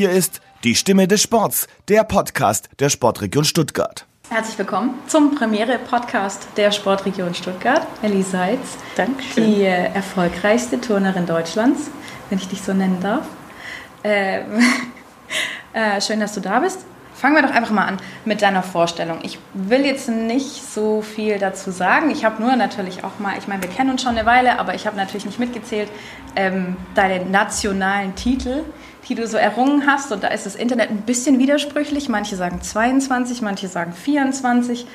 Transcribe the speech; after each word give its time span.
Hier 0.00 0.12
ist 0.12 0.40
die 0.64 0.74
Stimme 0.74 1.06
des 1.06 1.20
Sports, 1.20 1.68
der 1.90 2.04
Podcast 2.04 2.70
der 2.78 2.88
Sportregion 2.88 3.44
Stuttgart. 3.44 4.06
Herzlich 4.30 4.56
willkommen 4.56 4.94
zum 5.06 5.34
Premiere-Podcast 5.34 6.48
der 6.56 6.72
Sportregion 6.72 7.34
Stuttgart. 7.34 7.86
Ellie 8.00 8.22
Seitz, 8.22 8.78
Dankeschön. 8.96 9.44
die 9.44 9.60
äh, 9.60 9.92
erfolgreichste 9.92 10.80
Turnerin 10.80 11.26
Deutschlands, 11.26 11.90
wenn 12.30 12.38
ich 12.38 12.48
dich 12.48 12.62
so 12.62 12.72
nennen 12.72 12.98
darf. 13.02 13.26
Äh, 14.02 14.40
äh, 15.74 16.00
schön, 16.00 16.20
dass 16.20 16.32
du 16.32 16.40
da 16.40 16.60
bist. 16.60 16.86
Fangen 17.12 17.34
wir 17.34 17.42
doch 17.42 17.54
einfach 17.54 17.70
mal 17.70 17.84
an 17.84 17.98
mit 18.24 18.40
deiner 18.40 18.62
Vorstellung. 18.62 19.18
Ich 19.22 19.38
will 19.52 19.84
jetzt 19.84 20.08
nicht 20.08 20.64
so 20.64 21.02
viel 21.02 21.38
dazu 21.38 21.72
sagen. 21.72 22.08
Ich 22.08 22.24
habe 22.24 22.42
nur 22.42 22.56
natürlich 22.56 23.04
auch 23.04 23.18
mal, 23.18 23.36
ich 23.36 23.48
meine, 23.48 23.60
wir 23.60 23.68
kennen 23.68 23.90
uns 23.90 24.00
schon 24.00 24.16
eine 24.16 24.24
Weile, 24.24 24.58
aber 24.58 24.74
ich 24.74 24.86
habe 24.86 24.96
natürlich 24.96 25.26
nicht 25.26 25.38
mitgezählt, 25.38 25.90
ähm, 26.36 26.78
deine 26.94 27.26
nationalen 27.26 28.14
Titel, 28.14 28.64
die 29.08 29.14
du 29.14 29.26
so 29.26 29.36
errungen 29.36 29.86
hast. 29.86 30.12
Und 30.12 30.22
da 30.22 30.28
ist 30.28 30.46
das 30.46 30.54
Internet 30.54 30.90
ein 30.90 31.02
bisschen 31.02 31.38
widersprüchlich. 31.38 32.08
Manche 32.08 32.36
sagen 32.36 32.60
22, 32.60 33.42
manche 33.42 33.68
sagen 33.68 33.92
24. 33.92 34.86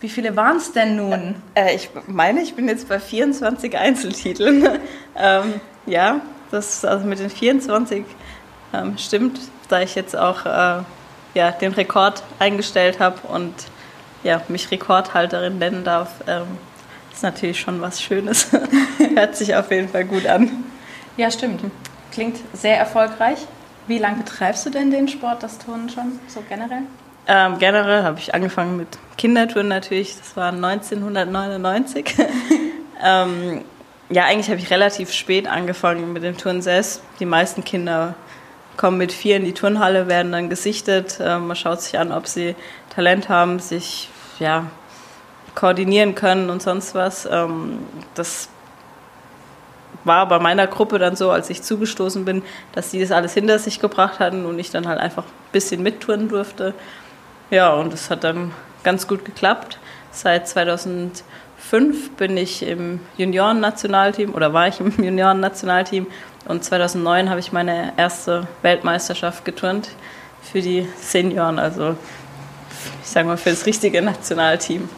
Wie 0.00 0.08
viele 0.08 0.36
waren 0.36 0.58
es 0.58 0.72
denn 0.72 0.96
nun? 0.96 1.34
Äh, 1.54 1.74
ich 1.74 1.90
meine, 2.06 2.40
ich 2.42 2.54
bin 2.54 2.68
jetzt 2.68 2.88
bei 2.88 3.00
24 3.00 3.76
Einzeltiteln. 3.76 4.78
ähm, 5.16 5.54
ja, 5.86 6.20
das 6.50 6.84
also 6.84 7.06
mit 7.06 7.18
den 7.18 7.30
24 7.30 8.04
ähm, 8.72 8.96
stimmt, 8.98 9.40
da 9.68 9.80
ich 9.80 9.94
jetzt 9.94 10.16
auch 10.16 10.46
äh, 10.46 10.82
ja, 11.34 11.50
den 11.50 11.72
Rekord 11.72 12.22
eingestellt 12.38 13.00
habe 13.00 13.26
und 13.28 13.54
ja, 14.22 14.42
mich 14.48 14.70
Rekordhalterin 14.70 15.58
nennen 15.58 15.84
darf. 15.84 16.10
Ähm, 16.26 16.46
ist 17.12 17.22
natürlich 17.22 17.58
schon 17.58 17.80
was 17.80 18.00
Schönes. 18.00 18.48
Hört 19.14 19.36
sich 19.36 19.54
auf 19.56 19.70
jeden 19.70 19.88
Fall 19.88 20.04
gut 20.04 20.26
an. 20.26 20.64
Ja, 21.16 21.30
stimmt. 21.30 21.62
Klingt 22.18 22.40
sehr 22.52 22.76
erfolgreich. 22.76 23.38
Wie 23.86 23.98
lange 23.98 24.24
betreibst 24.24 24.66
du 24.66 24.70
denn 24.70 24.90
den 24.90 25.06
Sport, 25.06 25.44
das 25.44 25.56
Turnen 25.56 25.88
schon, 25.88 26.18
so 26.26 26.42
generell? 26.48 26.82
Ähm, 27.28 27.60
generell 27.60 28.02
habe 28.02 28.18
ich 28.18 28.34
angefangen 28.34 28.76
mit 28.76 28.88
Kindertouren 29.16 29.68
natürlich, 29.68 30.16
das 30.18 30.36
war 30.36 30.48
1999. 30.48 32.16
ähm, 33.04 33.64
ja, 34.10 34.24
eigentlich 34.24 34.50
habe 34.50 34.58
ich 34.58 34.68
relativ 34.68 35.12
spät 35.12 35.46
angefangen 35.46 36.12
mit 36.12 36.24
dem 36.24 36.36
Turnen 36.36 36.60
selbst. 36.60 37.04
Die 37.20 37.24
meisten 37.24 37.62
Kinder 37.62 38.16
kommen 38.76 38.98
mit 38.98 39.12
vier 39.12 39.36
in 39.36 39.44
die 39.44 39.54
Turnhalle, 39.54 40.08
werden 40.08 40.32
dann 40.32 40.50
gesichtet. 40.50 41.20
Ähm, 41.20 41.46
man 41.46 41.54
schaut 41.54 41.82
sich 41.82 42.00
an, 42.00 42.10
ob 42.10 42.26
sie 42.26 42.56
Talent 42.92 43.28
haben, 43.28 43.60
sich 43.60 44.08
ja, 44.40 44.66
koordinieren 45.54 46.16
können 46.16 46.50
und 46.50 46.62
sonst 46.62 46.96
was. 46.96 47.26
Ähm, 47.26 47.78
das 48.16 48.48
war 50.08 50.26
bei 50.26 50.40
meiner 50.40 50.66
Gruppe 50.66 50.98
dann 50.98 51.14
so, 51.14 51.30
als 51.30 51.48
ich 51.50 51.62
zugestoßen 51.62 52.24
bin, 52.24 52.42
dass 52.72 52.90
sie 52.90 53.00
das 53.00 53.12
alles 53.12 53.34
hinter 53.34 53.60
sich 53.60 53.78
gebracht 53.78 54.18
hatten 54.18 54.44
und 54.44 54.58
ich 54.58 54.70
dann 54.70 54.88
halt 54.88 54.98
einfach 54.98 55.22
ein 55.22 55.52
bisschen 55.52 55.84
mitturnen 55.84 56.28
durfte. 56.28 56.74
Ja, 57.50 57.72
und 57.74 57.92
es 57.94 58.10
hat 58.10 58.24
dann 58.24 58.50
ganz 58.82 59.06
gut 59.06 59.24
geklappt. 59.24 59.78
Seit 60.10 60.48
2005 60.48 61.22
bin 62.16 62.36
ich 62.36 62.66
im 62.66 62.98
Junioren-Nationalteam 63.16 64.34
oder 64.34 64.52
war 64.52 64.66
ich 64.66 64.80
im 64.80 64.90
Junioren-Nationalteam 65.02 66.08
und 66.46 66.64
2009 66.64 67.30
habe 67.30 67.40
ich 67.40 67.52
meine 67.52 67.92
erste 67.96 68.48
Weltmeisterschaft 68.62 69.44
geturnt 69.44 69.90
für 70.42 70.62
die 70.62 70.88
Senioren, 70.98 71.58
also 71.58 71.94
ich 73.02 73.08
sage 73.08 73.28
mal 73.28 73.36
für 73.36 73.50
das 73.50 73.66
richtige 73.66 74.00
Nationalteam. 74.00 74.88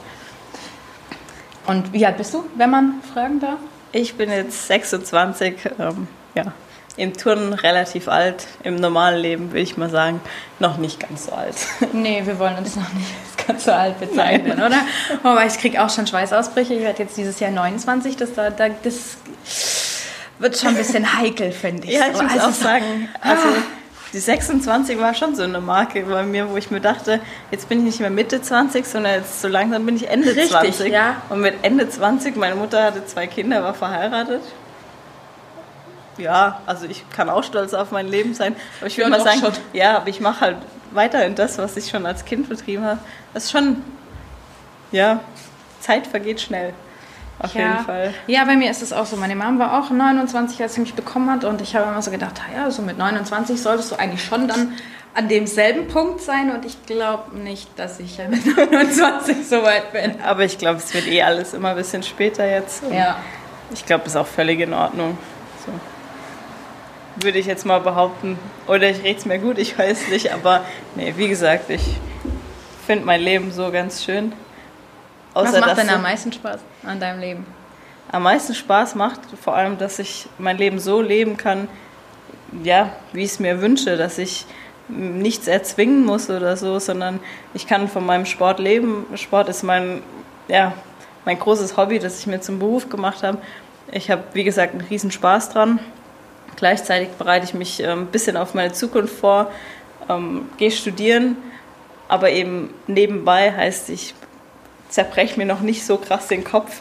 Und 1.67 1.93
wie 1.93 2.07
alt 2.07 2.17
bist 2.17 2.35
du, 2.35 2.45
wenn 2.57 2.71
man 2.71 3.03
fragen 3.13 3.41
darf? 3.41 3.59
Ich 3.93 4.15
bin 4.15 4.31
jetzt 4.31 4.69
26, 4.69 5.57
ähm, 5.79 6.07
ja, 6.35 6.53
im 6.97 7.17
Turnen 7.17 7.53
relativ 7.53 8.09
alt, 8.09 8.47
im 8.63 8.77
normalen 8.77 9.21
Leben 9.21 9.51
würde 9.51 9.61
ich 9.61 9.77
mal 9.77 9.91
sagen, 9.91 10.21
noch 10.59 10.77
nicht 10.77 11.01
ganz 11.01 11.27
so 11.27 11.33
alt. 11.33 11.57
Nee, 11.93 12.23
wir 12.25 12.39
wollen 12.39 12.57
uns 12.59 12.77
noch 12.77 12.93
nicht 12.93 13.09
als 13.09 13.47
ganz 13.47 13.65
so 13.65 13.73
alt 13.73 13.99
bezeichnen, 13.99 14.59
Nein. 14.59 14.67
oder? 14.67 14.81
Aber 15.23 15.45
ich 15.47 15.55
kriege 15.59 15.83
auch 15.83 15.91
schon 15.91 16.07
Schweißausbrüche. 16.07 16.75
Ich 16.75 16.83
werde 16.83 17.03
jetzt 17.03 17.17
dieses 17.17 17.41
Jahr 17.41 17.51
29, 17.51 18.17
das, 18.17 18.35
da, 18.35 18.51
das 18.51 19.17
wird 20.39 20.59
schon 20.59 20.69
ein 20.69 20.77
bisschen 20.77 21.17
heikel, 21.19 21.53
finde 21.53 21.87
ich. 21.87 21.95
Ja, 21.95 22.07
ich 22.09 22.21
muss 22.21 22.33
also, 22.33 22.49
auch 22.49 22.53
sagen, 22.53 23.09
also 23.21 23.49
die 24.13 24.19
26 24.19 24.99
war 24.99 25.15
schon 25.15 25.37
so 25.37 25.43
eine 25.43 25.61
Marke 25.61 26.03
bei 26.03 26.25
mir, 26.25 26.51
wo 26.51 26.57
ich 26.57 26.71
mir 26.71 26.81
dachte, 26.81 27.21
jetzt 27.51 27.69
bin 27.69 27.79
ich 27.79 27.85
nicht 27.85 28.01
mehr 28.01 28.11
Mitte 28.11 28.43
20, 28.43 28.85
sondern 28.87 29.15
jetzt 29.15 29.41
so 29.41 29.49
langsam 29.49 29.87
bin 29.87 29.97
ich 29.97 30.09
Ende 30.09 30.29
Richtig, 30.29 30.51
20. 30.51 30.93
Ja. 30.93 31.23
Und 31.29 31.41
mit 31.41 31.55
Ende 31.63 31.89
20, 31.89 32.37
meine 32.37 32.57
Mutter 32.57 32.83
hatte 32.83 33.07
zwei 33.07 33.27
Kinder, 33.27 33.63
war 33.63 33.75
verheiratet. 33.75 34.43
Ja, 36.19 36.61
also 36.67 36.87
ich 36.87 37.09
kann 37.11 37.31
auch 37.31 37.45
stolz 37.45 37.73
auf 37.73 37.93
mein 37.93 38.09
Leben 38.09 38.35
sein. 38.35 38.57
Aber 38.81 38.89
ich 38.89 38.99
würde 38.99 39.11
mal 39.11 39.23
sagen, 39.23 39.41
schon. 39.41 39.53
ja, 39.73 39.97
aber 39.97 40.09
ich 40.09 40.21
mache 40.21 40.41
halt 40.41 40.57
weiterhin 40.91 41.35
das, 41.35 41.59
was 41.59 41.77
ich 41.77 41.89
schon 41.89 42.05
als 42.05 42.25
Kind 42.25 42.49
betrieben 42.49 42.85
habe. 42.85 42.99
Das 43.33 43.45
ist 43.45 43.53
schon, 43.53 43.83
ja, 44.91 45.21
Zeit 45.81 46.07
vergeht 46.07 46.41
schnell. 46.41 46.75
Auf 47.43 47.55
ja. 47.55 47.61
jeden 47.61 47.85
Fall. 47.85 48.15
Ja, 48.27 48.45
bei 48.45 48.55
mir 48.55 48.71
ist 48.71 48.83
es 48.83 48.93
auch 48.93 49.07
so. 49.07 49.17
Meine 49.17 49.35
Mom 49.35 49.59
war 49.59 49.81
auch 49.81 49.91
29, 49.91 50.61
als 50.63 50.75
sie 50.75 50.83
mich 50.83 50.95
bekommen 50.95 51.31
hat. 51.31 51.45
Und 51.45 51.63
ich 51.63 51.75
habe 51.75 51.91
immer 51.91 52.03
so 52.03 52.11
gedacht, 52.11 52.41
ja, 52.55 52.71
so 52.71 52.83
mit 52.83 52.99
29 52.99 53.61
solltest 53.61 53.91
du 53.91 53.97
eigentlich 53.97 54.23
schon 54.23 54.47
dann 54.47 54.75
an 55.15 55.29
demselben 55.29 55.89
Punkt 55.89 56.21
sein. 56.21 56.51
Und 56.55 56.67
ich 56.67 56.85
glaube 56.85 57.37
nicht, 57.39 57.67
dass 57.79 57.99
ich 57.99 58.19
mit 58.29 58.45
29 58.57 59.49
so 59.49 59.63
weit 59.63 59.91
bin. 59.93 60.21
Aber 60.23 60.45
ich 60.45 60.59
glaube, 60.59 60.79
es 60.79 60.93
wird 60.93 61.07
eh 61.07 61.23
alles 61.23 61.55
immer 61.55 61.71
ein 61.71 61.77
bisschen 61.77 62.03
später 62.03 62.47
jetzt. 62.47 62.85
Und 62.85 62.93
ja. 62.93 63.17
Ich 63.73 63.87
glaube, 63.87 64.05
das 64.05 64.13
ist 64.13 64.21
auch 64.21 64.27
völlig 64.27 64.61
in 64.61 64.75
Ordnung. 64.75 65.17
So. 65.65 65.73
Würde 67.25 67.39
ich 67.39 67.47
jetzt 67.47 67.65
mal 67.65 67.81
behaupten. 67.81 68.39
Oder 68.67 68.91
ich 68.91 69.03
rede 69.03 69.19
es 69.19 69.25
mir 69.25 69.39
gut, 69.39 69.57
ich 69.57 69.79
weiß 69.79 70.09
nicht. 70.09 70.31
Aber 70.35 70.63
nee, 70.95 71.15
wie 71.17 71.29
gesagt, 71.29 71.71
ich 71.71 71.83
finde 72.87 73.07
mein 73.07 73.23
Leben 73.23 73.51
so 73.51 73.71
ganz 73.71 74.05
schön. 74.05 74.35
Außer, 75.35 75.53
Was 75.53 75.61
macht 75.61 75.79
denn 75.79 75.91
am 75.91 76.03
meisten 76.03 76.33
Spaß 76.33 76.61
an 76.85 77.01
deinem 77.01 77.21
Leben? 77.21 77.47
Am 78.11 78.25
meisten 78.25 78.55
Spaß 78.55 78.97
macht 78.97 79.21
vor 79.41 79.55
allem, 79.55 79.79
dass 79.79 79.99
ich 79.99 80.27
mein 80.39 80.59
Leben 80.59 80.81
so 80.81 81.01
leben 81.01 81.37
kann, 81.37 81.69
ja, 82.65 82.93
wie 83.13 83.23
ich 83.23 83.33
es 83.33 83.39
mir 83.39 83.61
wünsche, 83.61 83.97
dass 83.97 84.19
ich 84.19 84.47
nichts 84.89 85.47
erzwingen 85.47 86.05
muss 86.05 86.29
oder 86.29 86.57
so, 86.57 86.81
sondern 86.81 87.21
ich 87.55 87.69
kann 87.69 87.89
von 87.89 88.05
meinem 88.05 88.27
Sport 88.27 88.59
leben. 88.59 89.07
Sport 89.15 89.49
ist 89.49 89.63
mein, 89.63 90.03
ja, 90.49 90.73
mein 91.25 91.39
großes 91.39 91.77
Hobby, 91.77 92.01
das 92.01 92.19
ich 92.19 92.27
mir 92.27 92.41
zum 92.41 92.59
Beruf 92.59 92.89
gemacht 92.89 93.23
habe. 93.23 93.39
Ich 93.93 94.11
habe, 94.11 94.23
wie 94.33 94.45
gesagt, 94.45 94.73
einen 94.73 94.83
riesen 94.83 95.13
Spaß 95.13 95.51
dran. 95.51 95.79
Gleichzeitig 96.57 97.11
bereite 97.11 97.45
ich 97.45 97.55
mich 97.55 97.83
ein 97.85 97.91
ähm, 97.91 98.07
bisschen 98.07 98.37
auf 98.37 98.55
meine 98.55 98.73
Zukunft 98.73 99.15
vor, 99.15 99.51
ähm, 100.09 100.49
gehe 100.57 100.71
studieren, 100.71 101.37
aber 102.09 102.31
eben 102.31 102.75
nebenbei 102.87 103.53
heißt, 103.53 103.89
ich 103.91 104.15
zerbreche 104.91 105.39
mir 105.39 105.47
noch 105.47 105.61
nicht 105.61 105.87
so 105.87 105.97
krass 105.97 106.29
den 106.29 106.45
Kopf 106.45 106.81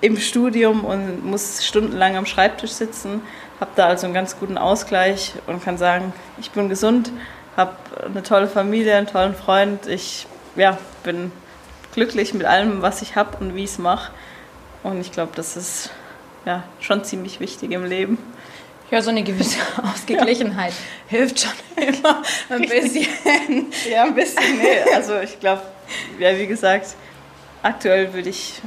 im 0.00 0.16
Studium 0.16 0.84
und 0.84 1.24
muss 1.24 1.64
stundenlang 1.64 2.16
am 2.16 2.26
Schreibtisch 2.26 2.72
sitzen. 2.72 3.22
Habe 3.60 3.70
da 3.76 3.86
also 3.86 4.06
einen 4.06 4.14
ganz 4.14 4.38
guten 4.38 4.58
Ausgleich 4.58 5.34
und 5.46 5.62
kann 5.62 5.78
sagen, 5.78 6.12
ich 6.38 6.50
bin 6.50 6.68
gesund, 6.68 7.10
habe 7.56 7.72
eine 8.04 8.22
tolle 8.22 8.48
Familie, 8.48 8.96
einen 8.96 9.06
tollen 9.06 9.34
Freund. 9.34 9.86
Ich 9.86 10.26
ja, 10.56 10.78
bin 11.02 11.32
glücklich 11.94 12.34
mit 12.34 12.46
allem, 12.46 12.82
was 12.82 13.02
ich 13.02 13.16
habe 13.16 13.36
und 13.38 13.54
wie 13.54 13.64
ich 13.64 13.70
es 13.70 13.78
mache. 13.78 14.12
Und 14.82 15.00
ich 15.00 15.12
glaube, 15.12 15.32
das 15.34 15.56
ist 15.56 15.90
ja, 16.44 16.62
schon 16.80 17.04
ziemlich 17.04 17.40
wichtig 17.40 17.72
im 17.72 17.84
Leben. 17.84 18.18
Ja, 18.90 19.00
so 19.00 19.10
eine 19.10 19.22
gewisse 19.22 19.58
Ausgeglichenheit 19.82 20.72
ja. 20.72 21.18
hilft 21.18 21.40
schon 21.40 21.52
immer 21.76 22.22
ein 22.50 22.62
bisschen. 22.62 23.06
ja, 23.90 24.04
ein 24.04 24.14
bisschen, 24.14 24.58
nee. 24.58 24.92
Also 24.94 25.18
ich 25.20 25.40
glaube, 25.40 25.62
ja, 26.18 26.36
wie 26.38 26.46
gesagt, 26.46 26.94
aktuell 27.64 28.12
würde 28.12 28.28
ich 28.28 28.60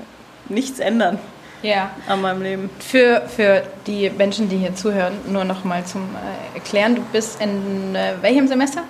nichts 0.50 0.80
ändern 0.80 1.20
ja. 1.62 1.92
an 2.08 2.22
meinem 2.22 2.42
Leben. 2.42 2.70
Für, 2.80 3.24
für 3.28 3.64
die 3.86 4.10
Menschen, 4.10 4.50
die 4.50 4.58
hier 4.58 4.76
zuhören, 4.76 5.14
nur 5.28 5.44
noch 5.44 5.64
mal 5.64 5.86
zum 5.86 6.04
äh, 6.04 6.58
Erklären. 6.58 6.96
Du 6.96 7.02
bist 7.12 7.42
in 7.42 7.96
äh, 7.96 8.14
welchem 8.22 8.48
Semester? 8.48 8.84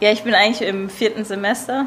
Ja, 0.00 0.10
ich 0.10 0.22
bin 0.22 0.34
eigentlich 0.34 0.66
im 0.66 0.90
vierten 0.90 1.24
Semester 1.24 1.86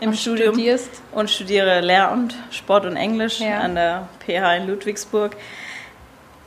im 0.00 0.10
und 0.10 0.16
Studium 0.16 0.54
studierst? 0.54 0.90
und 1.12 1.30
studiere 1.30 1.80
Lehramt, 1.80 2.34
Sport 2.50 2.86
und 2.86 2.96
Englisch 2.96 3.40
Ja. 3.40 3.60
an 3.60 3.74
der 3.74 4.08
PH 4.26 4.56
in 4.56 4.66
Ludwigsburg. 4.66 5.36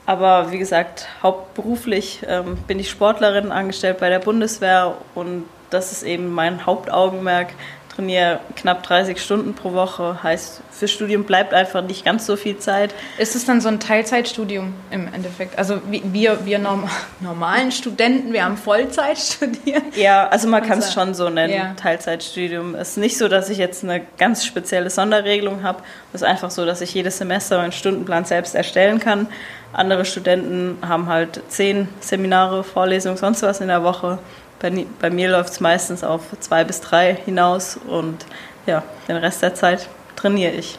Aber 0.06 0.50
wie 0.50 0.58
gesagt, 0.58 1.08
hauptberuflich 1.22 2.20
ähm, 2.28 2.58
bin 2.66 2.78
ich 2.78 2.90
Sportlerin, 2.90 3.52
angestellt 3.52 3.98
bei 4.00 4.10
der 4.10 4.18
Bundeswehr 4.18 4.96
und 5.14 5.46
das 5.70 5.92
ist 5.92 6.02
eben 6.02 6.32
mein 6.32 6.66
Hauptaugenmerk, 6.66 7.48
trainiere 7.94 8.40
knapp 8.56 8.82
30 8.82 9.20
Stunden 9.20 9.54
pro 9.54 9.72
Woche. 9.72 10.22
Heißt, 10.22 10.60
für 10.70 10.88
Studium 10.88 11.24
bleibt 11.24 11.54
einfach 11.54 11.82
nicht 11.82 12.04
ganz 12.04 12.26
so 12.26 12.36
viel 12.36 12.58
Zeit. 12.58 12.94
Ist 13.18 13.36
es 13.36 13.44
dann 13.44 13.60
so 13.60 13.68
ein 13.68 13.80
Teilzeitstudium 13.80 14.74
im 14.90 15.12
Endeffekt? 15.12 15.58
Also 15.58 15.80
wir, 15.86 16.44
wir 16.44 16.58
norm 16.58 16.88
normalen 17.20 17.72
Studenten, 17.72 18.32
wir 18.32 18.44
haben 18.44 18.56
Vollzeit 18.56 19.18
studiert. 19.18 19.96
Ja, 19.96 20.28
also 20.28 20.48
man 20.48 20.62
kann 20.62 20.78
es 20.78 20.92
schon 20.92 21.14
so 21.14 21.30
nennen, 21.30 21.54
ja. 21.54 21.74
Teilzeitstudium. 21.74 22.74
Es 22.74 22.90
ist 22.90 22.96
nicht 22.96 23.18
so, 23.18 23.28
dass 23.28 23.48
ich 23.50 23.58
jetzt 23.58 23.84
eine 23.84 24.02
ganz 24.18 24.44
spezielle 24.44 24.90
Sonderregelung 24.90 25.62
habe. 25.62 25.82
Es 26.12 26.22
ist 26.22 26.26
einfach 26.26 26.50
so, 26.50 26.64
dass 26.66 26.80
ich 26.80 26.92
jedes 26.94 27.18
Semester 27.18 27.58
meinen 27.58 27.72
Stundenplan 27.72 28.24
selbst 28.24 28.54
erstellen 28.54 29.00
kann. 29.00 29.28
Andere 29.72 30.04
Studenten 30.04 30.78
haben 30.86 31.08
halt 31.08 31.40
zehn 31.48 31.88
Seminare, 32.00 32.62
Vorlesungen, 32.62 33.16
sonst 33.16 33.42
was 33.42 33.60
in 33.60 33.68
der 33.68 33.82
Woche. 33.82 34.18
Bei, 34.64 34.86
bei 34.98 35.10
mir 35.10 35.30
läuft 35.30 35.50
es 35.50 35.60
meistens 35.60 36.02
auf 36.02 36.22
zwei 36.40 36.64
bis 36.64 36.80
drei 36.80 37.14
hinaus 37.14 37.76
und 37.86 38.24
ja, 38.64 38.82
den 39.06 39.18
Rest 39.18 39.42
der 39.42 39.54
Zeit 39.54 39.90
trainiere 40.16 40.52
ich. 40.52 40.78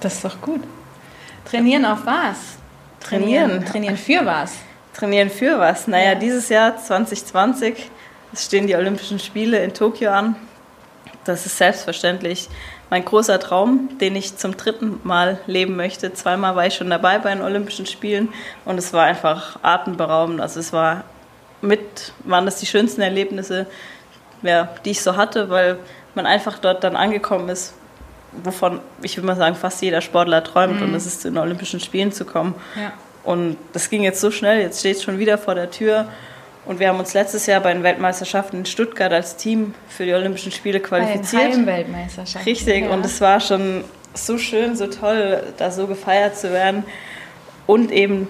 Das 0.00 0.16
ist 0.16 0.24
doch 0.26 0.38
gut. 0.42 0.60
Trainieren 1.46 1.86
auf 1.86 2.04
was? 2.04 2.58
Trainieren. 3.00 3.64
Trainieren 3.64 3.96
für 3.96 4.26
was? 4.26 4.52
Trainieren 4.92 5.30
für 5.30 5.58
was? 5.58 5.88
Naja, 5.88 6.12
ja. 6.12 6.14
dieses 6.14 6.50
Jahr 6.50 6.76
2020 6.76 7.90
es 8.34 8.44
stehen 8.44 8.66
die 8.66 8.76
Olympischen 8.76 9.18
Spiele 9.18 9.64
in 9.64 9.72
Tokio 9.72 10.10
an. 10.10 10.36
Das 11.24 11.46
ist 11.46 11.56
selbstverständlich 11.56 12.50
mein 12.90 13.02
großer 13.02 13.40
Traum, 13.40 13.96
den 13.98 14.14
ich 14.14 14.36
zum 14.36 14.58
dritten 14.58 15.00
Mal 15.04 15.38
leben 15.46 15.74
möchte. 15.74 16.12
Zweimal 16.12 16.54
war 16.54 16.66
ich 16.66 16.74
schon 16.74 16.90
dabei 16.90 17.18
bei 17.18 17.32
den 17.32 17.42
Olympischen 17.42 17.86
Spielen 17.86 18.28
und 18.66 18.76
es 18.76 18.92
war 18.92 19.04
einfach 19.04 19.58
atemberaubend. 19.62 20.42
Also 20.42 20.60
es 20.60 20.74
war 20.74 21.04
mit 21.60 22.12
waren 22.24 22.44
das 22.44 22.56
die 22.56 22.66
schönsten 22.66 23.00
Erlebnisse, 23.00 23.66
ja, 24.42 24.68
die 24.84 24.90
ich 24.90 25.02
so 25.02 25.16
hatte, 25.16 25.50
weil 25.50 25.78
man 26.14 26.26
einfach 26.26 26.58
dort 26.58 26.84
dann 26.84 26.96
angekommen 26.96 27.48
ist, 27.48 27.74
wovon 28.44 28.80
ich 29.02 29.16
würde 29.16 29.26
mal 29.26 29.36
sagen, 29.36 29.56
fast 29.56 29.82
jeder 29.82 30.00
Sportler 30.00 30.44
träumt, 30.44 30.76
mhm. 30.76 30.86
und 30.86 30.92
das 30.92 31.06
ist 31.06 31.22
zu 31.22 31.30
den 31.30 31.38
Olympischen 31.38 31.80
Spielen 31.80 32.12
zu 32.12 32.24
kommen. 32.24 32.54
Ja. 32.76 32.92
Und 33.24 33.56
das 33.72 33.90
ging 33.90 34.02
jetzt 34.02 34.20
so 34.20 34.30
schnell, 34.30 34.60
jetzt 34.60 34.80
steht 34.80 34.96
es 34.96 35.02
schon 35.02 35.18
wieder 35.18 35.38
vor 35.38 35.54
der 35.54 35.70
Tür. 35.70 36.06
Und 36.64 36.80
wir 36.80 36.88
haben 36.88 36.98
uns 36.98 37.14
letztes 37.14 37.46
Jahr 37.46 37.60
bei 37.60 37.72
den 37.72 37.82
Weltmeisterschaften 37.82 38.58
in 38.58 38.66
Stuttgart 38.66 39.12
als 39.12 39.36
Team 39.36 39.74
für 39.88 40.04
die 40.04 40.12
Olympischen 40.12 40.52
Spiele 40.52 40.80
qualifiziert. 40.80 41.42
Bei 41.42 41.50
den 41.50 41.66
Weltmeisterschaften. 41.66 42.48
Richtig, 42.48 42.84
ja. 42.84 42.90
und 42.90 43.04
es 43.06 43.20
war 43.20 43.40
schon 43.40 43.84
so 44.14 44.36
schön, 44.36 44.76
so 44.76 44.86
toll, 44.86 45.42
da 45.56 45.70
so 45.70 45.86
gefeiert 45.86 46.36
zu 46.36 46.52
werden. 46.52 46.84
Und 47.66 47.90
eben 47.90 48.28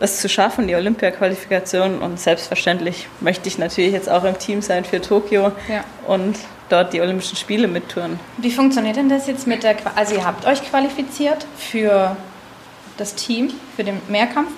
es 0.00 0.20
zu 0.20 0.28
schaffen, 0.28 0.68
die 0.68 0.74
Olympia-Qualifikation. 0.74 1.98
Und 1.98 2.20
selbstverständlich 2.20 3.08
möchte 3.20 3.48
ich 3.48 3.58
natürlich 3.58 3.92
jetzt 3.92 4.08
auch 4.08 4.24
im 4.24 4.38
Team 4.38 4.62
sein 4.62 4.84
für 4.84 5.00
Tokio 5.00 5.52
ja. 5.68 5.84
und 6.06 6.36
dort 6.68 6.92
die 6.92 7.00
Olympischen 7.00 7.36
Spiele 7.36 7.68
mittouren. 7.68 8.18
Wie 8.36 8.50
funktioniert 8.50 8.96
denn 8.96 9.08
das 9.08 9.26
jetzt 9.26 9.46
mit 9.46 9.62
der, 9.62 9.76
also 9.94 10.14
ihr 10.14 10.24
habt 10.24 10.46
euch 10.46 10.62
qualifiziert 10.62 11.46
für 11.56 12.16
das 12.96 13.14
Team, 13.14 13.52
für 13.76 13.84
den 13.84 14.00
Mehrkampf? 14.08 14.50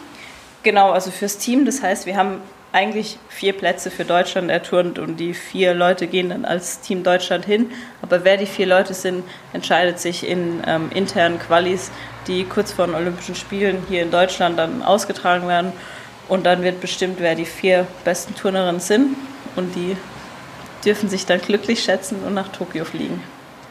Genau, 0.62 0.90
also 0.90 1.10
fürs 1.10 1.38
Team. 1.38 1.64
Das 1.64 1.82
heißt, 1.82 2.06
wir 2.06 2.16
haben 2.16 2.40
eigentlich 2.72 3.18
vier 3.28 3.52
Plätze 3.52 3.90
für 3.90 4.04
Deutschland 4.04 4.50
erturnt 4.50 4.98
und 4.98 5.16
die 5.16 5.34
vier 5.34 5.74
Leute 5.74 6.06
gehen 6.06 6.28
dann 6.28 6.44
als 6.44 6.80
Team 6.80 7.02
Deutschland 7.02 7.44
hin. 7.44 7.70
Aber 8.02 8.24
wer 8.24 8.36
die 8.36 8.46
vier 8.46 8.66
Leute 8.66 8.94
sind, 8.94 9.24
entscheidet 9.52 9.98
sich 9.98 10.28
in 10.28 10.62
ähm, 10.66 10.90
internen 10.94 11.38
Qualis, 11.38 11.90
die 12.26 12.44
kurz 12.44 12.72
vor 12.72 12.86
den 12.86 12.94
Olympischen 12.94 13.34
Spielen 13.34 13.84
hier 13.88 14.02
in 14.02 14.10
Deutschland 14.10 14.58
dann 14.58 14.82
ausgetragen 14.82 15.48
werden. 15.48 15.72
Und 16.28 16.46
dann 16.46 16.62
wird 16.62 16.80
bestimmt, 16.80 17.16
wer 17.18 17.34
die 17.34 17.44
vier 17.44 17.86
besten 18.04 18.34
Turnerinnen 18.34 18.80
sind. 18.80 19.16
Und 19.56 19.74
die 19.74 19.96
dürfen 20.84 21.08
sich 21.08 21.26
dann 21.26 21.40
glücklich 21.40 21.82
schätzen 21.82 22.22
und 22.24 22.34
nach 22.34 22.48
Tokio 22.48 22.84
fliegen. 22.84 23.22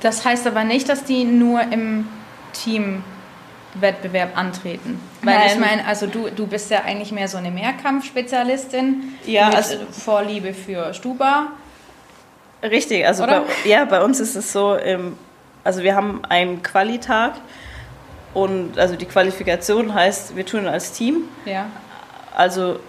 Das 0.01 0.25
heißt 0.25 0.48
aber 0.48 0.63
nicht, 0.63 0.90
dass 0.90 1.04
die 1.04 1.24
nur 1.24 1.62
im 1.62 2.07
Team 2.54 3.04
Wettbewerb 3.75 4.38
antreten. 4.38 5.00
Weil 5.22 5.38
Nein. 5.38 5.48
ich 5.48 5.60
meine, 5.60 5.86
also 5.86 6.07
du, 6.07 6.30
du 6.30 6.48
bist 6.48 6.72
ja 6.72 6.84
eigentlich 6.84 7.12
mehr 7.12 7.28
so 7.28 7.38
eine 7.38 7.51
Mehrkampfspezialistin 7.51 9.16
ja, 9.25 9.48
mit 9.48 9.56
also 9.56 9.75
Vorliebe 9.92 10.54
für 10.54 10.94
Stuba. 10.94 11.51
Richtig, 12.63 13.06
also 13.06 13.25
bei, 13.25 13.42
ja, 13.66 13.86
bei 13.86 14.01
uns 14.01 14.19
ist 14.19 14.36
es 14.36 14.51
so, 14.51 14.75
ähm, 14.78 15.18
also 15.63 15.84
wir 15.84 15.96
haben 15.96 16.25
einen 16.25 16.62
Qualitag 16.63 17.34
und 18.33 18.77
also 18.77 18.95
die 18.95 19.05
Qualifikation 19.05 19.93
heißt, 19.93 20.35
wir 20.35 20.45
tun 20.45 20.67
als 20.67 20.91
Team. 20.91 21.23
Ja. 21.45 21.67
Also 22.35 22.79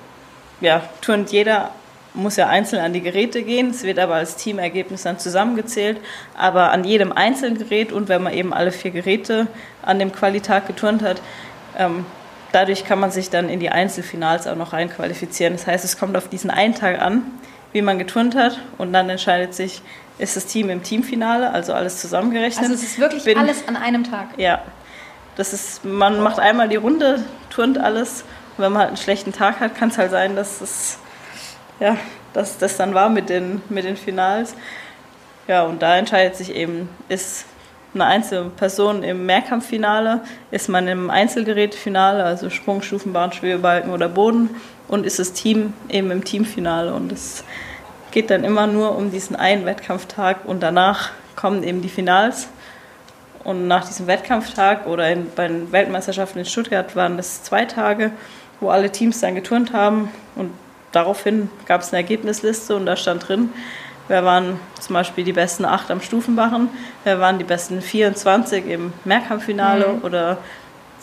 ja, 0.60 0.82
turnt 1.00 1.32
jeder 1.32 1.70
muss 2.14 2.37
ja 2.37 2.48
einzeln 2.48 2.82
an 2.82 2.92
die 2.92 3.00
Geräte 3.00 3.42
gehen. 3.42 3.70
Es 3.70 3.82
wird 3.82 3.98
aber 3.98 4.14
als 4.14 4.37
Teamergebnis 4.37 5.02
dann 5.02 5.19
zusammengezählt. 5.19 5.98
Aber 6.37 6.72
an 6.72 6.84
jedem 6.84 7.12
einzelnen 7.12 7.58
Gerät 7.58 7.92
und 7.92 8.08
wenn 8.08 8.22
man 8.22 8.32
eben 8.32 8.52
alle 8.52 8.72
vier 8.72 8.90
Geräte 8.90 9.46
an 9.82 9.98
dem 9.98 10.12
Qualitag 10.12 10.66
geturnt 10.66 11.02
hat, 11.02 11.22
ähm, 11.78 12.04
dadurch 12.52 12.84
kann 12.84 12.98
man 12.98 13.10
sich 13.10 13.31
dann 13.31 13.48
in 13.48 13.60
die 13.60 13.70
Einzelfinals 13.70 14.46
auch 14.46 14.56
noch 14.56 14.72
reinqualifizieren. 14.72 15.54
Das 15.54 15.66
heißt, 15.66 15.84
es 15.84 15.98
kommt 15.98 16.16
auf 16.16 16.28
diesen 16.28 16.50
einen 16.50 16.75
Tag 16.75 17.00
an, 17.00 17.22
wie 17.72 17.82
man 17.82 17.98
geturnt 17.98 18.34
hat 18.34 18.58
und 18.78 18.92
dann 18.92 19.08
entscheidet 19.08 19.54
sich, 19.54 19.81
ist 20.19 20.37
das 20.37 20.46
Team 20.46 20.69
im 20.69 20.82
Teamfinale, 20.82 21.50
also 21.50 21.72
alles 21.72 22.00
zusammengerechnet. 22.00 22.64
Also 22.64 22.75
es 22.75 22.82
ist 22.82 22.98
wirklich 22.98 23.25
Bin, 23.25 23.38
alles 23.38 23.66
an 23.69 23.76
einem 23.76 24.04
Tag? 24.04 24.31
Ja. 24.37 24.62
Das 25.40 25.54
ist, 25.54 25.87
man 25.87 26.20
macht 26.20 26.38
einmal 26.38 26.69
die 26.69 26.76
Runde, 26.76 27.25
turnt 27.48 27.78
alles. 27.78 28.25
Und 28.58 28.64
wenn 28.64 28.72
man 28.72 28.81
halt 28.81 28.88
einen 28.88 28.96
schlechten 28.98 29.32
Tag 29.32 29.58
hat, 29.58 29.75
kann 29.75 29.88
es 29.88 29.96
halt 29.96 30.10
sein, 30.10 30.37
dass 30.37 30.60
es 30.60 30.98
ja, 31.81 31.96
dass 32.34 32.58
das 32.58 32.76
dann 32.76 32.92
war 32.92 33.08
mit 33.08 33.31
den, 33.31 33.62
mit 33.70 33.87
den 33.87 33.96
Finals. 33.96 34.54
Ja, 35.48 35.62
und 35.62 35.81
da 35.81 35.96
entscheidet 35.96 36.37
sich 36.37 36.54
eben, 36.54 36.90
ist 37.08 37.46
eine 37.94 38.04
einzelne 38.04 38.50
Person 38.50 39.02
im 39.02 39.25
Mehrkampffinale, 39.25 40.20
ist 40.50 40.69
man 40.69 40.87
im 40.88 41.08
Einzelgerätefinale, 41.08 42.22
also 42.22 42.50
Sprung, 42.50 42.82
Stufenbahn, 42.82 43.32
Schwebebalken 43.32 43.92
oder 43.92 44.10
Boden 44.10 44.50
und 44.88 45.06
ist 45.06 45.20
das 45.20 45.32
Team 45.32 45.72
eben 45.88 46.10
im 46.10 46.22
Teamfinale 46.22 46.92
und 46.92 47.12
es 47.12 47.44
geht 48.10 48.28
dann 48.28 48.44
immer 48.44 48.66
nur 48.66 48.94
um 48.94 49.10
diesen 49.10 49.37
einen 49.37 49.64
Wettkampftag 49.64 50.44
und 50.44 50.62
danach 50.62 51.12
kommen 51.34 51.62
eben 51.62 51.81
die 51.81 51.88
Finals 51.88 52.48
und 53.44 53.69
nach 53.69 53.87
diesem 53.87 54.06
Wettkampftag 54.06 54.87
oder 54.87 55.10
in, 55.10 55.31
bei 55.34 55.48
den 55.48 55.72
Weltmeisterschaften 55.72 56.40
in 56.40 56.44
Stuttgart 56.44 56.94
waren 56.96 57.16
das 57.16 57.42
zwei 57.42 57.64
Tage, 57.64 58.12
wo 58.60 58.70
alle 58.70 58.90
Teams 58.90 59.20
dann 59.20 59.34
geturnt 59.34 59.72
haben 59.72 60.10
und 60.37 60.50
daraufhin 60.92 61.50
gab 61.66 61.81
es 61.81 61.92
eine 61.92 62.02
Ergebnisliste 62.02 62.76
und 62.76 62.87
da 62.87 62.96
stand 62.96 63.28
drin, 63.28 63.50
wer 64.08 64.25
waren 64.25 64.58
zum 64.81 64.94
Beispiel 64.94 65.25
die 65.25 65.32
besten 65.32 65.64
acht 65.64 65.90
am 65.90 66.00
Stufenbarren, 66.00 66.69
wer 67.04 67.20
waren 67.20 67.38
die 67.38 67.44
besten 67.44 67.81
24 67.81 68.66
im 68.66 68.92
Mehrkampffinale 69.04 69.88
mhm. 69.88 70.02
oder 70.02 70.38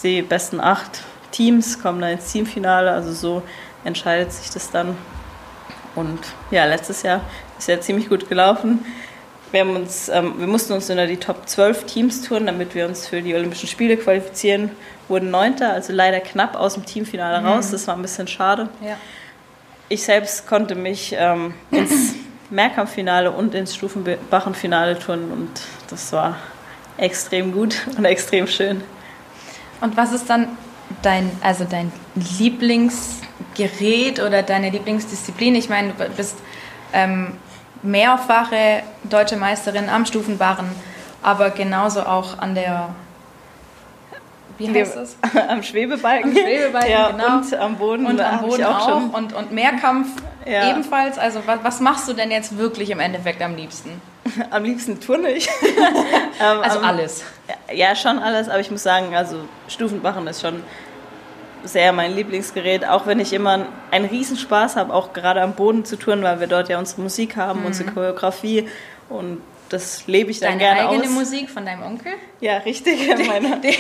die 0.04 0.22
besten 0.22 0.60
acht 0.60 1.04
Teams 1.32 1.82
kommen 1.82 2.02
dann 2.02 2.12
ins 2.12 2.32
Teamfinale. 2.32 2.92
Also 2.92 3.12
so 3.12 3.44
entscheidet 3.84 4.32
sich 4.32 4.50
das 4.50 4.72
dann. 4.72 4.96
Und 5.96 6.20
ja, 6.52 6.66
letztes 6.66 7.04
Jahr 7.04 7.22
ist 7.58 7.68
ja 7.68 7.80
ziemlich 7.80 8.10
gut 8.10 8.30
gelaufen. 8.30 8.86
Wir, 9.52 9.62
haben 9.62 9.76
uns, 9.76 10.10
ähm, 10.10 10.34
wir 10.38 10.48
mussten 10.48 10.74
uns 10.74 10.90
unter 10.90 11.08
die 11.08 11.18
Top 11.18 11.48
12 11.48 11.86
Teams 11.86 12.22
touren, 12.22 12.46
damit 12.46 12.76
wir 12.76 12.86
uns 12.88 13.08
für 13.08 13.22
die 13.22 13.34
Olympischen 13.34 13.68
Spiele 13.68 13.98
qualifizieren. 13.98 14.72
Wurden 15.08 15.32
Neunter, 15.32 15.72
also 15.74 15.94
leider 15.94 16.20
knapp 16.20 16.56
aus 16.56 16.74
dem 16.74 16.86
Teamfinale 16.86 17.40
mhm. 17.40 17.48
raus. 17.48 17.72
Das 17.72 17.88
war 17.88 17.96
ein 17.96 18.02
bisschen 18.02 18.28
schade. 18.28 18.70
Ja 18.84 18.98
ich 19.90 20.04
selbst 20.04 20.48
konnte 20.48 20.76
mich 20.76 21.16
ähm, 21.18 21.54
ins 21.72 22.16
Mehrkampffinale 22.50 23.32
und 23.32 23.54
ins 23.56 23.76
Stufenbachenfinale 23.76 25.00
tun 25.00 25.32
und 25.32 25.50
das 25.90 26.12
war 26.14 26.38
extrem 26.98 27.52
gut 27.52 27.76
und 27.98 28.06
extrem 28.06 28.48
schön. 28.48 28.84
Und 29.82 29.96
was 29.98 30.12
ist 30.12 30.30
dann 30.30 30.58
dein, 31.02 31.30
also 31.42 31.66
dein 31.66 31.92
Lieblingsgerät 32.40 34.20
oder 34.20 34.44
deine 34.44 34.70
Lieblingsdisziplin? 34.70 35.56
Ich 35.56 35.70
meine, 35.70 35.94
du 35.94 36.10
bist 36.10 36.38
ähm, 36.94 37.34
mehrfache 37.84 38.84
deutsche 39.04 39.38
Meisterin 39.38 39.90
am 39.90 40.06
Stufenbarren, 40.06 40.68
aber 41.22 41.50
genauso 41.50 42.02
auch 42.02 42.38
an 42.40 42.56
der 42.56 42.90
wie 44.58 44.74
heißt 44.74 44.96
das? 44.96 45.18
am 45.50 45.62
Schwebebalken. 45.62 46.32
Am 46.32 46.36
Schwebebalken, 46.36 46.92
ja, 46.92 47.12
genau. 47.12 47.38
Und 47.38 47.54
am 47.54 47.76
Boden. 47.76 48.06
Und 48.06 48.20
am 48.20 48.42
Boden 48.42 48.64
auch. 48.64 48.80
auch. 48.80 48.90
Schon. 48.90 49.10
Und, 49.12 49.34
und 49.34 49.52
Mehrkampf 49.52 50.08
ja. 50.46 50.70
ebenfalls. 50.72 51.18
Also 51.18 51.42
was, 51.46 51.60
was, 51.64 51.80
machst 51.80 52.08
du 52.08 52.14
denn 52.14 52.32
jetzt 52.32 52.58
wirklich 52.58 52.90
im 52.90 53.00
Endeffekt 53.00 53.42
am 53.42 53.56
liebsten? 53.56 54.02
Am 54.52 54.64
liebsten 54.64 55.00
turne 55.00 55.30
ich. 55.30 55.48
Ähm, 56.40 56.60
also 56.62 56.80
alles? 56.80 57.24
Ja, 57.74 57.96
schon 57.96 58.20
alles. 58.20 58.50
Aber 58.50 58.60
ich 58.60 58.70
muss 58.70 58.84
sagen, 58.84 59.16
also 59.16 59.38
Stufenbachen 59.70 60.28
ist 60.28 60.42
schon 60.42 60.62
sehr 61.64 61.92
mein 61.94 62.16
Lieblingsgerät. 62.16 62.86
Auch 62.86 63.06
wenn 63.08 63.20
ich 63.20 63.34
immer 63.34 63.68
einen 63.92 64.06
Riesenspaß 64.06 64.76
habe, 64.76 64.94
auch 64.94 65.14
gerade 65.14 65.42
am 65.42 65.54
Boden 65.54 65.86
zu 65.86 65.96
turnen, 65.98 66.24
weil 66.24 66.40
wir 66.40 66.48
dort 66.48 66.70
ja 66.70 66.80
unsere 66.80 67.02
Musik 67.02 67.36
haben, 67.36 67.62
mhm. 67.62 67.68
unsere 67.68 67.92
Choreografie. 67.92 68.68
Und 69.10 69.42
das 69.70 70.08
lebe 70.08 70.32
ich 70.32 70.40
dann 70.40 70.52
Deine 70.52 70.60
gerne 70.60 70.80
aus. 70.82 70.92
Deine 70.92 71.04
eigene 71.04 71.14
Musik 71.20 71.50
von 71.50 71.66
deinem 71.66 71.84
Onkel? 71.84 72.14
Ja, 72.40 72.58
richtig. 72.58 73.08
Den, 73.18 73.62
den, 73.62 73.74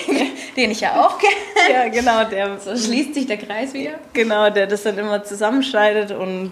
den 0.55 0.71
ich 0.71 0.81
ja 0.81 1.05
auch 1.05 1.17
kenne. 1.17 1.33
Ja, 1.71 1.87
genau. 1.89 2.23
Der, 2.25 2.59
so 2.59 2.75
schließt 2.75 3.13
sich 3.13 3.27
der 3.27 3.37
Kreis 3.37 3.73
wieder. 3.73 3.95
Genau, 4.13 4.49
der 4.49 4.67
das 4.67 4.83
dann 4.83 4.97
immer 4.97 5.23
zusammenschneidet 5.23 6.11
und 6.11 6.51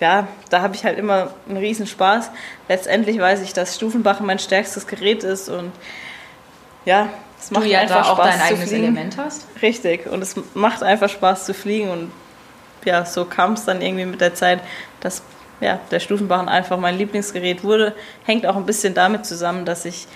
ja, 0.00 0.26
da 0.50 0.60
habe 0.60 0.74
ich 0.74 0.84
halt 0.84 0.98
immer 0.98 1.32
einen 1.48 1.56
riesen 1.56 1.86
Spaß. 1.86 2.30
Letztendlich 2.68 3.18
weiß 3.18 3.42
ich, 3.42 3.52
dass 3.52 3.76
Stufenbach 3.76 4.20
mein 4.20 4.38
stärkstes 4.38 4.86
Gerät 4.86 5.22
ist 5.22 5.48
und 5.48 5.72
ja, 6.84 7.08
es 7.44 7.50
macht 7.50 7.64
du 7.64 7.68
ja 7.68 7.80
einfach 7.80 8.02
da 8.06 8.12
auch 8.12 8.16
Spaß 8.16 8.30
dein 8.30 8.40
eigenes 8.40 8.68
fliegen. 8.70 8.84
Element 8.84 9.18
hast. 9.18 9.46
Richtig, 9.60 10.06
und 10.06 10.22
es 10.22 10.34
macht 10.54 10.82
einfach 10.82 11.10
Spaß 11.10 11.44
zu 11.44 11.52
fliegen 11.52 11.90
und 11.90 12.10
ja, 12.86 13.04
so 13.04 13.26
kam 13.26 13.52
es 13.52 13.66
dann 13.66 13.82
irgendwie 13.82 14.06
mit 14.06 14.22
der 14.22 14.34
Zeit, 14.34 14.60
dass 15.00 15.22
ja, 15.60 15.78
der 15.90 16.00
Stufenbarren 16.00 16.48
einfach 16.48 16.78
mein 16.78 16.96
Lieblingsgerät 16.96 17.62
wurde. 17.62 17.94
Hängt 18.24 18.46
auch 18.46 18.56
ein 18.56 18.64
bisschen 18.64 18.94
damit 18.94 19.26
zusammen, 19.26 19.66
dass 19.66 19.84
ich 19.84 20.06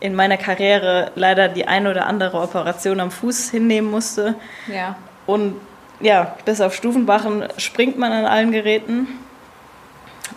in 0.00 0.16
meiner 0.16 0.36
Karriere 0.36 1.12
leider 1.14 1.48
die 1.48 1.66
eine 1.68 1.90
oder 1.90 2.06
andere 2.06 2.40
Operation 2.40 2.98
am 2.98 3.12
Fuß 3.12 3.50
hinnehmen 3.50 3.90
musste. 3.90 4.34
Ja. 4.66 4.96
Und 5.26 5.54
ja, 6.00 6.36
bis 6.44 6.60
auf 6.60 6.74
Stufenbarren 6.74 7.48
springt 7.56 7.98
man 7.98 8.10
an 8.10 8.26
allen 8.26 8.50
Geräten. 8.50 9.06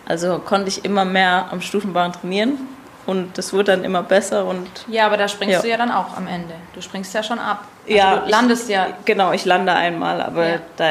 Also 0.06 0.38
konnte 0.38 0.67
ich 0.70 0.86
immer 0.86 1.03
mehr 1.03 1.48
am 1.51 1.62
Stufenbarren 1.62 2.13
trainieren 2.13 2.60
und 3.08 3.36
das 3.38 3.52
wurde 3.54 3.72
dann 3.72 3.84
immer 3.84 4.04
besser 4.04 4.46
und 4.46 4.68
Ja, 4.88 5.08
aber 5.08 5.18
da 5.18 5.28
springst 5.28 5.54
Ja. 5.56 5.62
du 5.62 5.68
ja 5.70 5.78
dann 5.78 5.92
auch 5.92 6.16
am 6.16 6.28
Ende. 6.28 6.54
Du 6.76 6.82
springst 6.82 7.14
ja 7.16 7.24
schon 7.24 7.40
ab. 7.40 7.64
Also 7.86 7.98
Ja, 7.98 8.18
du 8.18 8.30
landest 8.30 8.70
ja. 8.70 8.88
Genau, 9.06 9.32
ich 9.32 9.46
lande 9.46 9.74
einmal, 9.74 10.22
aber 10.22 10.48
Ja. 10.48 10.56
da, 10.78 10.90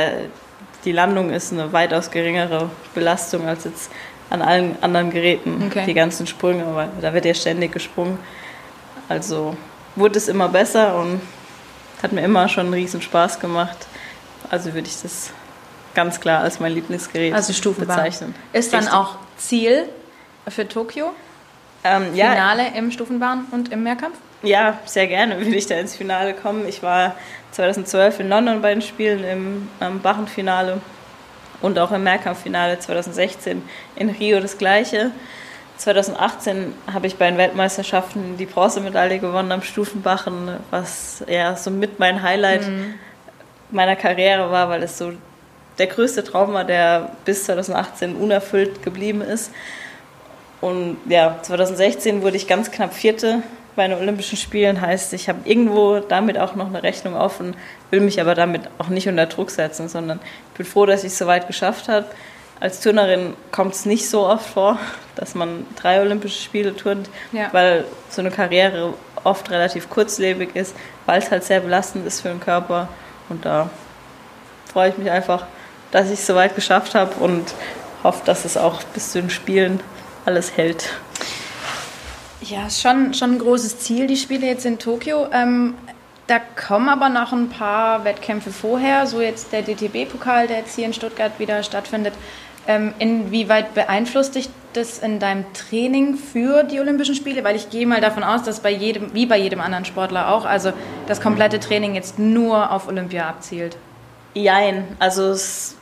die 0.85 0.93
Landung 0.93 1.31
ist 1.31 1.53
eine 1.53 1.73
weitaus 1.73 2.11
geringere 2.11 2.71
Belastung 2.95 3.47
als 3.47 3.65
jetzt 3.65 3.91
an 4.31 4.43
allen 4.43 4.77
anderen 4.83 5.11
Geräten, 5.11 5.65
Okay. 5.69 5.85
die 5.87 5.95
ganzen 5.95 6.27
Sprünge, 6.27 6.65
weil 6.75 6.89
da 7.01 7.15
wird 7.15 7.25
ja 7.27 7.35
ständig 7.35 7.71
gesprungen. 7.73 8.19
Also 9.09 9.57
wurde 9.95 10.19
es 10.19 10.27
immer 10.27 10.49
besser 10.49 10.97
und 10.97 11.21
hat 12.03 12.13
mir 12.13 12.23
immer 12.23 12.49
schon 12.49 12.67
einen 12.67 12.75
riesen 12.75 13.01
Spaß 13.03 13.39
gemacht. 13.39 13.87
Also 14.51 14.75
würde 14.75 14.89
ich 14.89 15.01
das 15.03 15.31
ganz 15.95 16.19
klar 16.21 16.41
als 16.43 16.61
mein 16.61 16.73
Lieblingsgerät 16.73 17.33
Also 17.35 17.53
bezeichnen. 17.73 18.35
Ist 18.53 18.73
dann 18.73 18.81
Richtig. 18.81 18.97
auch 18.99 19.17
Ziel 19.37 19.89
für 20.49 20.69
Tokio? 20.69 21.13
Ähm, 21.87 22.15
ja, 22.15 22.33
Finale 22.33 22.77
im 22.77 22.91
Stufenbahn 22.91 23.47
und 23.51 23.73
im 23.73 23.83
Mehrkampf? 23.83 24.17
Ja, 24.43 24.79
sehr 24.85 25.07
gerne 25.07 25.39
würde 25.39 25.55
ich 25.55 25.67
da 25.67 25.77
ins 25.77 25.97
Finale 25.97 26.35
kommen. 26.35 26.69
Ich 26.69 26.83
war 26.83 27.15
2012 27.53 28.21
in 28.21 28.29
London 28.29 28.63
bei 28.63 28.73
den 28.73 28.83
Spielen 28.83 29.25
im 29.25 29.69
ähm, 29.81 30.01
Bachenfinale 30.01 30.81
und 31.63 31.79
auch 31.79 31.91
im 31.93 32.05
Mehrkampffinale 32.05 32.79
2016 32.79 33.63
in 33.97 34.11
Rio 34.11 34.41
das 34.41 34.59
gleiche. 34.59 35.11
2018 35.79 36.73
habe 36.93 37.07
ich 37.07 37.17
bei 37.17 37.29
den 37.29 37.39
Weltmeisterschaften 37.39 38.37
die 38.39 38.47
Bronzemedaille 38.47 39.19
gewonnen 39.19 39.53
am 39.53 39.63
Stufenbachen, 39.63 40.57
was 40.71 41.23
ja 41.29 41.55
so 41.57 41.71
mit 41.71 41.99
mein 41.99 42.23
Highlight 42.23 42.63
meiner 43.71 43.97
Karriere 43.97 44.51
war, 44.51 44.69
weil 44.69 44.83
es 44.83 44.97
so 44.97 45.13
der 45.79 45.87
größte 45.87 46.25
Traum 46.25 46.55
war, 46.55 46.65
der 46.65 47.11
bis 47.25 47.45
2018 47.45 48.17
unerfüllt 48.17 48.83
geblieben 48.83 49.21
ist. 49.21 49.53
Und 50.67 50.97
ja, 51.09 51.37
2016 51.43 52.23
wurde 52.23 52.37
ich 52.37 52.49
ganz 52.49 52.73
knapp 52.73 52.93
Vierte 52.93 53.41
bei 53.77 53.87
den 53.87 53.97
Olympischen 53.97 54.37
Spielen. 54.37 54.81
Heißt, 54.81 55.13
ich 55.13 55.29
habe 55.29 55.39
irgendwo 55.45 56.01
damit 56.01 56.39
auch 56.39 56.57
noch 56.57 56.67
eine 56.67 56.83
Rechnung 56.83 57.15
offen, 57.15 57.55
will 57.91 58.01
mich 58.01 58.21
aber 58.21 58.35
damit 58.35 58.63
auch 58.79 58.89
nicht 58.89 59.07
unter 59.09 59.27
Druck 59.27 59.53
setzen, 59.53 59.89
sondern 59.89 60.19
ich 60.51 60.57
bin 60.57 60.67
froh, 60.67 60.85
dass 60.85 61.05
ich 61.05 61.13
es 61.13 61.19
so 61.19 61.29
weit 61.29 61.47
geschafft 61.47 61.87
habe. 61.89 62.07
Als 62.59 62.81
Turnerin 62.81 63.35
kommt 63.53 63.75
es 63.75 63.87
nicht 63.87 64.11
so 64.11 64.27
oft 64.27 64.45
vor, 64.45 64.77
dass 65.15 65.37
man 65.37 65.65
drei 65.81 66.01
Olympische 66.01 66.43
Spiele 66.43 66.75
turnt, 66.75 67.09
Ja. 67.31 67.49
weil 67.53 67.85
so 68.11 68.21
eine 68.23 68.33
Karriere 68.33 68.95
oft 69.23 69.49
relativ 69.53 69.89
kurzlebig 69.89 70.57
ist, 70.57 70.75
weil 71.05 71.21
es 71.21 71.31
halt 71.31 71.45
sehr 71.45 71.61
belastend 71.61 72.05
ist 72.09 72.23
für 72.23 72.29
den 72.29 72.41
Körper. 72.41 72.89
Und 73.29 73.45
da 73.45 73.71
freue 74.73 74.89
ich 74.89 74.99
mich 74.99 75.13
einfach, 75.13 75.47
dass 75.93 76.07
ich 76.07 76.15
es 76.19 76.27
so 76.27 76.35
weit 76.35 76.57
geschafft 76.57 76.97
habe 76.97 77.15
und 77.23 77.55
hoffe, 78.03 78.23
dass 78.25 78.45
es 78.45 78.57
auch 78.57 78.83
bis 78.95 79.13
zu 79.13 79.21
den 79.21 79.31
Spielen 79.31 79.79
alles 80.27 80.57
hält. 80.57 80.91
Ja, 82.43 82.69
schon, 82.71 83.15
schon 83.15 83.33
ein 83.33 83.39
großes 83.39 83.79
Ziel, 83.79 84.07
die 84.07 84.17
Spiele 84.17 84.47
jetzt 84.47 84.67
in 84.67 84.79
Tokio. 84.79 85.27
Ähm, 85.33 85.75
da 86.27 86.39
kommen 86.39 86.89
aber 86.89 87.09
noch 87.09 87.33
ein 87.33 87.49
paar 87.49 88.05
Wettkämpfe 88.05 88.51
vorher, 88.51 89.07
so 89.07 89.21
jetzt 89.21 89.53
der 89.53 89.63
DTB-Pokal, 89.63 90.49
der 90.49 90.59
jetzt 90.59 90.75
hier 90.75 90.87
in 90.87 90.93
Stuttgart 90.93 91.39
wieder 91.39 91.63
stattfindet. 91.63 92.15
Ähm, 92.69 92.95
inwieweit 92.99 93.75
beeinflusst 93.75 94.35
dich 94.35 94.49
das 94.73 94.99
in 94.99 95.19
deinem 95.19 95.45
Training 95.53 96.17
für 96.17 96.65
die 96.65 96.81
Olympischen 96.81 97.15
Spiele? 97.15 97.45
Weil 97.45 97.57
ich 97.57 97.71
gehe 97.71 97.87
mal 97.87 98.01
davon 98.01 98.25
aus, 98.25 98.43
dass 98.43 98.61
bei 98.61 98.71
jedem, 98.71 99.15
wie 99.15 99.27
bei 99.27 99.39
jedem 99.39 99.61
anderen 99.61 99.85
Sportler 99.85 100.33
auch, 100.33 100.45
also 100.45 100.73
das 101.07 101.21
komplette 101.21 101.61
Training 101.61 101.95
jetzt 101.95 102.19
nur 102.19 102.71
auf 102.71 102.89
Olympia 102.89 103.29
abzielt. 103.29 103.77
Jein, 104.35 104.85
also 104.99 105.31
es 105.31 105.77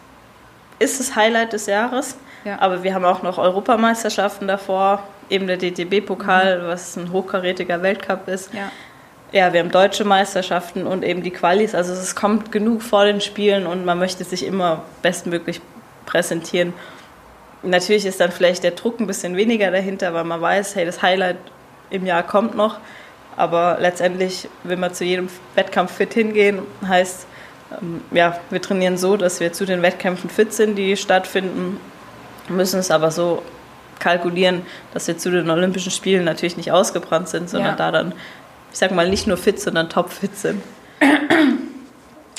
ist 0.78 1.00
das 1.00 1.16
Highlight 1.16 1.52
des 1.52 1.66
Jahres, 1.66 2.16
Ja. 2.44 2.60
aber 2.60 2.82
wir 2.82 2.94
haben 2.94 3.04
auch 3.04 3.22
noch 3.22 3.38
Europameisterschaften 3.38 4.46
davor, 4.46 5.02
eben 5.30 5.46
der 5.46 5.56
DTB-Pokal, 5.56 6.66
was 6.66 6.96
ein 6.96 7.10
hochkarätiger 7.12 7.82
Weltcup 7.82 8.28
ist. 8.28 8.52
Ja. 8.52 8.70
Ja, 9.32 9.52
wir 9.52 9.60
haben 9.60 9.72
deutsche 9.72 10.04
Meisterschaften 10.04 10.86
und 10.86 11.02
eben 11.02 11.24
die 11.24 11.32
Qualis. 11.32 11.74
Also 11.74 11.92
es 11.92 12.14
kommt 12.14 12.52
genug 12.52 12.82
vor 12.82 13.04
den 13.04 13.20
Spielen 13.20 13.66
und 13.66 13.84
man 13.84 13.98
möchte 13.98 14.22
sich 14.22 14.46
immer 14.46 14.84
bestmöglich 15.02 15.60
präsentieren. 16.06 16.72
Natürlich 17.64 18.06
ist 18.06 18.20
dann 18.20 18.30
vielleicht 18.30 18.62
der 18.62 18.72
Druck 18.72 19.00
ein 19.00 19.08
bisschen 19.08 19.36
weniger 19.36 19.72
dahinter, 19.72 20.14
weil 20.14 20.22
man 20.22 20.40
weiß, 20.40 20.76
hey, 20.76 20.84
das 20.84 21.02
Highlight 21.02 21.38
im 21.90 22.06
Jahr 22.06 22.22
kommt 22.22 22.54
noch. 22.54 22.78
Aber 23.36 23.78
letztendlich 23.80 24.48
will 24.62 24.76
man 24.76 24.94
zu 24.94 25.04
jedem 25.04 25.28
Wettkampf 25.56 25.92
fit 25.92 26.14
hingehen. 26.14 26.60
Heißt, 26.86 27.26
ähm, 27.80 28.02
ja, 28.12 28.38
wir 28.50 28.62
trainieren 28.62 28.96
so, 28.96 29.16
dass 29.16 29.40
wir 29.40 29.52
zu 29.52 29.64
den 29.64 29.82
Wettkämpfen 29.82 30.30
fit 30.30 30.52
sind, 30.52 30.76
die 30.76 30.96
stattfinden, 30.96 31.80
müssen 32.48 32.78
es 32.80 32.90
aber 32.90 33.10
so 33.10 33.42
kalkulieren, 33.98 34.66
dass 34.92 35.06
wir 35.06 35.16
zu 35.16 35.30
den 35.30 35.48
Olympischen 35.50 35.90
Spielen 35.90 36.24
natürlich 36.24 36.56
nicht 36.56 36.72
ausgebrannt 36.72 37.28
sind, 37.28 37.48
sondern 37.48 37.70
Ja. 37.72 37.76
da 37.76 37.92
dann, 37.92 38.12
ich 38.72 38.78
sag 38.78 38.90
mal, 38.90 39.08
nicht 39.08 39.26
nur 39.26 39.36
fit, 39.36 39.60
sondern 39.60 39.88
topfit 39.88 40.36
sind. 40.36 40.62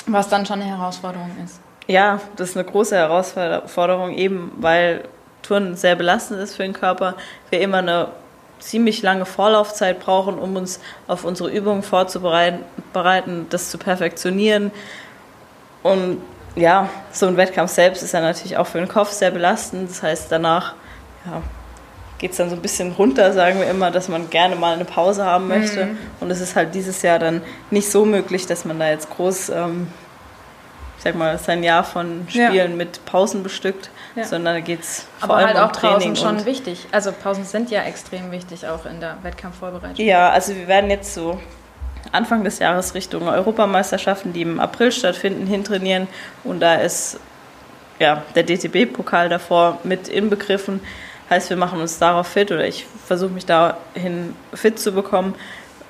Was 0.06 0.28
dann 0.28 0.46
schon 0.46 0.60
eine 0.60 0.70
Herausforderung 0.76 1.30
ist. 1.44 1.60
Ja, 1.88 2.20
das 2.36 2.50
ist 2.50 2.56
eine 2.56 2.66
große 2.66 2.96
Herausforderung, 2.96 4.12
eben 4.12 4.52
weil 4.58 5.04
Turnen 5.42 5.76
sehr 5.76 5.96
belastend 5.96 6.40
ist 6.40 6.54
für 6.56 6.62
den 6.62 6.72
Körper. 6.72 7.14
Wir 7.50 7.60
immer 7.60 7.78
eine 7.78 8.08
ziemlich 8.58 9.02
lange 9.02 9.26
Vorlaufzeit 9.26 10.00
brauchen, 10.00 10.38
um 10.38 10.56
uns 10.56 10.80
auf 11.06 11.24
unsere 11.24 11.50
Übungen 11.50 11.82
vorzubereiten, 11.82 12.60
bereiten, 12.92 13.46
das 13.50 13.70
zu 13.70 13.78
perfektionieren. 13.78 14.70
Und 15.82 16.20
ja, 16.56 16.88
so 17.12 17.26
ein 17.26 17.36
Wettkampf 17.36 17.70
selbst 17.70 18.02
ist 18.02 18.12
ja 18.12 18.20
natürlich 18.20 18.56
auch 18.56 18.66
für 18.66 18.78
den 18.78 18.88
Kopf 18.88 19.10
sehr 19.12 19.30
belastend. 19.30 19.90
Das 19.90 20.02
heißt, 20.02 20.32
danach 20.32 20.74
ja, 21.26 21.42
geht 22.18 22.30
es 22.32 22.38
dann 22.38 22.48
so 22.48 22.56
ein 22.56 22.62
bisschen 22.62 22.92
runter, 22.92 23.32
sagen 23.32 23.60
wir 23.60 23.68
immer, 23.68 23.90
dass 23.90 24.08
man 24.08 24.30
gerne 24.30 24.56
mal 24.56 24.74
eine 24.74 24.84
Pause 24.86 25.24
haben 25.24 25.48
möchte. 25.48 25.88
Und 26.20 26.30
es 26.30 26.40
ist 26.40 26.56
halt 26.56 26.74
dieses 26.74 27.02
Jahr 27.02 27.18
dann 27.18 27.42
nicht 27.70 27.90
so 27.90 28.04
möglich, 28.04 28.46
dass 28.46 28.64
man 28.64 28.78
da 28.78 28.88
jetzt 28.88 29.10
groß, 29.10 29.50
ähm, 29.50 29.88
ich 30.96 31.04
sag 31.04 31.14
mal, 31.14 31.36
sein 31.38 31.62
Jahr 31.62 31.84
von 31.84 32.26
Ja. 32.30 32.48
Spielen 32.48 32.78
mit 32.78 33.04
Pausen 33.04 33.42
bestückt, 33.42 33.90
Ja. 34.14 34.24
sondern 34.24 34.54
da 34.54 34.60
geht 34.60 34.80
es 34.80 35.04
vor 35.18 35.28
Aber 35.30 35.36
allem 35.36 35.46
halt 35.48 35.56
um 35.58 35.62
auch 35.64 35.72
Pausen 35.72 35.98
Training. 35.98 36.16
schon 36.16 36.36
und, 36.38 36.46
wichtig. 36.46 36.86
Also 36.90 37.12
Pausen 37.12 37.44
sind 37.44 37.70
ja 37.70 37.82
extrem 37.82 38.30
wichtig 38.30 38.66
auch 38.66 38.86
in 38.86 38.98
der 39.00 39.18
Wettkampfvorbereitung. 39.22 40.02
Ja, 40.02 40.30
also 40.30 40.54
wir 40.56 40.66
werden 40.68 40.88
jetzt 40.88 41.12
so 41.12 41.38
Anfang 42.12 42.44
des 42.44 42.58
Jahres 42.58 42.94
Richtung 42.94 43.28
Europameisterschaften, 43.28 44.32
die 44.32 44.42
im 44.42 44.60
April 44.60 44.92
stattfinden, 44.92 45.46
hintrainieren. 45.46 46.08
Und 46.44 46.60
da 46.60 46.76
ist 46.76 47.18
ja, 47.98 48.22
der 48.34 48.42
DTB-Pokal 48.42 49.28
davor 49.28 49.78
mit 49.84 50.08
inbegriffen. 50.08 50.80
Heißt, 51.30 51.50
wir 51.50 51.56
machen 51.56 51.80
uns 51.80 51.98
darauf 51.98 52.28
fit 52.28 52.52
oder 52.52 52.66
ich 52.66 52.86
versuche 53.06 53.32
mich 53.32 53.46
dahin 53.46 54.34
fit 54.54 54.78
zu 54.78 54.92
bekommen, 54.92 55.34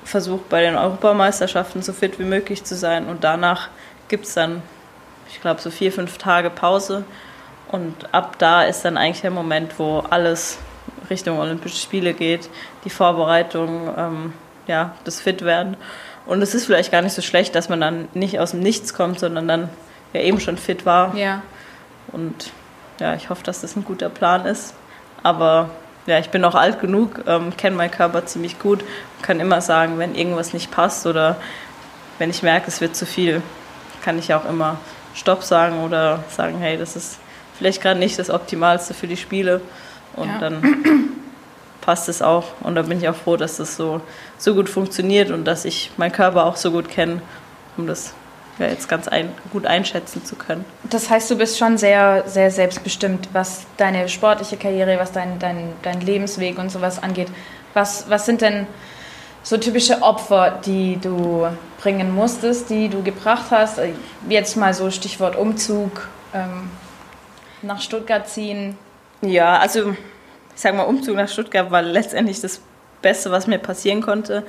versuche 0.04 0.42
bei 0.48 0.62
den 0.62 0.76
Europameisterschaften 0.76 1.82
so 1.82 1.92
fit 1.92 2.18
wie 2.18 2.24
möglich 2.24 2.64
zu 2.64 2.74
sein 2.74 3.06
und 3.06 3.24
danach 3.24 3.68
gibt 4.08 4.24
es 4.24 4.34
dann, 4.34 4.62
ich 5.28 5.40
glaube, 5.40 5.60
so 5.60 5.70
vier, 5.70 5.92
fünf 5.92 6.16
Tage 6.16 6.48
Pause 6.48 7.04
und 7.68 8.14
ab 8.14 8.36
da 8.38 8.62
ist 8.62 8.84
dann 8.84 8.96
eigentlich 8.96 9.22
der 9.22 9.30
Moment, 9.30 9.78
wo 9.78 9.98
alles 10.08 10.58
Richtung 11.10 11.38
Olympische 11.38 11.76
Spiele 11.76 12.14
geht, 12.14 12.48
die 12.84 12.90
Vorbereitung, 12.90 13.90
ähm, 13.96 14.32
ja, 14.66 14.94
das 15.04 15.20
Fitwerden. 15.20 15.76
Und 16.26 16.42
es 16.42 16.54
ist 16.54 16.66
vielleicht 16.66 16.90
gar 16.90 17.02
nicht 17.02 17.12
so 17.14 17.22
schlecht, 17.22 17.54
dass 17.54 17.68
man 17.68 17.80
dann 17.80 18.08
nicht 18.14 18.38
aus 18.40 18.50
dem 18.50 18.60
Nichts 18.60 18.94
kommt, 18.94 19.20
sondern 19.20 19.46
dann 19.46 19.68
ja 20.12 20.20
eben 20.20 20.40
schon 20.40 20.58
fit 20.58 20.84
war. 20.86 21.14
Ja. 21.14 21.42
Und 22.08 22.50
ja, 22.98 23.14
ich 23.14 23.30
hoffe, 23.30 23.44
dass 23.44 23.60
das 23.60 23.76
ein 23.76 23.84
guter 23.84 24.08
Plan 24.08 24.44
ist. 24.46 24.74
Aber 25.22 25.70
ja, 26.06 26.18
ich 26.18 26.30
bin 26.30 26.44
auch 26.44 26.54
alt 26.54 26.80
genug, 26.80 27.22
ähm, 27.26 27.56
kenne 27.56 27.76
meinen 27.76 27.90
Körper 27.90 28.26
ziemlich 28.26 28.58
gut, 28.58 28.84
kann 29.22 29.40
immer 29.40 29.60
sagen, 29.60 29.98
wenn 29.98 30.14
irgendwas 30.14 30.52
nicht 30.52 30.70
passt 30.70 31.06
oder 31.06 31.36
wenn 32.18 32.30
ich 32.30 32.42
merke, 32.42 32.68
es 32.68 32.80
wird 32.80 32.96
zu 32.96 33.06
viel, 33.06 33.42
kann 34.04 34.18
ich 34.18 34.32
auch 34.32 34.48
immer 34.48 34.78
Stopp 35.14 35.42
sagen 35.42 35.82
oder 35.84 36.22
sagen, 36.30 36.58
hey, 36.58 36.76
das 36.76 36.94
ist 36.96 37.18
vielleicht 37.58 37.82
gerade 37.82 37.98
nicht 37.98 38.18
das 38.18 38.30
Optimalste 38.30 38.94
für 38.94 39.06
die 39.06 39.16
Spiele. 39.16 39.60
Und 40.14 40.28
Ja. 40.28 40.38
dann 40.38 40.62
passt 41.86 42.08
es 42.08 42.20
auch. 42.20 42.44
Und 42.62 42.74
da 42.74 42.82
bin 42.82 42.98
ich 42.98 43.08
auch 43.08 43.14
froh, 43.14 43.36
dass 43.36 43.56
das 43.56 43.76
so, 43.76 44.00
so 44.36 44.54
gut 44.54 44.68
funktioniert 44.68 45.30
und 45.30 45.44
dass 45.44 45.64
ich 45.64 45.92
meinen 45.96 46.12
Körper 46.12 46.44
auch 46.44 46.56
so 46.56 46.72
gut 46.72 46.88
kenne, 46.88 47.22
um 47.76 47.86
das 47.86 48.12
ja, 48.58 48.66
jetzt 48.66 48.88
ganz 48.88 49.06
ein, 49.06 49.32
gut 49.52 49.66
einschätzen 49.66 50.24
zu 50.24 50.34
können. 50.34 50.64
Das 50.90 51.08
heißt, 51.08 51.30
du 51.30 51.36
bist 51.36 51.58
schon 51.58 51.78
sehr, 51.78 52.24
sehr 52.26 52.50
selbstbestimmt, 52.50 53.28
was 53.32 53.66
deine 53.76 54.08
sportliche 54.08 54.56
Karriere, 54.56 54.98
was 54.98 55.12
dein, 55.12 55.38
dein, 55.38 55.72
dein 55.82 56.00
Lebensweg 56.00 56.58
und 56.58 56.70
sowas 56.70 57.00
angeht. 57.00 57.28
Was, 57.72 58.10
was 58.10 58.26
sind 58.26 58.40
denn 58.40 58.66
so 59.44 59.56
typische 59.56 60.02
Opfer, 60.02 60.58
die 60.66 60.98
du 61.00 61.46
bringen 61.80 62.12
musstest, 62.12 62.68
die 62.68 62.88
du 62.88 63.04
gebracht 63.04 63.46
hast? 63.50 63.78
Jetzt 64.28 64.56
mal 64.56 64.74
so 64.74 64.90
Stichwort 64.90 65.36
Umzug, 65.36 66.08
ähm, 66.34 66.68
nach 67.62 67.80
Stuttgart 67.80 68.28
ziehen. 68.28 68.76
Ja, 69.20 69.58
also 69.58 69.94
ich 70.56 70.62
sage 70.62 70.76
mal, 70.76 70.84
Umzug 70.84 71.16
nach 71.16 71.28
Stuttgart 71.28 71.70
war 71.70 71.82
letztendlich 71.82 72.40
das 72.40 72.60
Beste, 73.02 73.30
was 73.30 73.46
mir 73.46 73.58
passieren 73.58 74.00
konnte. 74.00 74.42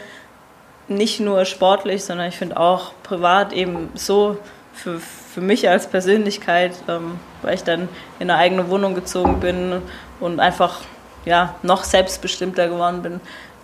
Nicht 0.88 1.20
nur 1.20 1.44
sportlich, 1.44 2.06
sondern 2.06 2.30
ich 2.30 2.38
finde 2.38 2.58
auch 2.58 2.94
privat 3.04 3.52
eben 3.52 3.90
so 3.94 4.38
für, 4.74 5.00
für 5.00 5.42
mich 5.42 5.68
als 5.68 5.88
Persönlichkeit, 5.88 6.72
ähm, 6.88 7.20
weil 7.42 7.56
ich 7.56 7.64
dann 7.64 7.90
in 8.20 8.30
eine 8.30 8.40
eigene 8.40 8.70
Wohnung 8.70 8.96
gezogen 8.96 9.42
bin 9.42 9.82
und 10.22 10.40
einfach 10.40 10.80
ja, 11.26 11.56
noch 11.62 11.84
selbstbestimmter 11.84 12.70
geworden 12.70 13.02
bin, 13.02 13.20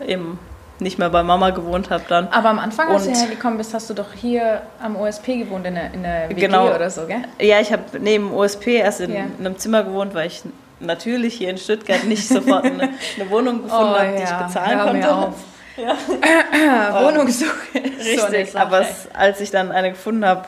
eben 0.05 0.37
nicht 0.79 0.99
mehr 0.99 1.09
bei 1.09 1.23
Mama 1.23 1.51
gewohnt 1.51 1.89
habe 1.91 2.03
dann. 2.09 2.27
Aber 2.27 2.49
am 2.49 2.59
Anfang, 2.59 2.89
als 2.89 3.07
und 3.07 3.15
du 3.15 3.19
hergekommen 3.19 3.57
bist, 3.57 3.73
hast 3.73 3.89
du 3.89 3.93
doch 3.93 4.11
hier 4.11 4.63
am 4.81 4.97
OSP 4.97 5.37
gewohnt, 5.37 5.65
in 5.65 5.75
der, 5.75 5.93
in 5.93 6.03
der 6.03 6.29
WG 6.29 6.41
genau, 6.41 6.75
oder 6.75 6.89
so, 6.89 7.05
gell? 7.05 7.21
Ja, 7.39 7.61
ich 7.61 7.71
habe 7.71 7.83
neben 8.01 8.33
OSP 8.33 8.67
erst 8.67 8.99
in, 8.99 9.13
ja. 9.13 9.23
in 9.39 9.45
einem 9.45 9.57
Zimmer 9.57 9.83
gewohnt, 9.83 10.13
weil 10.13 10.27
ich 10.27 10.43
natürlich 10.83 11.35
hier 11.35 11.49
in 11.49 11.57
Stuttgart 11.57 12.03
nicht 12.05 12.27
sofort 12.27 12.65
eine, 12.65 12.89
eine 13.15 13.29
Wohnung 13.29 13.63
gefunden 13.63 13.93
oh, 13.93 13.97
habe, 13.97 14.13
die 14.15 14.23
ja. 14.23 14.39
ich 14.39 14.45
bezahlen 14.47 14.77
Hör 14.77 14.85
konnte. 14.85 15.15
Auf. 15.15 15.35
Ja. 15.75 17.03
Wohnungssuche. 17.03 17.73
Richtig, 17.73 18.51
so 18.51 18.59
aber 18.59 18.81
es, 18.81 19.07
als 19.11 19.41
ich 19.41 19.49
dann 19.49 19.71
eine 19.71 19.89
gefunden 19.89 20.23
habe, 20.23 20.45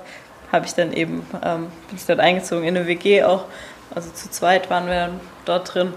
habe 0.51 0.67
ich 0.67 0.75
dann 0.75 0.93
eben, 0.93 1.25
ähm, 1.43 1.71
bin 1.87 1.97
ich 1.97 2.05
dort 2.05 2.19
eingezogen 2.19 2.63
in 2.63 2.77
eine 2.77 2.85
WG 2.85 3.23
auch. 3.23 3.45
Also 3.93 4.11
zu 4.11 4.29
zweit 4.29 4.69
waren 4.69 4.87
wir 4.87 5.09
dort 5.45 5.73
drin. 5.73 5.93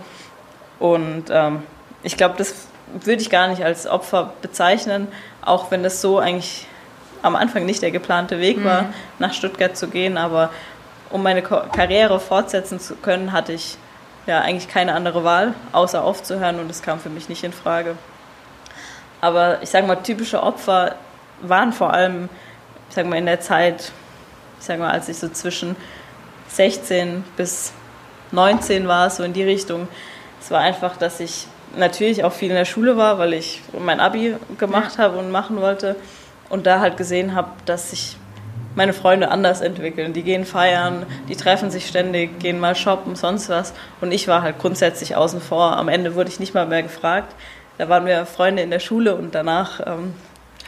Und 0.78 1.24
ähm, 1.30 1.62
ich 2.02 2.16
glaube, 2.16 2.36
das 2.38 2.54
würde 2.92 3.20
ich 3.20 3.28
gar 3.30 3.48
nicht 3.48 3.62
als 3.62 3.86
Opfer 3.86 4.32
bezeichnen, 4.40 5.08
auch 5.42 5.70
wenn 5.70 5.82
das 5.82 6.00
so 6.00 6.18
eigentlich 6.18 6.66
am 7.22 7.36
Anfang 7.36 7.66
nicht 7.66 7.82
der 7.82 7.90
geplante 7.90 8.38
Weg 8.38 8.64
war, 8.64 8.82
mhm. 8.82 8.94
nach 9.18 9.32
Stuttgart 9.32 9.76
zu 9.76 9.88
gehen. 9.88 10.16
Aber 10.16 10.50
um 11.10 11.22
meine 11.22 11.42
Karriere 11.42 12.20
fortsetzen 12.20 12.80
zu 12.80 12.94
können, 12.96 13.32
hatte 13.32 13.52
ich 13.52 13.76
ja 14.28 14.40
eigentlich 14.40 14.68
keine 14.68 14.94
andere 14.94 15.24
Wahl, 15.24 15.54
außer 15.72 16.02
aufzuhören 16.02 16.60
und 16.60 16.68
das 16.68 16.82
kam 16.82 17.00
für 17.00 17.10
mich 17.10 17.28
nicht 17.28 17.44
in 17.44 17.52
Frage. 17.52 17.96
Aber 19.20 19.62
ich 19.62 19.70
sage 19.70 19.86
mal, 19.86 19.96
typische 19.96 20.42
Opfer 20.42 20.94
waren 21.42 21.72
vor 21.72 21.92
allem, 21.92 22.28
ich 22.88 22.94
sage 22.94 23.08
mal, 23.08 23.16
in 23.16 23.26
der 23.26 23.40
Zeit, 23.40 23.92
ich 24.60 24.66
sage 24.66 24.80
mal, 24.80 24.92
als 24.92 25.08
ich 25.08 25.18
so 25.18 25.28
zwischen 25.28 25.76
16 26.48 27.24
bis 27.36 27.72
19 28.32 28.86
war, 28.86 29.10
so 29.10 29.22
in 29.22 29.32
die 29.32 29.42
Richtung. 29.42 29.88
Es 30.40 30.50
war 30.50 30.60
einfach, 30.60 30.96
dass 30.96 31.20
ich 31.20 31.46
natürlich 31.76 32.24
auch 32.24 32.32
viel 32.32 32.50
in 32.50 32.56
der 32.56 32.64
Schule 32.64 32.96
war, 32.96 33.18
weil 33.18 33.34
ich 33.34 33.62
mein 33.78 34.00
Abi 34.00 34.36
gemacht 34.58 34.96
ja. 34.96 35.04
habe 35.04 35.18
und 35.18 35.30
machen 35.30 35.60
wollte 35.60 35.96
und 36.48 36.66
da 36.66 36.80
halt 36.80 36.96
gesehen 36.96 37.34
habe, 37.34 37.50
dass 37.66 37.90
sich 37.90 38.16
meine 38.78 38.92
Freunde 38.92 39.30
anders 39.30 39.60
entwickeln. 39.60 40.12
Die 40.12 40.22
gehen 40.22 40.46
feiern, 40.46 41.04
die 41.28 41.34
treffen 41.34 41.68
sich 41.70 41.88
ständig, 41.88 42.38
gehen 42.38 42.60
mal 42.60 42.76
shoppen, 42.76 43.16
sonst 43.16 43.48
was. 43.48 43.74
Und 44.00 44.12
ich 44.12 44.28
war 44.28 44.42
halt 44.42 44.60
grundsätzlich 44.60 45.16
außen 45.16 45.40
vor. 45.40 45.76
Am 45.76 45.88
Ende 45.88 46.14
wurde 46.14 46.30
ich 46.30 46.38
nicht 46.38 46.54
mal 46.54 46.64
mehr 46.64 46.84
gefragt. 46.84 47.34
Da 47.76 47.88
waren 47.88 48.06
wir 48.06 48.24
Freunde 48.24 48.62
in 48.62 48.70
der 48.70 48.78
Schule 48.78 49.16
und 49.16 49.34
danach 49.34 49.80
ähm, 49.84 50.14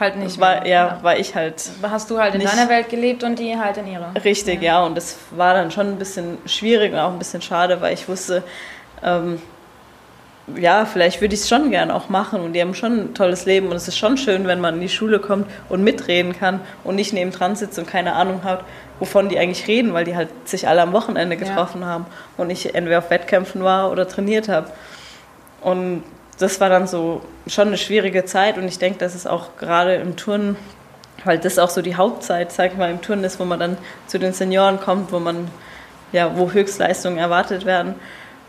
halt 0.00 0.16
nicht 0.16 0.40
war, 0.40 0.62
mehr. 0.62 0.66
Ja, 0.66 0.98
war 1.02 1.18
ich 1.18 1.36
halt. 1.36 1.70
Hast 1.82 2.10
du 2.10 2.18
halt 2.18 2.34
in 2.34 2.42
deiner 2.42 2.68
Welt 2.68 2.88
gelebt 2.88 3.22
und 3.22 3.38
die 3.38 3.56
halt 3.56 3.76
in 3.76 3.86
ihrer. 3.86 4.12
Richtig, 4.24 4.60
ja. 4.60 4.80
ja. 4.80 4.84
Und 4.84 4.96
das 4.96 5.16
war 5.30 5.54
dann 5.54 5.70
schon 5.70 5.86
ein 5.86 5.98
bisschen 5.98 6.38
schwierig 6.46 6.92
und 6.92 6.98
auch 6.98 7.12
ein 7.12 7.18
bisschen 7.18 7.42
schade, 7.42 7.80
weil 7.80 7.94
ich 7.94 8.08
wusste, 8.08 8.42
ähm, 9.04 9.40
ja, 10.56 10.84
vielleicht 10.84 11.20
würde 11.20 11.34
ich 11.34 11.40
es 11.40 11.48
schon 11.48 11.70
gern 11.70 11.90
auch 11.90 12.08
machen 12.08 12.40
und 12.40 12.52
die 12.52 12.60
haben 12.60 12.74
schon 12.74 12.92
ein 12.92 13.14
tolles 13.14 13.46
Leben 13.46 13.68
und 13.68 13.76
es 13.76 13.88
ist 13.88 13.98
schon 13.98 14.16
schön, 14.16 14.46
wenn 14.46 14.60
man 14.60 14.76
in 14.76 14.80
die 14.80 14.88
Schule 14.88 15.18
kommt 15.18 15.46
und 15.68 15.82
mitreden 15.82 16.32
kann 16.38 16.60
und 16.84 16.96
nicht 16.96 17.12
neben 17.12 17.30
dran 17.30 17.56
sitzt 17.56 17.78
und 17.78 17.86
keine 17.86 18.14
Ahnung 18.14 18.44
hat, 18.44 18.64
wovon 18.98 19.28
die 19.28 19.38
eigentlich 19.38 19.66
reden, 19.66 19.92
weil 19.92 20.04
die 20.04 20.16
halt 20.16 20.28
sich 20.44 20.68
alle 20.68 20.82
am 20.82 20.92
Wochenende 20.92 21.36
getroffen 21.36 21.80
ja. 21.80 21.88
haben 21.88 22.06
und 22.36 22.50
ich 22.50 22.74
entweder 22.74 22.98
auf 22.98 23.10
Wettkämpfen 23.10 23.64
war 23.64 23.90
oder 23.90 24.06
trainiert 24.06 24.48
habe. 24.48 24.70
Und 25.60 26.04
das 26.38 26.60
war 26.60 26.68
dann 26.68 26.86
so 26.86 27.22
schon 27.46 27.68
eine 27.68 27.78
schwierige 27.78 28.24
Zeit 28.24 28.56
und 28.56 28.66
ich 28.66 28.78
denke, 28.78 28.98
dass 28.98 29.14
es 29.14 29.26
auch 29.26 29.56
gerade 29.58 29.94
im 29.96 30.16
Turnen, 30.16 30.56
weil 31.24 31.38
das 31.38 31.58
auch 31.58 31.70
so 31.70 31.82
die 31.82 31.96
Hauptzeit, 31.96 32.52
sag 32.52 32.72
ich 32.72 32.78
mal, 32.78 32.90
im 32.90 33.02
Turnen 33.02 33.24
ist, 33.24 33.38
wo 33.40 33.44
man 33.44 33.60
dann 33.60 33.78
zu 34.06 34.18
den 34.18 34.32
Senioren 34.32 34.80
kommt, 34.80 35.12
wo 35.12 35.18
man, 35.18 35.48
ja, 36.12 36.36
wo 36.36 36.50
Höchstleistungen 36.52 37.18
erwartet 37.18 37.66
werden. 37.66 37.94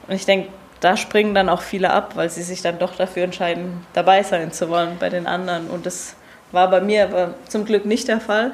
Und 0.08 0.16
ich 0.16 0.26
denke, 0.26 0.50
da 0.82 0.98
springen 0.98 1.34
dann 1.34 1.48
auch 1.48 1.62
viele 1.62 1.92
ab, 1.92 2.16
weil 2.16 2.30
sie 2.30 2.42
sich 2.42 2.62
dann 2.62 2.80
doch 2.80 2.96
dafür 2.96 3.24
entscheiden, 3.24 3.86
dabei 3.94 4.24
sein 4.24 4.52
zu 4.52 4.68
wollen 4.70 4.98
bei 5.00 5.10
den 5.10 5.28
anderen. 5.28 5.70
Und 5.70 5.86
das 5.86 6.16
war 6.52 6.70
bei 6.70 6.82
mir 6.82 7.06
aber 7.06 7.36
zum 7.48 7.66
Glück 7.66 7.86
nicht 7.86 8.08
der 8.08 8.20
Fall. 8.20 8.52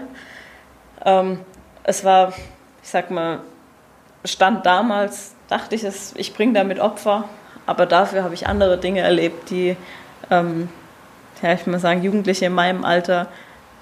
Ähm, 1.05 1.39
es 1.83 2.03
war, 2.03 2.33
ich 2.83 2.89
sag 2.89 3.09
mal, 3.11 3.39
Stand 4.25 4.65
damals, 4.65 5.35
dachte 5.47 5.75
ich, 5.75 5.85
ich 6.15 6.33
bringe 6.33 6.53
damit 6.53 6.79
Opfer, 6.79 7.29
aber 7.65 7.85
dafür 7.85 8.23
habe 8.23 8.33
ich 8.33 8.45
andere 8.45 8.77
Dinge 8.77 8.99
erlebt, 8.99 9.49
die, 9.49 9.77
ähm, 10.29 10.69
ja, 11.41 11.53
ich 11.53 11.65
mal 11.65 11.79
sagen, 11.79 12.03
Jugendliche 12.03 12.45
in 12.45 12.53
meinem 12.53 12.83
Alter 12.83 13.27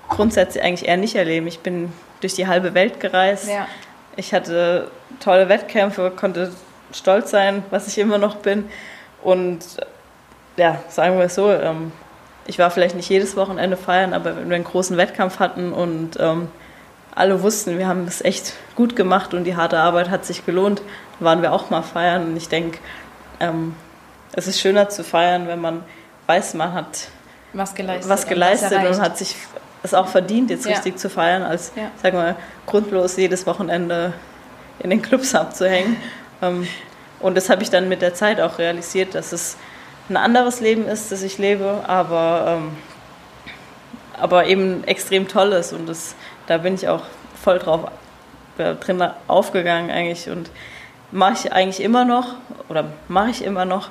grundsätzlich 0.07 0.63
eigentlich 0.63 0.87
eher 0.87 0.97
nicht 0.97 1.15
erleben. 1.15 1.47
Ich 1.47 1.61
bin 1.61 1.91
durch 2.21 2.35
die 2.35 2.45
halbe 2.45 2.75
Welt 2.75 2.99
gereist. 2.99 3.49
Ja. 3.49 3.67
Ich 4.15 4.35
hatte 4.35 4.91
tolle 5.19 5.49
Wettkämpfe, 5.49 6.11
konnte 6.15 6.51
stolz 6.95 7.31
sein, 7.31 7.63
was 7.69 7.87
ich 7.87 7.97
immer 7.97 8.17
noch 8.17 8.35
bin. 8.37 8.65
Und 9.23 9.59
ja, 10.57 10.79
sagen 10.89 11.17
wir 11.17 11.25
es 11.25 11.35
so, 11.35 11.51
ähm, 11.51 11.91
ich 12.47 12.59
war 12.59 12.71
vielleicht 12.71 12.95
nicht 12.95 13.09
jedes 13.09 13.35
Wochenende 13.35 13.77
feiern, 13.77 14.13
aber 14.13 14.37
wenn 14.37 14.49
wir 14.49 14.55
einen 14.55 14.63
großen 14.63 14.97
Wettkampf 14.97 15.39
hatten 15.39 15.73
und 15.73 16.17
ähm, 16.19 16.47
alle 17.13 17.41
wussten, 17.41 17.77
wir 17.77 17.87
haben 17.87 18.05
es 18.07 18.23
echt 18.23 18.53
gut 18.75 18.95
gemacht 18.95 19.33
und 19.33 19.45
die 19.45 19.55
harte 19.55 19.79
Arbeit 19.79 20.09
hat 20.09 20.25
sich 20.25 20.45
gelohnt, 20.45 20.81
waren 21.19 21.41
wir 21.41 21.53
auch 21.53 21.69
mal 21.69 21.81
feiern. 21.81 22.27
Und 22.27 22.37
ich 22.37 22.49
denke, 22.49 22.79
ähm, 23.39 23.75
es 24.33 24.47
ist 24.47 24.59
schöner 24.59 24.89
zu 24.89 25.03
feiern, 25.03 25.47
wenn 25.47 25.61
man 25.61 25.83
weiß, 26.27 26.53
man 26.55 26.73
hat 26.73 27.07
was 27.53 27.73
geleistet, 27.73 28.09
was 28.09 28.27
geleistet 28.27 28.73
und, 28.73 28.87
und, 28.87 29.01
hat 29.01 29.17
sich 29.17 29.35
es 29.83 29.93
auch 29.93 30.07
verdient, 30.07 30.49
jetzt 30.49 30.65
ja. 30.65 30.73
richtig 30.73 30.97
zu 30.97 31.09
feiern, 31.09 31.43
als, 31.43 31.71
ja. 31.75 31.89
sag 32.01 32.13
mal, 32.13 32.35
grundlos 32.65 33.15
jedes 33.15 33.45
Wochenende 33.45 34.13
in 34.79 34.89
den 34.89 35.01
Clubs 35.01 35.33
abzuhängen. 35.35 35.95
Ähm, 36.45 36.67
und 37.19 37.35
das 37.35 37.49
habe 37.49 37.63
ich 37.63 37.69
dann 37.69 37.89
mit 37.89 38.01
der 38.01 38.13
Zeit 38.13 38.39
auch 38.39 38.59
realisiert, 38.59 39.15
dass 39.15 39.31
es 39.31 39.57
ein 40.09 40.17
anderes 40.17 40.59
Leben 40.59 40.87
ist, 40.87 41.11
das 41.11 41.23
ich 41.23 41.37
lebe, 41.37 41.83
aber, 41.87 42.59
ähm, 42.59 42.77
aber 44.19 44.45
eben 44.45 44.83
extrem 44.83 45.27
toll 45.27 45.51
ist. 45.53 45.73
Und 45.73 45.87
das, 45.87 46.15
da 46.47 46.57
bin 46.57 46.75
ich 46.75 46.87
auch 46.87 47.03
voll 47.41 47.59
drauf 47.59 47.89
äh, 48.57 48.75
drin 48.75 49.03
aufgegangen 49.27 49.91
eigentlich 49.91 50.29
und 50.29 50.49
mache 51.11 51.33
ich 51.33 51.53
eigentlich 51.53 51.81
immer 51.81 52.05
noch 52.05 52.35
oder 52.69 52.85
mache 53.07 53.31
ich 53.31 53.43
immer 53.43 53.65
noch. 53.65 53.89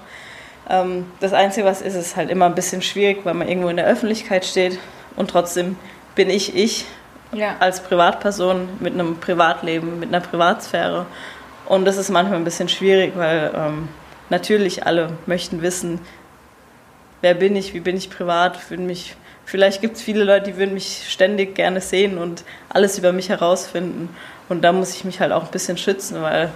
Ähm, 0.68 1.06
das 1.20 1.32
Einzige, 1.32 1.66
was 1.66 1.82
ist, 1.82 1.94
ist 1.94 2.16
halt 2.16 2.30
immer 2.30 2.46
ein 2.46 2.54
bisschen 2.54 2.82
schwierig, 2.82 3.24
weil 3.24 3.34
man 3.34 3.48
irgendwo 3.48 3.68
in 3.68 3.76
der 3.76 3.86
Öffentlichkeit 3.86 4.44
steht 4.44 4.78
und 5.16 5.30
trotzdem 5.30 5.76
bin 6.14 6.30
ich 6.30 6.54
ich 6.56 6.86
ja. 7.32 7.56
als 7.60 7.80
Privatperson 7.82 8.68
mit 8.80 8.94
einem 8.94 9.18
Privatleben, 9.18 9.98
mit 9.98 10.08
einer 10.08 10.20
Privatsphäre. 10.20 11.06
Und 11.66 11.84
das 11.84 11.96
ist 11.96 12.10
manchmal 12.10 12.38
ein 12.38 12.44
bisschen 12.44 12.68
schwierig, 12.68 13.12
weil 13.16 13.50
ähm, 13.54 13.88
natürlich 14.30 14.86
alle 14.86 15.10
möchten 15.26 15.62
wissen, 15.62 16.00
wer 17.22 17.34
bin 17.34 17.56
ich, 17.56 17.72
wie 17.74 17.80
bin 17.80 17.96
ich 17.96 18.10
privat, 18.10 18.58
mich, 18.70 19.16
vielleicht 19.44 19.80
gibt 19.80 19.96
es 19.96 20.02
viele 20.02 20.24
Leute, 20.24 20.50
die 20.50 20.56
würden 20.56 20.74
mich 20.74 21.04
ständig 21.08 21.54
gerne 21.54 21.80
sehen 21.80 22.18
und 22.18 22.44
alles 22.68 22.98
über 22.98 23.12
mich 23.12 23.30
herausfinden. 23.30 24.14
Und 24.48 24.62
da 24.62 24.72
muss 24.72 24.94
ich 24.94 25.04
mich 25.04 25.20
halt 25.20 25.32
auch 25.32 25.44
ein 25.44 25.50
bisschen 25.50 25.78
schützen, 25.78 26.20
weil 26.20 26.50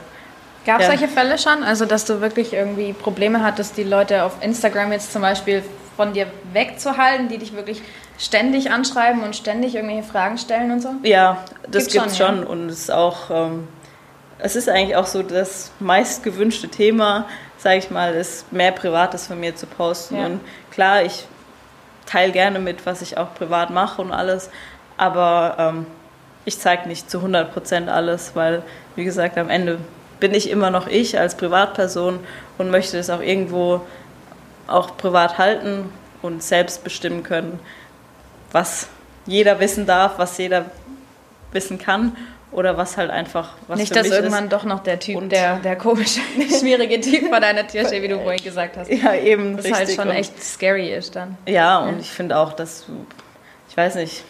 Gab 0.66 0.80
es 0.80 0.86
ja. 0.86 0.92
solche 0.92 1.08
Fälle 1.08 1.38
schon? 1.38 1.62
Also, 1.62 1.86
dass 1.86 2.04
du 2.04 2.20
wirklich 2.20 2.52
irgendwie 2.52 2.92
Probleme 2.92 3.42
hattest, 3.42 3.78
die 3.78 3.84
Leute 3.84 4.24
auf 4.24 4.42
Instagram 4.42 4.92
jetzt 4.92 5.12
zum 5.14 5.22
Beispiel 5.22 5.62
von 5.96 6.12
dir 6.12 6.26
wegzuhalten, 6.52 7.28
die 7.28 7.38
dich 7.38 7.54
wirklich 7.54 7.80
ständig 8.18 8.70
anschreiben 8.70 9.22
und 9.22 9.34
ständig 9.34 9.74
irgendwelche 9.74 10.02
Fragen 10.02 10.36
stellen 10.36 10.70
und 10.70 10.82
so? 10.82 10.90
Ja, 11.04 11.44
das 11.70 11.86
gibt 11.86 12.06
es 12.06 12.18
schon. 12.18 12.28
schon. 12.28 12.42
Ja. 12.42 12.48
Und 12.48 12.68
es 12.68 12.80
ist 12.80 12.90
auch, 12.90 13.30
ähm, 13.30 13.68
es 14.38 14.56
ist 14.56 14.68
eigentlich 14.68 14.96
auch 14.96 15.06
so 15.06 15.22
das 15.22 15.72
meist 15.80 16.22
gewünschte 16.22 16.68
Thema, 16.68 17.26
sage 17.58 17.78
ich 17.78 17.90
mal, 17.90 18.14
ist 18.14 18.52
mehr 18.52 18.72
Privates 18.72 19.26
von 19.26 19.40
mir 19.40 19.56
zu 19.56 19.66
posten. 19.66 20.16
Ja. 20.16 20.26
Und 20.26 20.40
klar, 20.70 21.02
ich 21.02 21.26
teile 22.06 22.32
gerne 22.32 22.58
mit, 22.58 22.86
was 22.86 23.02
ich 23.02 23.18
auch 23.18 23.34
privat 23.34 23.70
mache 23.70 24.00
und 24.00 24.12
alles, 24.12 24.50
aber 24.96 25.56
ähm, 25.58 25.86
ich 26.44 26.58
zeige 26.58 26.88
nicht 26.88 27.10
zu 27.10 27.18
100 27.18 27.52
Prozent 27.52 27.88
alles, 27.88 28.32
weil, 28.34 28.62
wie 28.96 29.04
gesagt, 29.04 29.36
am 29.36 29.50
Ende 29.50 29.78
bin 30.20 30.34
ich 30.34 30.50
immer 30.50 30.70
noch 30.70 30.86
ich 30.86 31.18
als 31.18 31.36
Privatperson 31.36 32.20
und 32.56 32.70
möchte 32.70 32.98
es 32.98 33.10
auch 33.10 33.20
irgendwo 33.20 33.82
auch 34.66 34.96
privat 34.96 35.38
halten 35.38 35.92
und 36.22 36.42
selbst 36.42 36.84
bestimmen 36.84 37.22
können, 37.22 37.60
was 38.52 38.88
jeder 39.26 39.60
wissen 39.60 39.86
darf, 39.86 40.18
was 40.18 40.38
jeder 40.38 40.66
wissen 41.52 41.78
kann 41.78 42.16
oder 42.50 42.76
was 42.76 42.96
halt 42.96 43.10
einfach 43.10 43.54
was 43.66 43.78
Nicht, 43.78 43.94
dass 43.94 44.06
irgendwann 44.08 44.44
ist. 44.44 44.52
doch 44.52 44.64
noch 44.64 44.80
der 44.80 44.98
Typ, 44.98 45.16
Und- 45.16 45.30
der, 45.32 45.56
der 45.56 45.76
komische, 45.76 46.20
schwierige 46.60 47.00
Typ 47.00 47.28
vor 47.28 47.40
deiner 47.40 47.66
Tür 47.66 47.86
steht, 47.86 48.02
wie 48.02 48.08
du 48.08 48.18
vorhin 48.22 48.42
gesagt 48.42 48.76
hast. 48.76 48.90
Ja, 48.90 49.14
eben 49.14 49.56
Das 49.56 49.70
halt 49.70 49.90
schon 49.90 50.10
echt 50.10 50.42
scary 50.42 50.92
ist 50.94 51.14
dann. 51.16 51.36
Ja, 51.46 51.78
und 51.80 52.00
ich 52.00 52.10
finde 52.10 52.36
auch, 52.38 52.52
dass, 52.54 52.86
du- 52.86 53.06
ich 53.70 53.76
weiß 53.76 53.96
nicht, 53.96 54.24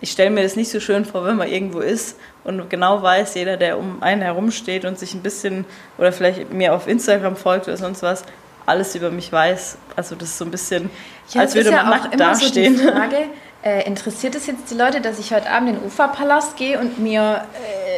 ich 0.00 0.10
stelle 0.12 0.30
mir 0.30 0.42
das 0.42 0.56
nicht 0.56 0.70
so 0.70 0.78
schön 0.78 1.04
vor, 1.04 1.24
wenn 1.24 1.36
man 1.36 1.48
irgendwo 1.48 1.80
ist 1.80 2.18
und 2.44 2.68
genau 2.68 3.02
weiß, 3.02 3.34
jeder, 3.34 3.56
der 3.56 3.78
um 3.78 4.02
einen 4.02 4.20
herum 4.22 4.50
steht 4.50 4.84
und 4.84 4.98
sich 4.98 5.14
ein 5.14 5.22
bisschen 5.22 5.64
oder 5.98 6.12
vielleicht 6.12 6.52
mir 6.52 6.74
auf 6.74 6.86
Instagram 6.86 7.34
folgt 7.34 7.66
oder 7.66 7.76
sonst 7.78 8.02
was, 8.02 8.22
alles 8.66 8.94
über 8.94 9.10
mich 9.10 9.32
weiß. 9.32 9.78
Also 9.96 10.14
das 10.14 10.28
ist 10.28 10.38
so 10.38 10.44
ein 10.44 10.50
bisschen, 10.50 10.90
als 11.34 11.52
das 11.52 11.54
würde 11.54 11.70
ja 11.70 11.82
man 11.84 12.00
auch 12.00 12.04
nackt 12.04 12.20
dastehen. 12.20 12.76
so 12.76 12.82
die 12.84 12.88
Frage, 12.92 13.16
äh, 13.62 13.86
interessiert 13.86 14.34
es 14.34 14.46
jetzt 14.46 14.70
die 14.70 14.74
Leute, 14.74 15.00
dass 15.00 15.18
ich 15.18 15.32
heute 15.32 15.50
Abend 15.50 15.70
in 15.70 15.74
den 15.76 15.84
Uferpalast 15.84 16.56
gehe 16.56 16.78
und 16.78 16.98
mir 16.98 17.44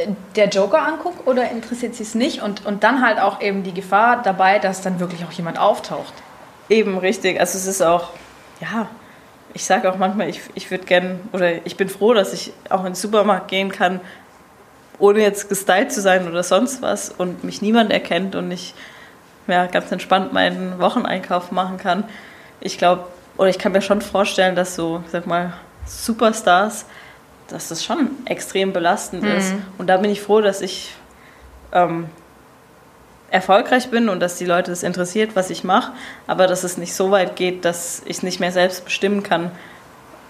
äh, 0.05 0.09
der 0.37 0.49
Joker 0.49 0.87
angucke 0.87 1.29
oder 1.29 1.51
interessiert 1.51 1.94
sie 1.94 2.05
es 2.05 2.14
nicht? 2.14 2.42
Und, 2.42 2.64
und 2.64 2.85
dann 2.85 3.05
halt 3.05 3.21
auch 3.21 3.40
eben 3.40 3.62
die 3.62 3.75
Gefahr 3.75 4.23
dabei, 4.23 4.59
dass 4.59 4.81
dann 4.81 5.01
wirklich 5.01 5.25
auch 5.25 5.33
jemand 5.33 5.59
auftaucht. 5.59 6.14
Eben 6.68 6.99
richtig. 6.99 7.38
Also 7.40 7.59
es 7.59 7.66
ist 7.66 7.83
auch, 7.83 8.11
ja, 8.61 8.88
ich 9.55 9.64
sage 9.64 9.90
auch 9.90 9.97
manchmal, 9.97 10.29
ich, 10.29 10.40
ich 10.55 10.71
würde 10.71 10.85
gern 10.85 11.21
oder 11.33 11.66
ich 11.66 11.77
bin 11.77 11.88
froh, 11.88 12.14
dass 12.14 12.33
ich 12.33 12.53
auch 12.71 12.81
in 12.81 12.87
den 12.87 12.94
Supermarkt 12.94 13.49
gehen 13.49 13.73
kann, 13.73 14.01
ohne 14.99 15.21
jetzt 15.21 15.49
gestylt 15.49 15.92
zu 15.92 16.01
sein 16.01 16.29
oder 16.29 16.42
sonst 16.42 16.83
was 16.83 17.11
und 17.11 17.44
mich 17.44 17.62
niemand 17.62 17.90
erkennt 17.90 18.35
und 18.37 18.51
ich 18.51 18.75
ja, 19.47 19.66
ganz 19.66 19.90
entspannt 19.90 20.33
meinen 20.33 20.79
Wocheneinkauf 20.79 21.51
machen 21.53 21.79
kann. 21.79 22.05
Ich 22.61 22.79
glaube, 22.79 23.05
oder 23.38 23.48
ich 23.48 23.59
kann 23.59 23.72
mir 23.72 23.81
schon 23.81 24.03
vorstellen, 24.03 24.55
dass 24.57 24.74
so, 24.74 25.03
sag 25.11 25.27
mal, 25.27 25.55
Superstars, 25.87 26.85
dass 27.48 27.68
das 27.68 27.83
schon 27.83 28.11
extrem 28.27 28.74
belastend 28.74 29.24
ist. 29.24 29.55
Und 29.79 29.87
da 29.87 29.96
bin 29.96 30.11
ich 30.11 30.20
froh, 30.20 30.42
dass 30.42 30.61
ich 30.61 30.92
ähm, 31.72 32.11
erfolgreich 33.31 33.90
bin 33.90 34.09
und 34.11 34.20
dass 34.20 34.37
die 34.37 34.44
Leute 34.44 34.70
es 34.72 34.83
interessiert, 34.83 35.35
was 35.35 35.48
ich 35.51 35.64
mache, 35.64 35.92
aber 36.27 36.46
dass 36.46 36.64
es 36.64 36.77
nicht 36.77 36.94
so 36.94 37.11
weit 37.11 37.37
geht, 37.37 37.64
dass 37.64 38.03
ich 38.05 38.22
nicht 38.22 38.40
mehr 38.40 38.53
selbst 38.53 38.85
bestimmen 38.85 39.22
kann, 39.22 39.51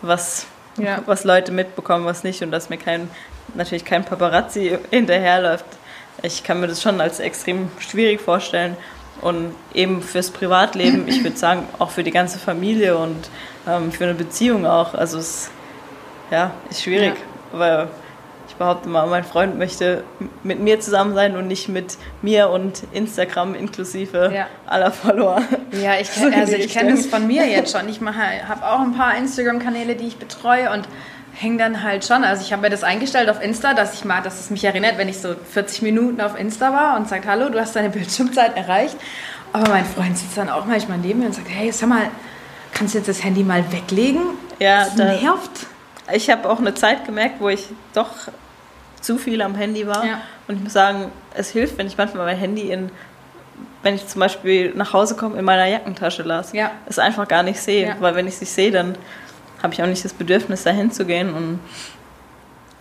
was, 0.02 0.46
Ja. 0.76 1.02
was 1.06 1.24
Leute 1.24 1.50
mitbekommen, 1.50 2.04
was 2.04 2.22
nicht 2.24 2.42
und 2.42 2.50
dass 2.52 2.70
mir 2.70 2.78
kein, 2.78 3.10
natürlich 3.54 3.84
kein 3.84 4.04
Paparazzi 4.04 4.78
hinterherläuft. 4.90 5.64
Ich 6.22 6.44
kann 6.44 6.60
mir 6.60 6.66
das 6.68 6.82
schon 6.82 7.00
als 7.00 7.20
extrem 7.20 7.70
schwierig 7.78 8.20
vorstellen 8.20 8.76
und 9.20 9.54
eben 9.74 10.02
fürs 10.02 10.30
Privatleben, 10.30 11.08
ich 11.08 11.22
würde 11.22 11.36
sagen, 11.36 11.64
auch 11.78 11.90
für 11.90 12.02
die 12.04 12.10
ganze 12.10 12.38
Familie 12.38 12.96
und 12.96 13.30
ähm, 13.66 13.92
für 13.92 14.04
eine 14.04 14.14
Beziehung 14.14 14.66
auch. 14.66 14.94
Also 14.94 15.18
es 15.18 15.50
ja, 16.30 16.52
ist 16.70 16.82
schwierig, 16.82 17.14
weil 17.52 17.88
ich 18.48 18.54
behaupte 18.54 18.88
mal, 18.88 19.06
mein 19.06 19.24
Freund 19.24 19.58
möchte 19.58 20.04
mit 20.42 20.58
mir 20.60 20.80
zusammen 20.80 21.14
sein 21.14 21.36
und 21.36 21.46
nicht 21.48 21.68
mit 21.68 21.98
mir 22.22 22.48
und 22.48 22.82
Instagram 22.92 23.54
inklusive 23.54 24.32
Ja. 24.34 24.46
aller 24.66 24.90
Follower. 24.90 25.42
Ja, 25.72 25.98
ich, 26.00 26.10
also 26.34 26.54
ich 26.54 26.72
kenne 26.72 26.92
das 26.92 27.06
von 27.06 27.26
mir 27.26 27.46
jetzt 27.46 27.76
schon. 27.76 27.88
Ich 27.88 28.00
habe 28.00 28.66
auch 28.66 28.80
ein 28.80 28.94
paar 28.94 29.16
Instagram-Kanäle, 29.16 29.96
die 29.96 30.06
ich 30.06 30.16
betreue 30.16 30.70
und 30.70 30.88
hänge 31.40 31.58
dann 31.58 31.82
halt 31.82 32.04
schon. 32.04 32.24
Also 32.24 32.42
ich 32.42 32.52
habe 32.52 32.62
mir 32.62 32.70
das 32.70 32.82
eingestellt 32.82 33.30
auf 33.30 33.40
Insta, 33.42 33.74
dass 33.74 33.94
ich 33.94 34.04
mag, 34.04 34.24
dass 34.24 34.40
es 34.40 34.50
mich 34.50 34.64
erinnert, 34.64 34.98
wenn 34.98 35.08
ich 35.08 35.18
so 35.18 35.34
40 35.52 35.82
Minuten 35.82 36.20
auf 36.20 36.38
Insta 36.38 36.72
war 36.72 36.96
und 36.96 37.08
sagt, 37.08 37.26
hallo, 37.26 37.48
du 37.48 37.60
hast 37.60 37.76
deine 37.76 37.90
Bildschirmzeit 37.90 38.56
erreicht. 38.56 38.96
Aber 39.52 39.68
mein 39.70 39.84
Freund 39.84 40.18
sitzt 40.18 40.36
dann 40.36 40.48
auch 40.50 40.66
manchmal 40.66 40.98
neben 40.98 41.20
mir 41.20 41.26
und 41.26 41.34
sagt, 41.34 41.48
hey, 41.48 41.70
sag 41.72 41.88
mal, 41.88 42.10
kannst 42.74 42.94
du 42.94 42.98
jetzt 42.98 43.08
das 43.08 43.22
Handy 43.24 43.42
mal 43.44 43.64
weglegen? 43.72 44.22
Ja, 44.58 44.84
das 44.84 44.96
da- 44.96 45.04
nervt. 45.04 45.66
Ich 46.12 46.30
habe 46.30 46.48
auch 46.48 46.58
eine 46.58 46.74
Zeit 46.74 47.04
gemerkt, 47.04 47.36
wo 47.40 47.48
ich 47.50 47.66
doch 47.94 48.10
zu 49.00 49.18
viel 49.18 49.42
am 49.42 49.54
Handy 49.54 49.86
war. 49.86 50.04
Ja. 50.04 50.20
Und 50.48 50.56
ich 50.56 50.62
muss 50.62 50.72
sagen, 50.72 51.12
es 51.34 51.50
hilft, 51.50 51.78
wenn 51.78 51.86
ich 51.86 51.96
manchmal 51.96 52.24
mein 52.26 52.36
Handy 52.38 52.70
in, 52.72 52.90
wenn 53.82 53.94
ich 53.94 54.06
zum 54.08 54.20
Beispiel 54.20 54.72
nach 54.74 54.92
Hause 54.92 55.16
komme, 55.16 55.38
in 55.38 55.44
meiner 55.44 55.66
Jackentasche 55.66 56.22
lasse. 56.22 56.56
Ja. 56.56 56.70
Es 56.86 56.98
einfach 56.98 57.28
gar 57.28 57.42
nicht 57.42 57.60
sehe. 57.60 57.88
Ja. 57.88 57.96
Weil 58.00 58.14
wenn 58.14 58.26
ich 58.26 58.34
es 58.34 58.40
nicht 58.40 58.52
sehe, 58.52 58.70
dann 58.70 58.96
habe 59.62 59.72
ich 59.74 59.82
auch 59.82 59.86
nicht 59.86 60.04
das 60.04 60.12
Bedürfnis, 60.12 60.62
dahin 60.64 60.90
zu 60.92 61.04
gehen. 61.04 61.32
Und 61.34 61.60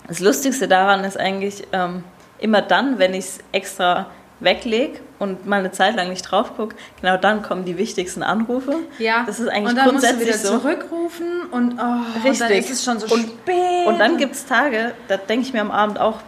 das 0.07 0.19
Lustigste 0.19 0.67
daran 0.67 1.03
ist 1.03 1.19
eigentlich, 1.19 1.63
ähm, 1.73 2.03
immer 2.39 2.61
dann, 2.61 2.99
wenn 2.99 3.13
ich 3.13 3.25
es 3.25 3.39
extra 3.51 4.07
weglege 4.39 4.99
und 5.17 5.47
mal 5.47 5.57
eine 5.59 5.71
Zeit 5.71 5.95
lang 5.95 6.09
nicht 6.09 6.21
drauf 6.21 6.55
gucke, 6.55 6.75
genau 7.01 7.17
dann 7.17 7.41
kommen 7.41 7.65
die 7.65 7.77
wichtigsten 7.79 8.21
Anrufe. 8.21 8.75
Ja, 8.99 9.23
Das 9.25 9.39
ist 9.39 9.47
eigentlich 9.47 9.69
und 9.69 9.75
dann 9.77 9.93
musst 9.93 10.03
du 10.05 10.09
grundsätzlich 10.09 10.27
wieder 10.27 10.37
so. 10.51 10.59
zurückrufen 10.59 11.41
und, 11.51 11.79
oh, 11.79 11.81
und 11.81 12.23
Richtig. 12.23 12.39
dann 12.39 12.51
ist 12.51 12.69
es 12.69 12.83
schon 12.83 12.99
so 12.99 13.07
Und- 13.13 13.23
spät. 13.23 13.87
Und 13.87 13.97
dann 13.99 14.17
gibt 14.17 14.35
es 14.35 14.45
Tage, 14.45 14.93
da 15.07 15.17
denke 15.17 15.47
ich 15.47 15.53
mir 15.53 15.61
am 15.61 15.71
Abend 15.71 15.99
auch, 15.99 16.19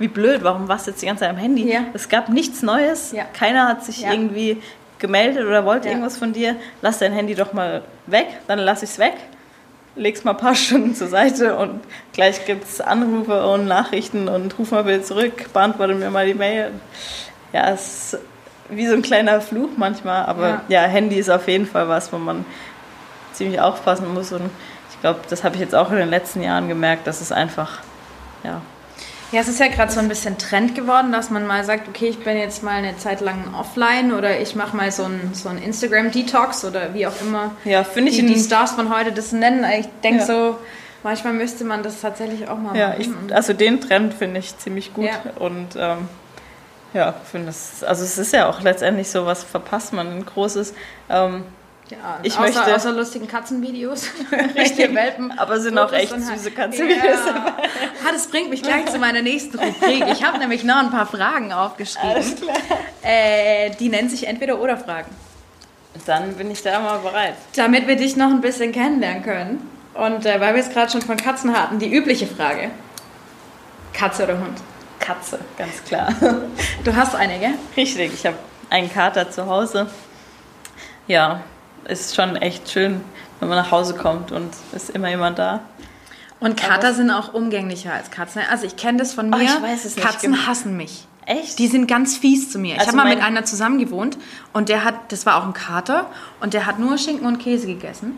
wie 0.00 0.08
blöd, 0.08 0.40
warum 0.42 0.66
warst 0.66 0.86
du 0.88 0.90
jetzt 0.90 1.00
die 1.00 1.06
ganze 1.06 1.20
Zeit 1.20 1.30
am 1.30 1.36
Handy? 1.36 1.70
Ja. 1.72 1.82
Es 1.94 2.08
gab 2.08 2.28
nichts 2.28 2.62
Neues, 2.62 3.12
Ja. 3.12 3.22
keiner 3.32 3.68
hat 3.68 3.84
sich 3.84 4.00
Ja. 4.00 4.10
irgendwie 4.12 4.60
gemeldet 4.98 5.46
oder 5.46 5.64
wollte 5.64 5.88
irgendwas 5.88 6.16
von 6.18 6.32
dir. 6.32 6.56
Lass 6.82 6.98
dein 6.98 7.12
Handy 7.12 7.34
doch 7.36 7.52
mal 7.52 7.82
weg, 8.06 8.26
dann 8.48 8.58
lass 8.58 8.82
ich 8.82 8.90
es 8.90 8.98
weg, 8.98 9.14
leg's 9.96 10.24
mal 10.24 10.32
ein 10.32 10.36
paar 10.36 10.54
Stunden 10.66 10.94
zur 10.94 11.08
Seite 11.08 11.56
und 11.56 11.80
gleich 12.12 12.44
gibt 12.46 12.64
es 12.64 12.80
Anrufe 12.80 13.46
und 13.48 13.66
Nachrichten 13.66 14.28
und 14.28 14.58
ruf 14.58 14.70
mal 14.70 14.84
bitte 14.84 15.02
zurück, 15.02 15.52
beantworte 15.52 15.94
mir 15.94 16.10
mal 16.10 16.26
die 16.26 16.34
Mail. 16.34 16.70
Ja, 17.52 17.70
es 17.72 18.14
ist 18.14 18.18
wie 18.68 18.86
so 18.86 18.94
ein 18.94 19.02
kleiner 19.02 19.40
Fluch 19.40 19.70
manchmal, 19.76 20.26
aber 20.26 20.48
Ja. 20.48 20.62
ja, 20.68 20.80
Handy 20.82 21.16
ist 21.16 21.30
auf 21.30 21.46
jeden 21.48 21.66
Fall 21.66 21.88
was, 21.88 22.12
wo 22.12 22.18
man 22.18 22.44
ziemlich 23.32 23.60
aufpassen 23.60 24.12
muss 24.12 24.32
und 24.32 24.50
ich 24.90 25.00
glaube, 25.00 25.20
das 25.28 25.44
habe 25.44 25.54
ich 25.56 25.60
jetzt 25.60 25.74
auch 25.74 25.90
in 25.90 25.96
den 25.98 26.08
letzten 26.10 26.42
Jahren 26.42 26.68
gemerkt, 26.68 27.06
dass 27.06 27.20
es 27.20 27.30
einfach, 27.32 27.80
ja, 28.44 28.60
Ja, 29.32 29.40
es 29.40 29.48
ist 29.48 29.58
ja 29.58 29.66
gerade 29.68 29.90
so 29.92 29.98
ein 29.98 30.08
bisschen 30.08 30.38
Trend 30.38 30.74
geworden, 30.76 31.10
dass 31.10 31.30
man 31.30 31.46
mal 31.46 31.64
sagt, 31.64 31.88
okay, 31.88 32.06
ich 32.08 32.22
bin 32.22 32.36
jetzt 32.38 32.62
mal 32.62 32.74
eine 32.76 32.96
Zeit 32.96 33.20
lang 33.20 33.54
offline 33.58 34.12
oder 34.12 34.40
ich 34.40 34.54
mache 34.54 34.76
mal 34.76 34.92
so 34.92 35.02
ein, 35.04 35.30
so 35.34 35.48
ein 35.48 35.58
Instagram-Detox 35.58 36.64
oder 36.64 36.94
wie 36.94 37.06
auch 37.06 37.20
immer 37.20 37.50
Ja, 37.64 37.82
finde 37.82 38.10
ich 38.12 38.18
die, 38.18 38.26
die 38.26 38.38
Stars 38.38 38.72
von 38.72 38.94
heute 38.96 39.10
das 39.12 39.32
nennen. 39.32 39.64
Ich 39.80 39.88
denke 40.04 40.20
Ja. 40.20 40.26
so, 40.26 40.58
manchmal 41.02 41.32
müsste 41.32 41.64
man 41.64 41.82
das 41.82 42.00
tatsächlich 42.00 42.48
auch 42.48 42.56
mal 42.58 42.76
Ja, 42.76 42.90
machen. 42.90 43.26
ich, 43.28 43.34
also 43.34 43.52
den 43.52 43.80
Trend 43.80 44.14
finde 44.14 44.38
ich 44.38 44.56
ziemlich 44.58 44.94
gut 44.94 45.06
Ja. 45.06 45.18
und 45.40 45.74
ähm, 45.76 46.08
ja, 46.94 47.12
finde 47.30 47.48
es, 47.50 47.82
also 47.82 48.04
es 48.04 48.16
ist 48.18 48.32
ja 48.32 48.48
auch 48.48 48.60
letztendlich 48.62 49.08
so, 49.10 49.26
was 49.26 49.42
verpasst 49.42 49.92
man 49.92 50.06
ein 50.06 50.24
großes. 50.24 50.72
Ähm, 51.10 51.42
ja, 51.90 52.18
ich 52.22 52.32
außer, 52.32 52.40
möchte- 52.42 52.74
außer 52.74 52.92
lustigen 52.92 53.28
Katzenvideos. 53.28 54.08
Richtige 54.56 54.94
Welpen. 54.94 55.36
aber 55.38 55.60
sind 55.60 55.78
auch 55.78 55.92
echt 55.92 56.12
und 56.12 56.26
halt- 56.26 56.38
süße 56.38 56.50
Katzenvideos 56.52 57.02
Ja. 57.26 57.56
Ah, 58.06 58.12
das 58.12 58.26
bringt 58.28 58.50
mich 58.50 58.62
gleich 58.62 58.86
zu 58.86 58.98
meiner 58.98 59.22
nächsten 59.22 59.58
Rubrik. 59.58 60.04
Ich 60.12 60.24
habe 60.24 60.38
nämlich 60.38 60.64
noch 60.64 60.76
ein 60.76 60.90
paar 60.90 61.06
Fragen 61.06 61.52
aufgeschrieben. 61.52 62.22
Äh, 63.02 63.70
die 63.78 63.88
nennen 63.88 64.08
sich 64.08 64.26
entweder 64.26 64.60
oder 64.60 64.76
Fragen. 64.76 65.10
Dann 66.06 66.34
bin 66.34 66.50
ich 66.50 66.62
da 66.62 66.78
mal 66.80 66.98
bereit. 66.98 67.34
Damit 67.56 67.86
wir 67.86 67.96
dich 67.96 68.16
noch 68.16 68.28
ein 68.30 68.40
bisschen 68.40 68.72
kennenlernen 68.72 69.22
können. 69.22 69.70
Und 69.94 70.26
äh, 70.26 70.40
weil 70.40 70.54
wir 70.54 70.60
es 70.60 70.68
gerade 70.70 70.90
schon 70.92 71.02
von 71.02 71.16
Katzen 71.16 71.56
hatten, 71.56 71.78
die 71.78 71.92
übliche 71.92 72.26
Frage. 72.26 72.70
Katze 73.92 74.24
oder 74.24 74.34
Hund? 74.38 74.58
Katze, 75.00 75.38
ganz 75.56 75.82
klar. 75.84 76.12
Du 76.84 76.94
hast 76.94 77.14
eine, 77.14 77.38
gell? 77.38 77.54
Richtig, 77.76 78.12
ich 78.12 78.26
habe 78.26 78.36
einen 78.70 78.92
Kater 78.92 79.30
zu 79.30 79.46
Hause. 79.46 79.86
Ja, 81.06 81.40
ist 81.88 82.14
schon 82.14 82.36
echt 82.36 82.70
schön, 82.70 83.00
wenn 83.40 83.48
man 83.48 83.58
nach 83.58 83.70
Hause 83.70 83.94
kommt 83.94 84.32
und 84.32 84.52
ist 84.72 84.90
immer 84.90 85.08
jemand 85.08 85.38
da. 85.38 85.60
Und 86.38 86.56
Kater 86.56 86.92
sind 86.92 87.10
auch 87.10 87.32
umgänglicher 87.32 87.92
als 87.92 88.10
Katzen. 88.10 88.42
Also 88.50 88.66
ich 88.66 88.76
kenne 88.76 88.98
das 88.98 89.14
von 89.14 89.30
mir. 89.30 89.36
Oh, 89.36 89.40
ich 89.40 89.62
weiß 89.62 89.84
es 89.84 89.96
nicht 89.96 90.06
Katzen 90.06 90.32
genau. 90.32 90.46
hassen 90.46 90.76
mich. 90.76 91.06
Echt? 91.24 91.58
Die 91.58 91.66
sind 91.66 91.88
ganz 91.88 92.16
fies 92.16 92.52
zu 92.52 92.58
mir. 92.58 92.74
Ich 92.74 92.80
Also 92.80 92.92
habe 92.92 93.08
mal 93.08 93.08
mit 93.08 93.22
einer 93.22 93.44
zusammen 93.44 93.78
gewohnt 93.78 94.16
und 94.52 94.68
der 94.68 94.84
hat, 94.84 95.10
das 95.10 95.26
war 95.26 95.38
auch 95.38 95.46
ein 95.46 95.54
Kater 95.54 96.06
und 96.40 96.54
der 96.54 96.66
hat 96.66 96.78
nur 96.78 96.98
Schinken 96.98 97.26
und 97.26 97.38
Käse 97.38 97.66
gegessen. 97.66 98.16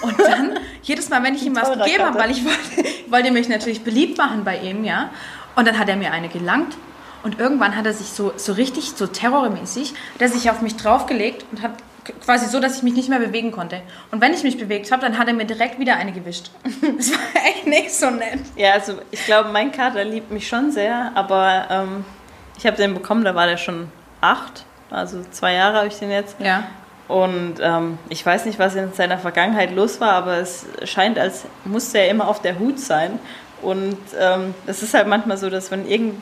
Und 0.00 0.18
dann, 0.18 0.58
jedes 0.82 1.10
Mal, 1.10 1.22
wenn 1.22 1.34
ich 1.34 1.44
ihm 1.44 1.54
was 1.54 1.70
gegeben 1.70 2.04
habe, 2.04 2.18
weil 2.18 2.30
ich 2.30 2.44
wollte, 2.44 2.88
wollte 3.10 3.30
mich 3.30 3.48
natürlich 3.48 3.82
beliebt 3.82 4.16
machen 4.16 4.44
bei 4.44 4.58
ihm, 4.58 4.84
ja. 4.84 5.10
Und 5.54 5.68
dann 5.68 5.78
hat 5.78 5.88
er 5.88 5.96
mir 5.96 6.12
eine 6.12 6.28
gelangt 6.28 6.76
und 7.24 7.38
irgendwann 7.38 7.76
hat 7.76 7.84
er 7.84 7.92
sich 7.92 8.08
so, 8.08 8.32
so 8.36 8.52
richtig, 8.52 8.92
so 8.96 9.06
terrormäßig, 9.06 9.90
hat 10.14 10.22
er 10.22 10.28
sich 10.28 10.48
auf 10.48 10.62
mich 10.62 10.76
draufgelegt 10.76 11.44
und 11.52 11.60
hat 11.60 11.72
quasi 12.24 12.46
so, 12.46 12.60
dass 12.60 12.76
ich 12.76 12.82
mich 12.82 12.94
nicht 12.94 13.08
mehr 13.08 13.18
bewegen 13.18 13.52
konnte. 13.52 13.80
Und 14.10 14.20
wenn 14.20 14.32
ich 14.32 14.42
mich 14.42 14.58
bewegt 14.58 14.90
habe, 14.92 15.02
dann 15.02 15.18
hat 15.18 15.28
er 15.28 15.34
mir 15.34 15.44
direkt 15.44 15.78
wieder 15.78 15.96
eine 15.96 16.12
gewischt. 16.12 16.50
Das 16.96 17.10
war 17.10 17.18
echt 17.44 17.66
nicht 17.66 17.92
so 17.92 18.10
nett. 18.10 18.40
Ja, 18.56 18.72
also 18.72 19.00
ich 19.10 19.24
glaube, 19.26 19.50
mein 19.50 19.72
Kater 19.72 20.04
liebt 20.04 20.30
mich 20.30 20.48
schon 20.48 20.70
sehr, 20.70 21.12
aber 21.14 21.66
ähm, 21.70 22.04
ich 22.58 22.66
habe 22.66 22.76
den 22.76 22.94
bekommen, 22.94 23.24
da 23.24 23.34
war 23.34 23.46
der 23.46 23.56
schon 23.56 23.88
acht, 24.20 24.64
also 24.90 25.22
zwei 25.30 25.54
Jahre 25.54 25.78
habe 25.78 25.88
ich 25.88 25.98
den 25.98 26.10
jetzt. 26.10 26.36
Ja. 26.40 26.64
Und 27.08 27.54
ähm, 27.60 27.98
ich 28.08 28.24
weiß 28.24 28.46
nicht, 28.46 28.58
was 28.58 28.74
in 28.74 28.92
seiner 28.92 29.18
Vergangenheit 29.18 29.74
los 29.74 30.00
war, 30.00 30.12
aber 30.12 30.38
es 30.38 30.66
scheint, 30.84 31.18
als 31.18 31.44
musste 31.64 31.98
er 31.98 32.08
immer 32.08 32.28
auf 32.28 32.42
der 32.42 32.58
Hut 32.58 32.80
sein. 32.80 33.18
Und 33.62 33.98
ähm, 34.18 34.54
es 34.66 34.82
ist 34.82 34.94
halt 34.94 35.06
manchmal 35.06 35.36
so, 35.36 35.48
dass 35.48 35.70
wenn 35.70 35.86
irgend, 35.86 36.20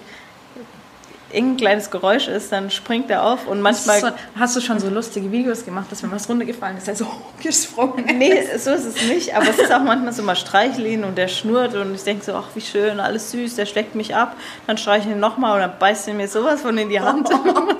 irgendein 1.35 1.57
kleines 1.57 1.90
Geräusch 1.90 2.29
ist, 2.29 2.53
dann 2.53 2.70
springt 2.70 3.11
er 3.11 3.25
auf 3.25 3.47
und 3.47 3.61
manchmal. 3.61 4.01
So, 4.01 4.09
hast 4.38 4.57
du 4.57 4.61
schon 4.61 4.79
so 4.79 4.88
lustige 4.88 5.31
Videos 5.33 5.64
gemacht, 5.64 5.87
dass 5.90 6.03
wenn 6.03 6.12
was 6.12 6.29
runtergefallen 6.29 6.77
ist, 6.77 6.88
er 6.88 6.97
so 6.97 7.07
hochgesprungen 7.37 8.18
Nee, 8.18 8.47
so 8.57 8.70
ist 8.70 8.85
es 8.85 9.09
nicht, 9.09 9.35
aber 9.35 9.49
es 9.49 9.59
ist 9.59 9.73
auch 9.73 9.83
manchmal 9.83 10.12
so 10.12 10.23
mal 10.23 10.37
streicheln 10.37 11.05
und 11.05 11.18
der 11.18 11.29
schnurrt 11.29 11.75
und 11.75 11.94
ich 11.94 12.03
denke 12.03 12.25
so, 12.25 12.35
ach 12.35 12.49
wie 12.55 12.61
schön, 12.61 13.01
alles 13.01 13.31
süß, 13.31 13.57
der 13.57 13.66
schlägt 13.66 13.94
mich 13.94 14.14
ab, 14.14 14.37
dann 14.66 14.79
streiche 14.79 15.09
ich 15.09 15.14
ihn 15.14 15.20
nochmal 15.20 15.55
und 15.55 15.61
dann 15.61 15.79
beißt 15.79 16.09
er 16.09 16.14
mir 16.14 16.29
sowas 16.29 16.62
von 16.62 16.77
in 16.79 16.88
die 16.88 17.01
Hand. 17.01 17.29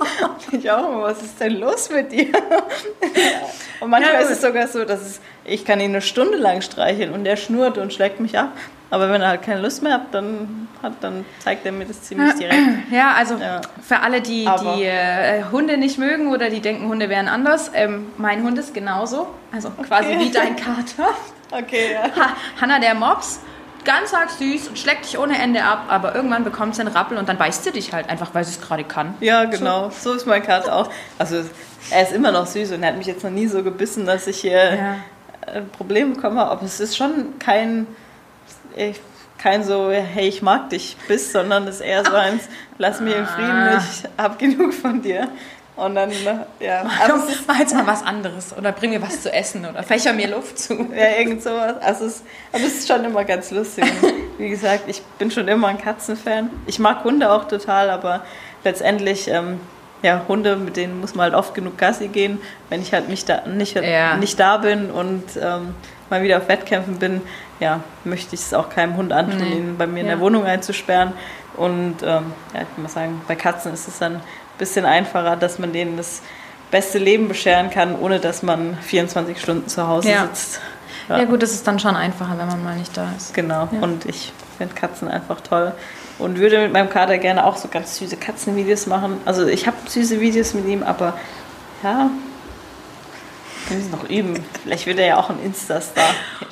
ich 0.51 0.69
auch, 0.71 1.01
was 1.01 1.21
ist 1.21 1.39
denn 1.39 1.59
los 1.59 1.89
mit 1.89 2.11
dir? 2.11 2.27
und 3.79 3.89
manchmal 3.89 4.13
Ja, 4.13 4.19
ist 4.19 4.31
es 4.31 4.41
sogar 4.41 4.67
so, 4.67 4.83
dass 4.85 5.01
es, 5.01 5.19
ich 5.45 5.63
kann 5.65 5.79
ihn 5.79 5.91
eine 5.91 6.01
Stunde 6.01 6.37
lang 6.37 6.61
streicheln 6.61 7.13
und 7.13 7.23
der 7.23 7.35
schnurrt 7.37 7.77
und 7.77 7.93
schlägt 7.93 8.19
mich 8.19 8.37
ab. 8.37 8.49
Aber 8.91 9.09
wenn 9.09 9.21
er 9.21 9.29
halt 9.29 9.41
keine 9.41 9.61
Lust 9.61 9.81
mehr 9.83 9.93
hat, 9.93 10.13
dann, 10.13 10.67
hat, 10.83 10.93
dann 11.01 11.25
zeigt 11.39 11.65
er 11.65 11.71
mir 11.71 11.85
das 11.85 12.01
ziemlich 12.03 12.33
direkt. 12.35 12.59
Ja, 12.91 13.13
also 13.17 13.35
Ja. 13.35 13.61
für 13.81 13.99
alle, 13.99 14.21
die, 14.21 14.45
Aber- 14.47 14.75
die 14.75 14.83
äh, 14.83 15.43
Hunde 15.51 15.77
nicht 15.77 15.97
mögen 15.97 16.31
oder 16.31 16.49
die 16.49 16.59
denken, 16.61 16.87
Hunde 16.87 17.09
wären 17.09 17.27
anders, 17.27 17.71
ähm, 17.73 18.07
mein 18.17 18.43
Hund 18.43 18.57
ist 18.59 18.73
genauso. 18.73 19.27
Also 19.51 19.69
quasi 19.71 20.17
wie 20.19 20.31
dein 20.31 20.55
Kater. 20.55 21.09
Okay, 21.51 21.93
ja. 21.93 22.03
Ha, 22.03 22.29
Hanna, 22.59 22.79
der 22.79 22.95
Mops, 22.95 23.39
ganz 23.85 24.13
arg 24.15 24.31
süß 24.31 24.67
und 24.67 24.79
schlägt 24.79 25.05
dich 25.05 25.17
ohne 25.19 25.37
Ende 25.37 25.63
ab, 25.63 25.85
aber 25.89 26.15
irgendwann 26.15 26.43
bekommt 26.43 26.75
sie 26.75 26.81
einen 26.81 26.89
Rappel 26.93 27.17
und 27.19 27.29
dann 27.29 27.37
beißt 27.37 27.63
sie 27.63 27.71
dich 27.71 27.93
halt 27.93 28.09
einfach, 28.09 28.33
weil 28.33 28.43
sie 28.43 28.51
es 28.59 28.61
gerade 28.67 28.83
kann. 28.83 29.13
Ja, 29.19 29.45
genau. 29.45 29.91
So 29.91 30.13
ist 30.13 30.25
mein 30.25 30.41
Kater 30.43 30.75
auch. 30.75 30.89
Also 31.19 31.43
er 31.91 32.01
ist 32.01 32.13
immer 32.13 32.31
noch 32.31 32.47
süß 32.47 32.71
und 32.71 32.81
er 32.81 32.89
hat 32.89 32.97
mich 32.97 33.05
jetzt 33.07 33.23
noch 33.23 33.29
nie 33.29 33.45
so 33.47 33.61
gebissen, 33.63 34.05
dass 34.07 34.25
ich 34.25 34.37
hier 34.37 34.75
Ja. 34.75 34.95
Äh, 35.47 35.61
Probleme 35.61 36.15
bekomme. 36.15 36.43
Aber 36.43 36.63
es 36.63 36.79
ist 36.79 36.95
schon 36.97 37.37
kein, 37.39 37.87
kein 39.37 39.63
so, 39.63 39.91
hey, 39.91 40.27
ich 40.27 40.41
mag 40.41 40.69
dich 40.69 40.97
Biss, 41.07 41.31
sondern 41.31 41.67
es 41.67 41.75
ist 41.75 41.81
eher 41.81 42.05
so 42.05 42.13
eins, 42.13 42.43
lass 42.77 42.99
mich 42.99 43.15
in 43.15 43.25
Frieden, 43.25 43.79
ich 43.79 44.09
hab 44.17 44.39
genug 44.39 44.73
von 44.73 45.01
dir. 45.01 45.29
Und 45.75 45.95
dann, 45.95 46.09
äh, 46.09 46.65
ja, 46.65 46.81
aber 46.81 47.19
Komm, 47.19 47.23
mach 47.47 47.59
jetzt 47.59 47.73
mal 47.73 47.85
was 47.85 48.01
anderes 48.01 48.55
oder 48.57 48.71
bring 48.71 48.91
mir 48.91 49.01
was 49.01 49.21
zu 49.21 49.33
essen 49.33 49.65
oder 49.65 49.83
fächer 49.83 50.13
mir 50.13 50.29
Luft 50.29 50.57
zu. 50.57 50.73
Ja, 50.73 51.19
irgend 51.19 51.43
sowas. 51.43 51.75
Also 51.81 52.05
es, 52.05 52.23
aber 52.53 52.63
es 52.63 52.79
ist 52.79 52.87
schon 52.87 53.03
immer 53.03 53.25
ganz 53.25 53.51
lustig. 53.51 53.83
Wie 54.37 54.49
gesagt, 54.49 54.83
ich 54.87 55.01
bin 55.19 55.31
schon 55.31 55.49
immer 55.49 55.67
ein 55.67 55.77
Katzenfan. 55.77 56.49
Ich 56.65 56.79
mag 56.79 57.03
Hunde 57.03 57.29
auch 57.29 57.45
total, 57.45 57.89
aber 57.89 58.23
letztendlich, 58.63 59.27
ähm, 59.27 59.59
ja, 60.05 60.21
Hunde, 60.27 60.55
mit 60.55 60.77
denen 60.77 61.01
muss 61.01 61.15
man 61.15 61.23
halt 61.25 61.33
oft 61.33 61.53
genug 61.55 61.77
Gassi 61.77 62.07
gehen. 62.07 62.39
Wenn 62.69 62.81
ich 62.81 62.93
halt 62.93 63.09
nicht 63.09 63.27
da, 63.27 63.41
nicht, 63.47 63.75
Ja. 63.75 64.15
nicht 64.17 64.39
da 64.39 64.57
bin 64.57 64.91
und 64.91 65.23
ähm, 65.41 65.73
mal 66.09 66.21
wieder 66.21 66.37
auf 66.37 66.47
Wettkämpfen 66.47 66.99
bin, 66.99 67.21
ja, 67.59 67.79
möchte 68.03 68.35
ich 68.35 68.41
es 68.41 68.53
auch 68.53 68.69
keinem 68.69 68.95
Hund 68.97 69.11
antun, 69.11 69.39
Nee. 69.39 69.55
ihn 69.55 69.77
bei 69.77 69.87
mir 69.87 70.01
in 70.01 70.05
Ja. 70.05 70.13
der 70.13 70.19
Wohnung 70.21 70.45
einzusperren. 70.45 71.13
Und 71.57 71.95
ähm, 72.03 72.33
ja, 72.53 72.61
ich 72.61 72.77
muss 72.81 72.93
sagen, 72.93 73.21
bei 73.27 73.35
Katzen 73.35 73.73
ist 73.73 73.87
es 73.87 73.97
dann 73.99 74.15
ein 74.17 74.21
bisschen 74.59 74.85
einfacher, 74.85 75.35
dass 75.37 75.57
man 75.57 75.73
denen 75.73 75.97
das 75.97 76.21
beste 76.69 76.97
Leben 76.99 77.27
bescheren 77.27 77.69
kann, 77.69 77.95
ohne 77.97 78.19
dass 78.19 78.43
man 78.43 78.77
24 78.81 79.39
Stunden 79.41 79.67
zu 79.67 79.87
Hause 79.87 80.09
Ja. 80.11 80.23
sitzt. 80.23 80.59
Ja. 81.09 81.23
gut, 81.25 81.41
das 81.43 81.51
ist 81.51 81.65
dann 81.67 81.79
schon 81.79 81.95
einfacher, 81.95 82.35
wenn 82.37 82.47
man 82.47 82.63
mal 82.63 82.75
nicht 82.75 82.95
da 82.97 83.07
ist. 83.15 83.33
Genau. 83.33 83.67
Und 83.81 84.05
ich 84.05 84.33
finde 84.57 84.73
Katzen 84.75 85.07
einfach 85.07 85.39
toll. 85.41 85.71
Und 86.17 86.37
würde 86.39 86.61
mit 86.61 86.71
meinem 86.71 86.89
Kater 86.89 87.17
gerne 87.17 87.45
auch 87.45 87.57
so 87.57 87.67
ganz 87.67 87.97
süße 87.97 88.17
Katzenvideos 88.17 88.87
machen. 88.87 89.19
Also 89.25 89.47
ich 89.47 89.67
habe 89.67 89.75
süße 89.85 90.21
Videos 90.21 90.53
mit 90.53 90.65
ihm, 90.65 90.81
aber 90.83 91.17
ja, 91.83 92.09
wir 93.67 93.77
müssen 93.77 93.91
noch 93.91 94.09
üben. 94.09 94.45
Vielleicht 94.63 94.85
wird 94.85 94.99
er 94.99 95.07
ja 95.07 95.17
auch 95.17 95.29
ein 95.29 95.43
Insta-Star. 95.43 96.09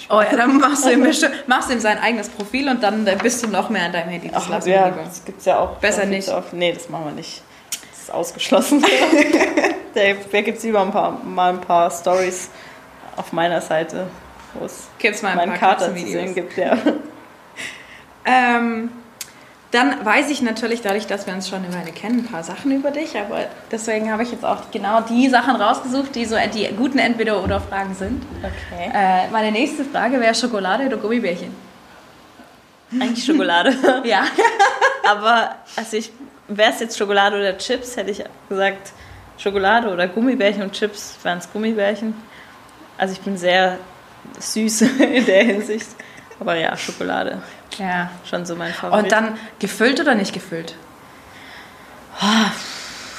Oh 0.10 0.22
ja, 0.22 0.36
dann 0.36 0.58
machst 0.58 0.86
du 0.86 0.92
ihm, 0.92 1.08
machst 1.48 1.70
du 1.70 1.74
ihm 1.74 1.80
sein 1.80 2.00
eigenes 2.00 2.30
Profil 2.30 2.68
und 2.70 2.82
dann 2.84 3.06
bist 3.22 3.44
du 3.44 3.48
noch 3.48 3.70
mehr 3.70 3.86
an 3.86 3.94
deinem 3.94 4.10
Handy. 4.10 4.30
Das 4.30 4.46
Ach, 4.50 4.66
ja, 4.66 4.90
das 4.90 5.24
gibt's 5.24 5.46
ja 5.46 5.60
auch. 5.60 5.78
Besser 5.78 6.06
nicht. 6.06 6.30
Auch. 6.30 6.52
Nee, 6.52 6.74
das 6.74 6.90
machen 6.90 7.06
wir 7.06 7.12
nicht. 7.12 7.42
Das 7.92 8.02
ist 8.02 8.14
ausgeschlossen. 8.14 8.84
da 9.94 10.02
da 10.32 10.42
gibt 10.42 10.58
es 10.58 10.64
lieber 10.64 10.82
ein 10.82 10.92
paar, 10.92 11.12
mal 11.24 11.54
ein 11.54 11.62
paar 11.62 11.90
Stories 11.92 12.50
auf 13.16 13.32
meiner 13.32 13.62
Seite, 13.62 14.08
wo 14.56 14.66
es 14.66 14.88
meinen 15.22 15.54
Kater 15.54 15.94
zu 15.96 16.02
sehen 16.02 16.34
gibt. 16.34 16.58
Ja. 16.58 16.78
Ähm, 18.26 18.90
dann 19.74 20.06
weiß 20.06 20.30
ich 20.30 20.44
natürlich, 20.44 20.82
dadurch, 20.82 21.08
dass 21.08 21.26
wir 21.26 21.34
uns 21.34 21.50
schon 21.50 21.66
eine 21.66 21.74
Weile 21.74 21.92
kennen, 21.92 22.20
ein 22.20 22.26
paar 22.26 22.44
Sachen 22.44 22.72
über 22.72 22.92
dich, 22.92 23.18
aber 23.18 23.48
deswegen 23.72 24.12
habe 24.12 24.22
ich 24.22 24.32
jetzt 24.32 24.46
auch 24.46 24.70
genau 24.72 25.02
die 25.02 25.30
Sachen 25.30 25.56
rausgesucht, 25.56 26.14
die 26.14 26.26
so 26.26 26.36
die 26.54 26.68
guten 26.78 27.00
Entweder-Oder-Fragen 27.00 27.96
sind. 27.96 28.24
Okay. 28.40 28.92
Äh, 28.94 29.32
meine 29.32 29.52
nächste 29.52 29.84
Frage 29.84 30.20
wäre 30.20 30.36
Schokolade 30.36 30.86
oder 30.86 30.98
Gummibärchen? 30.98 31.56
Eigentlich 33.00 33.26
Schokolade. 33.26 33.74
Ja. 34.04 34.26
Aber 35.10 35.56
also 35.76 35.98
ich 35.98 36.12
wäre 36.48 36.72
es 36.72 36.80
jetzt 36.80 36.98
Schokolade 36.98 37.38
oder 37.38 37.58
Chips, 37.58 37.98
hätte 37.98 38.12
ich 38.12 38.24
gesagt 38.50 38.94
Schokolade 39.38 39.90
oder 39.90 40.08
Gummibärchen 40.08 40.62
und 40.62 40.74
Chips 40.74 41.18
wären 41.24 41.40
es 41.40 41.52
Gummibärchen. 41.52 42.14
Also 42.98 43.14
ich 43.14 43.22
bin 43.22 43.38
sehr 43.38 43.80
süß 44.40 44.82
in 45.00 45.26
der 45.26 45.44
Hinsicht. 45.44 45.88
Aber 46.40 46.56
ja, 46.56 46.78
Schokolade. 46.78 47.42
Ja. 47.78 48.10
Schon 48.30 48.46
so 48.46 48.56
mein 48.56 48.74
Favorit. 48.74 49.04
Und 49.04 49.12
dann 49.12 49.38
gefüllt 49.60 50.00
oder 50.00 50.16
nicht 50.16 50.34
gefüllt? 50.34 50.76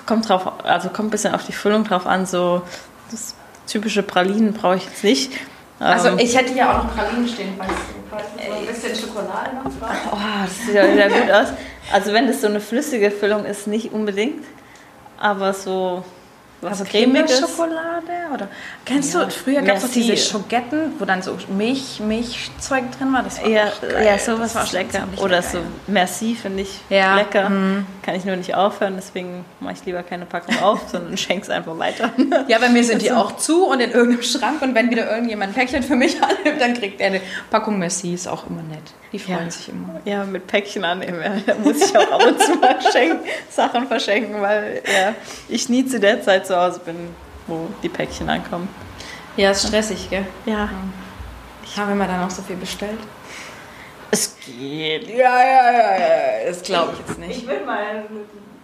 kommt 0.07 0.29
drauf, 0.29 0.64
also 0.64 0.88
kommt 0.88 1.09
ein 1.09 1.11
bisschen 1.11 1.35
auf 1.35 1.45
die 1.45 1.53
Füllung 1.53 1.85
drauf 1.85 2.07
an. 2.07 2.27
So 2.27 2.62
das 3.11 3.35
typische 3.67 4.03
Pralinen 4.03 4.53
brauche 4.53 4.77
ich 4.77 4.85
jetzt 4.85 5.05
nicht. 5.05 5.33
Also 5.81 6.09
Ähm, 6.09 6.19
ich 6.19 6.37
hätte 6.37 6.55
ja 6.55 6.73
auch 6.73 6.85
noch 6.85 6.95
Pralinen 6.95 7.29
stehen, 7.29 7.55
falls 7.59 7.73
du 7.73 8.47
so 8.47 8.53
ein 8.55 8.67
bisschen 8.67 8.95
Schokolade 8.95 9.57
noch 9.57 9.64
drauf. 9.64 9.90
Oh, 10.12 10.45
das 10.45 10.59
sieht 10.67 10.75
ja 10.75 10.93
wieder 10.93 11.09
gut 11.09 11.31
aus. 11.31 11.49
Also 11.93 12.12
wenn 12.12 12.27
das 12.27 12.40
so 12.40 12.47
eine 12.47 12.61
flüssige 12.61 13.11
Füllung 13.11 13.45
ist, 13.45 13.67
nicht 13.67 13.93
unbedingt. 13.93 14.45
Aber 15.19 15.53
so 15.53 16.05
was 16.64 16.81
Also 16.81 16.85
cremiges. 16.85 17.38
Schokolade 17.40 18.12
oder 18.33 18.48
kennst 18.85 19.14
Ja. 19.14 19.24
du 19.24 19.31
früher 19.31 19.62
gab 19.62 19.77
es 19.77 19.83
doch 19.83 19.90
diese 19.90 20.16
Schogetten, 20.16 20.92
wo 20.98 21.05
dann 21.05 21.22
so 21.22 21.37
Milch 21.57 22.00
Milchzeug 22.00 22.85
drin 22.98 23.12
war, 23.12 23.22
das 23.22 23.40
war 23.40 23.48
Ja, 23.48 23.66
ja, 24.03 24.18
sowas 24.18 24.53
Das 24.55 24.72
war 24.72 24.81
lecker. 24.81 25.07
Oder 25.18 25.37
lecker, 25.37 25.42
so 25.42 25.59
ja. 25.59 25.64
Merci 25.87 26.35
finde 26.35 26.62
ich 26.62 26.81
Ja, 26.88 27.16
lecker. 27.16 27.48
mhm. 27.50 27.87
Kann 28.03 28.14
ich 28.14 28.24
nur 28.24 28.37
nicht 28.37 28.55
aufhören, 28.55 28.94
deswegen 28.96 29.44
mache 29.61 29.74
ich 29.74 29.85
lieber 29.85 30.03
keine 30.03 30.27
Packung 30.27 30.59
auf, 30.62 30.81
sondern 30.90 31.16
schenke 31.16 31.42
es 31.44 31.50
einfach 31.50 31.79
weiter. 31.79 32.11
Ja, 32.48 32.59
bei 32.59 32.68
mir 32.68 32.83
sind 32.85 33.03
die 33.03 33.12
auch 33.12 33.37
zu 33.37 33.66
und 33.66 33.81
in 33.81 33.90
irgendeinem 33.92 34.22
Schrank 34.22 34.61
und 34.62 34.74
wenn 34.74 34.90
wieder 34.90 35.11
irgendjemand 35.11 35.50
ein 35.53 35.55
Päckchen 35.55 35.83
für 35.83 35.96
mich 35.96 36.16
annimmt, 36.22 36.61
dann 36.61 36.74
kriegt 36.74 37.00
er 37.00 37.09
eine 37.09 37.20
Packung 37.50 37.79
Merci, 37.79 38.14
ist 38.14 38.27
auch 38.29 38.46
immer 38.48 38.62
nett. 38.62 38.83
Die 39.14 39.18
freuen 39.20 39.44
Ja. 39.44 39.50
sich 39.50 39.68
immer. 39.68 40.00
Ja, 40.05 40.24
mit 40.24 40.46
Päckchen 40.48 40.85
annehmen. 40.85 41.22
Da 41.46 41.55
muss 41.55 41.77
ich 41.88 41.96
auch 41.96 42.11
ab 42.11 42.27
und 42.27 42.40
zu 42.42 42.57
mal 42.57 42.77
schenken, 42.92 43.20
Sachen 43.48 43.87
verschenken, 43.87 44.42
weil 44.42 44.83
ja, 44.92 45.14
ich 45.48 45.68
nie 45.68 45.87
zu 45.87 46.00
der 46.00 46.20
Zeit 46.20 46.46
zu 46.48 46.57
Hause 46.61 46.81
bin, 46.81 46.96
wo 47.46 47.68
die 47.81 47.88
Päckchen 47.88 48.29
ankommen. 48.29 48.68
Ja, 49.37 49.53
ist 49.53 49.68
stressig, 49.68 50.11
gell? 50.11 50.27
Ja, 50.46 50.68
Ich 51.64 51.77
habe 51.77 51.92
immer 51.92 52.09
dann 52.09 52.24
auch 52.27 52.31
so 52.31 52.42
viel 52.42 52.57
bestellt. 52.57 52.98
es 54.11 54.37
geht. 54.44 55.09
Ja, 55.09 55.14
ja, 55.44 55.72
ja, 55.72 55.98
ja, 55.98 56.48
das 56.48 56.62
glaube 56.62 56.94
ich 56.94 56.98
jetzt 57.07 57.18
nicht. 57.20 57.46
will 57.46 57.64
mal 57.64 57.79
ein 57.85 58.05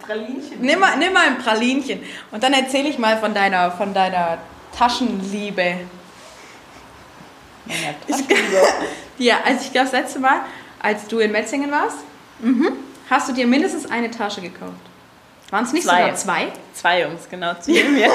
Pralinchen. 0.05 0.59
Nimm 0.59 0.79
mal, 0.81 0.97
nimm 0.97 1.13
mal 1.13 1.27
ein 1.27 1.37
Pralinchen 1.37 2.01
und 2.31 2.43
dann 2.43 2.51
erzähle 2.53 2.89
ich 2.89 2.99
mal 2.99 3.17
von 3.19 3.33
deiner, 3.33 3.71
von 3.71 3.93
deiner 3.93 4.37
Taschenliebe. 4.77 5.75
Ja, 9.21 9.37
also 9.45 9.61
ich 9.65 9.71
glaube, 9.71 9.85
das 9.91 9.93
letzte 9.93 10.19
Mal, 10.19 10.41
als 10.81 11.07
du 11.07 11.19
in 11.19 11.31
Metzingen 11.31 11.69
warst, 11.71 11.97
hast 13.09 13.29
du 13.29 13.33
dir 13.33 13.45
mindestens 13.45 13.89
eine 13.89 14.09
Tasche 14.09 14.41
gekauft. 14.41 14.71
Waren 15.51 15.65
es 15.65 15.73
nicht 15.73 15.83
Zwei. 15.83 16.01
sogar 16.01 16.15
zwei? 16.15 16.47
Zwei 16.73 17.01
Jungs, 17.01 17.27
genau, 17.29 17.53
zu 17.55 17.71
ihm, 17.79 17.97
ja. 17.97 18.09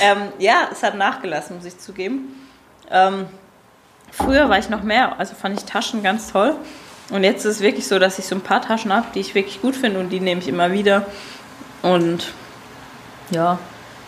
ähm, 0.00 0.28
ja, 0.38 0.68
es 0.72 0.82
hat 0.82 0.94
nachgelassen, 0.94 1.56
muss 1.56 1.64
ich 1.66 1.78
zugeben. 1.78 2.46
Ähm, 2.90 3.26
früher 4.12 4.48
war 4.48 4.58
ich 4.58 4.68
noch 4.70 4.82
mehr, 4.82 5.18
also 5.18 5.34
fand 5.34 5.58
ich 5.58 5.64
Taschen 5.66 6.02
ganz 6.02 6.30
toll. 6.32 6.54
Und 7.10 7.22
jetzt 7.24 7.44
ist 7.44 7.56
es 7.56 7.60
wirklich 7.60 7.86
so, 7.86 7.98
dass 7.98 8.18
ich 8.18 8.26
so 8.26 8.34
ein 8.36 8.40
paar 8.40 8.62
Taschen 8.62 8.90
habe, 8.92 9.06
die 9.14 9.20
ich 9.20 9.34
wirklich 9.34 9.60
gut 9.60 9.76
finde 9.76 10.00
und 10.00 10.08
die 10.10 10.20
nehme 10.20 10.40
ich 10.40 10.48
immer 10.48 10.72
wieder. 10.72 11.04
Und 11.82 12.32
ja, 13.30 13.58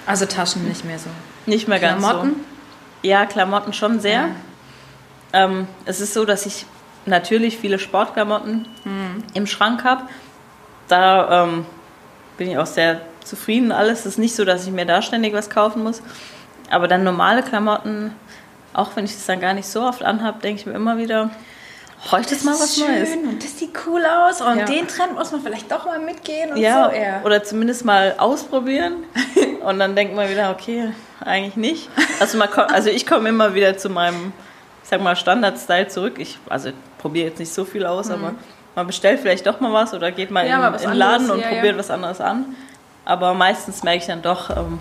Also 0.07 0.25
Taschen 0.25 0.67
nicht 0.67 0.85
mehr 0.85 0.99
so. 0.99 1.11
nicht 1.45 1.69
mehr 1.69 1.81
ganz 1.81 2.03
Klamotten? 2.03 2.31
so. 2.31 2.37
Ja, 3.09 3.27
Klamotten 3.27 3.73
schon 3.75 4.01
sehr. 4.01 4.13
Ja. 4.13 4.29
Ähm, 5.33 5.67
es 5.85 6.01
ist 6.01 6.15
so, 6.15 6.25
dass 6.25 6.47
ich 6.47 6.67
natürlich 7.05 7.59
viele 7.59 7.79
Sportklamotten 7.79 8.67
im 9.35 9.47
Schrank 9.47 9.85
habe. 9.85 10.03
Da 10.89 11.45
ähm, 11.45 11.67
bin 12.37 12.51
ich 12.51 12.59
auch 12.59 12.67
sehr 12.67 13.01
zufrieden. 13.25 13.73
Alles 13.73 14.07
ist 14.07 14.19
nicht 14.19 14.35
so, 14.35 14.45
dass 14.45 14.67
ich 14.67 14.73
mir 14.73 14.87
da 14.87 15.03
ständig 15.03 15.33
was 15.35 15.51
kaufen 15.51 15.83
muss. 15.83 16.03
Aber 16.71 16.89
dann 16.89 17.05
normale 17.05 17.43
Klamotten, 17.43 18.13
auch 18.73 18.91
wenn 18.97 19.05
ich 19.05 19.13
das 19.15 19.27
dann 19.27 19.41
gar 19.41 19.55
nicht 19.55 19.69
so 19.69 19.83
oft 19.83 20.03
anhabe, 20.03 20.41
denke 20.41 20.61
ich 20.61 20.67
mir 20.67 20.75
immer 20.75 20.97
wieder, 20.99 21.31
bräuchte 22.09 22.35
es 22.35 22.45
mal 22.45 22.55
was 22.55 22.75
schön 22.77 22.87
Neues. 22.87 23.11
und 23.17 23.43
das 23.43 23.59
sieht 23.59 23.71
cool 23.87 24.05
aus 24.05 24.41
und 24.41 24.59
Ja. 24.59 24.65
den 24.65 24.87
Trend 24.89 25.15
muss 25.15 25.31
man 25.33 25.43
vielleicht 25.43 25.71
doch 25.71 25.87
mal 25.87 25.99
mitgehen 26.01 26.51
und 26.53 26.57
Ja, 26.59 26.91
so. 26.91 26.97
Ja. 26.97 27.23
oder 27.25 27.43
zumindest 27.45 27.85
mal 27.85 28.15
ausprobieren. 28.19 29.05
Und 29.65 29.81
dann 29.81 29.97
denkt 29.97 30.15
man 30.15 30.29
wieder, 30.31 30.53
okay, 30.53 30.93
eigentlich 31.25 31.57
nicht. 31.57 31.89
Also, 32.21 32.39
man 32.39 32.49
also 32.49 32.89
ich 32.89 33.05
komme 33.05 33.29
immer 33.31 33.55
wieder 33.55 33.77
zu 33.77 33.89
meinem, 33.91 34.33
sag 34.89 35.03
mal, 35.03 35.17
Standard-Style 35.17 35.89
zurück. 35.89 36.15
Ich 36.19 36.39
also 36.49 36.71
probiere 36.99 37.29
jetzt 37.29 37.39
nicht 37.39 37.53
so 37.53 37.65
viel 37.65 37.85
aus, 37.87 38.11
aber 38.11 38.35
man 38.75 38.87
bestellt 38.87 39.21
vielleicht 39.21 39.47
doch 39.47 39.61
mal 39.61 39.73
was 39.73 39.95
oder 39.95 40.13
geht 40.13 40.31
mal 40.31 40.47
Ja, 40.47 40.69
in, 40.69 40.75
in 40.75 40.91
den 40.91 40.93
Laden 40.93 41.31
und 41.31 41.41
ja, 41.41 41.49
ja. 41.49 41.55
probiert 41.55 41.79
was 41.79 41.91
anderes 41.91 42.21
an. 42.21 42.57
Aber 43.05 43.35
meistens 43.35 43.83
merke 43.83 43.99
ich 43.99 44.07
dann 44.07 44.23
doch, 44.23 44.51
ähm, 44.51 44.79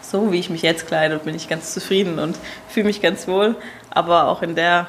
so 0.00 0.32
wie 0.32 0.38
ich 0.38 0.50
mich 0.50 0.62
jetzt 0.62 0.86
kleide, 0.86 1.18
bin 1.18 1.34
ich 1.34 1.48
ganz 1.48 1.74
zufrieden 1.74 2.18
und 2.18 2.38
fühle 2.68 2.86
mich 2.86 3.02
ganz 3.02 3.26
wohl. 3.28 3.56
Aber 3.90 4.28
auch 4.28 4.42
in 4.42 4.54
der 4.54 4.86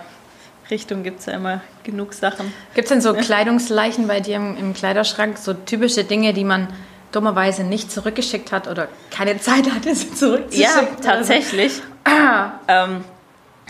Richtung 0.70 1.04
gibt 1.04 1.22
es 1.22 1.26
ja 1.26 1.34
immer 1.34 1.62
genug 1.84 2.14
Sachen. 2.14 2.54
Gibt 2.74 2.86
es 2.86 2.90
denn 2.90 3.02
so 3.02 3.14
Kleidungsleichen 3.16 4.08
bei 4.08 4.20
dir 4.20 4.36
im, 4.36 4.58
im 4.58 4.74
Kleiderschrank? 4.74 5.38
So 5.38 5.54
typische 5.54 6.04
Dinge, 6.04 6.34
die 6.34 6.44
man 6.44 6.68
dummerweise 7.12 7.64
nicht 7.64 7.92
zurückgeschickt 7.92 8.52
hat 8.52 8.68
oder 8.68 8.88
keine 9.12 9.38
Zeit 9.42 9.70
hatte, 9.72 9.94
sie 9.96 10.14
zurückzuschicken? 10.14 10.74
Ja, 10.74 10.80
oder 10.80 10.96
so? 10.98 11.04
tatsächlich. 11.04 11.82
Ähm, 12.68 13.04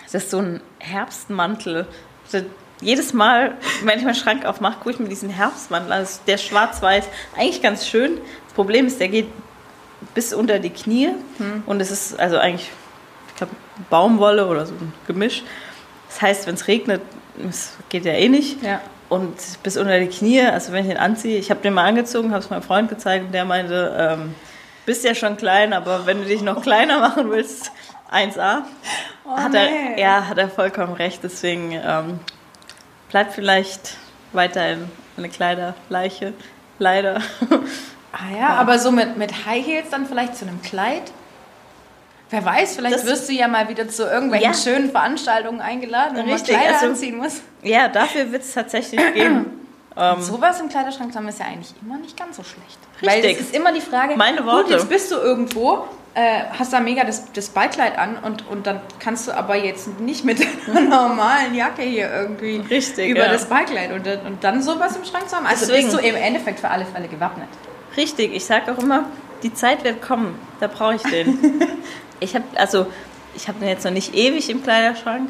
es 0.06 0.14
ist 0.14 0.30
so 0.30 0.40
ein 0.40 0.62
Herbstmantel. 0.80 1.88
Also 2.26 2.46
jedes 2.82 3.14
Mal, 3.14 3.58
wenn 3.84 3.98
ich 3.98 4.06
meinen 4.06 4.16
Schrank 4.16 4.46
aufmache, 4.46 4.78
gucke 4.78 4.92
ich 4.92 5.00
mir 5.00 5.10
diesen 5.10 5.30
Herbstmantel 5.30 5.92
an. 5.92 6.00
Also 6.00 6.20
der 6.28 6.36
ist 6.36 6.44
schwarz-weiß, 6.44 7.06
eigentlich 7.36 7.62
ganz 7.62 7.88
schön. 7.88 8.18
Das 8.46 8.54
Problem 8.54 8.88
ist, 8.88 9.00
der 9.00 9.10
geht 9.10 9.28
bis 10.14 10.34
unter 10.34 10.60
die 10.60 10.70
Knie 10.70 11.10
und 11.66 11.82
es 11.82 11.90
ist 11.90 12.20
also 12.20 12.38
eigentlich, 12.38 12.70
ich 13.30 13.36
glaube, 13.36 13.54
Baumwolle 13.90 14.48
oder 14.48 14.66
so 14.66 14.74
ein 14.74 14.94
Gemisch. 15.08 15.44
Das 16.08 16.22
heißt, 16.22 16.48
wenn 16.48 16.56
es 16.56 16.68
regnet, 16.68 17.02
es 17.50 17.78
geht 17.90 18.06
ja 18.06 18.14
eh 18.14 18.30
nicht. 18.30 18.62
Ja. 18.64 18.82
Und 19.10 19.36
bis 19.64 19.78
unter 19.78 20.00
die 20.00 20.08
Knie, 20.08 20.42
also 20.42 20.74
wenn 20.74 20.84
ich 20.84 20.92
den 20.92 21.00
anziehe, 21.00 21.38
ich 21.38 21.50
habe 21.50 21.62
den 21.62 21.74
mal 21.74 21.86
angezogen, 21.86 22.32
habe 22.32 22.44
es 22.44 22.50
meinem 22.50 22.62
Freund 22.62 22.90
gezeigt 22.90 23.26
und 23.26 23.32
der 23.32 23.46
meinte, 23.46 23.96
ähm, 23.98 24.36
bist 24.86 25.04
ja 25.04 25.16
schon 25.16 25.38
klein, 25.38 25.74
aber 25.74 26.06
wenn 26.06 26.20
du 26.20 26.26
dich 26.26 26.42
noch 26.42 26.62
kleiner 26.62 27.00
machen 27.10 27.30
willst, 27.30 27.72
1A, 28.12 28.62
hat, 29.28 29.54
er, 29.54 29.70
nee. 29.70 30.02
ja, 30.02 30.28
hat 30.28 30.38
er 30.38 30.50
vollkommen 30.50 30.94
recht. 30.94 31.20
Deswegen 31.24 31.72
ähm, 31.74 32.20
bleibt 33.10 33.34
vielleicht 33.34 33.98
weiterhin 34.34 34.90
eine 35.18 35.30
Kleiderleiche, 35.30 36.34
leider. 36.80 37.22
Ah 38.12 38.36
ja, 38.38 38.48
aber 38.50 38.80
so 38.80 38.92
mit, 38.92 39.18
mit 39.18 39.46
High 39.46 39.66
Heels 39.66 39.90
dann 39.92 40.06
vielleicht 40.06 40.36
zu 40.36 40.46
einem 40.48 40.62
Kleid? 40.62 41.12
Wer 42.30 42.44
weiß, 42.44 42.76
vielleicht 42.76 42.96
Das- 42.96 43.06
wirst 43.06 43.30
du 43.30 43.34
ja 43.34 43.48
mal 43.48 43.70
wieder 43.70 43.88
zu 43.88 44.04
irgendwelchen 44.04 44.52
Ja. 44.52 44.58
schönen 44.58 44.92
Veranstaltungen 44.92 45.62
eingeladen, 45.62 46.18
wo 46.18 46.24
man 46.24 46.44
Kleider 46.44 46.74
also- 46.76 46.88
anziehen 46.88 47.18
muss. 47.18 47.42
ja, 47.62 47.88
dafür 47.88 48.32
wird 48.32 48.44
es 48.44 48.54
tatsächlich 48.54 49.02
gehen. 49.14 49.46
Ähm, 50.00 50.22
Sowas 50.22 50.60
im 50.62 50.70
Kleiderschrank 50.70 51.12
zu 51.12 51.18
haben 51.18 51.28
ist 51.28 51.40
ja 51.40 51.48
eigentlich 51.48 51.74
immer 51.82 51.98
nicht 51.98 52.16
ganz 52.16 52.38
so 52.38 52.44
schlecht. 52.44 52.78
Richtig. 53.02 53.24
Weil 53.24 53.32
es 53.32 53.40
ist 53.40 53.56
immer 53.56 53.74
die 53.74 53.82
Frage, 53.82 54.16
Meine 54.16 54.38
gut, 54.44 54.46
Worte. 54.46 54.74
jetzt 54.74 54.88
bist 54.88 55.10
du 55.10 55.16
irgendwo, 55.16 55.88
äh, 56.18 56.46
hast 56.58 56.74
da 56.74 56.80
mega 56.80 57.04
das, 57.04 57.32
das 57.32 57.50
Ballkleid 57.50 57.96
an 58.00 58.18
und, 58.18 58.48
und 58.48 58.66
dann 58.66 58.82
kannst 58.98 59.28
du 59.28 59.38
aber 59.38 59.56
jetzt 59.56 60.00
nicht 60.00 60.26
mit 60.26 60.40
einer 60.68 60.82
normalen 60.82 61.54
Jacke 61.54 61.84
hier 61.84 62.12
irgendwie 62.12 62.58
Richtig, 62.58 63.12
über 63.12 63.28
ja. 63.28 63.32
das 63.32 63.46
Ballkleid 63.46 63.92
und, 63.92 64.08
dann- 64.08 64.26
und 64.26 64.44
dann 64.44 64.64
sowas 64.64 64.96
im 64.96 65.06
Schrank 65.06 65.30
zu 65.30 65.36
haben. 65.36 65.46
Also 65.46 65.68
Deswegen. 65.68 65.92
bist 65.92 66.00
du 66.00 66.04
im 66.04 66.16
Endeffekt 66.16 66.60
für 66.60 66.70
alle 66.70 66.86
Fälle 66.86 67.08
gewappnet. 67.08 67.48
Richtig, 67.96 68.34
ich 68.34 68.46
sage 68.46 68.72
auch 68.72 68.80
immer, 68.80 69.06
die 69.44 69.54
Zeit 69.54 69.84
wird 69.84 70.02
kommen, 70.02 70.34
da 70.60 70.66
brauche 70.66 70.96
ich 70.96 71.04
den. 71.04 71.62
ich 72.20 72.34
habe 72.34 72.46
also, 72.56 72.88
ich 73.36 73.48
habe 73.48 73.60
den 73.60 73.70
jetzt 73.70 73.86
noch 73.86 73.92
nicht 73.92 74.16
ewig 74.16 74.50
im 74.50 74.64
Kleiderschrank, 74.64 75.30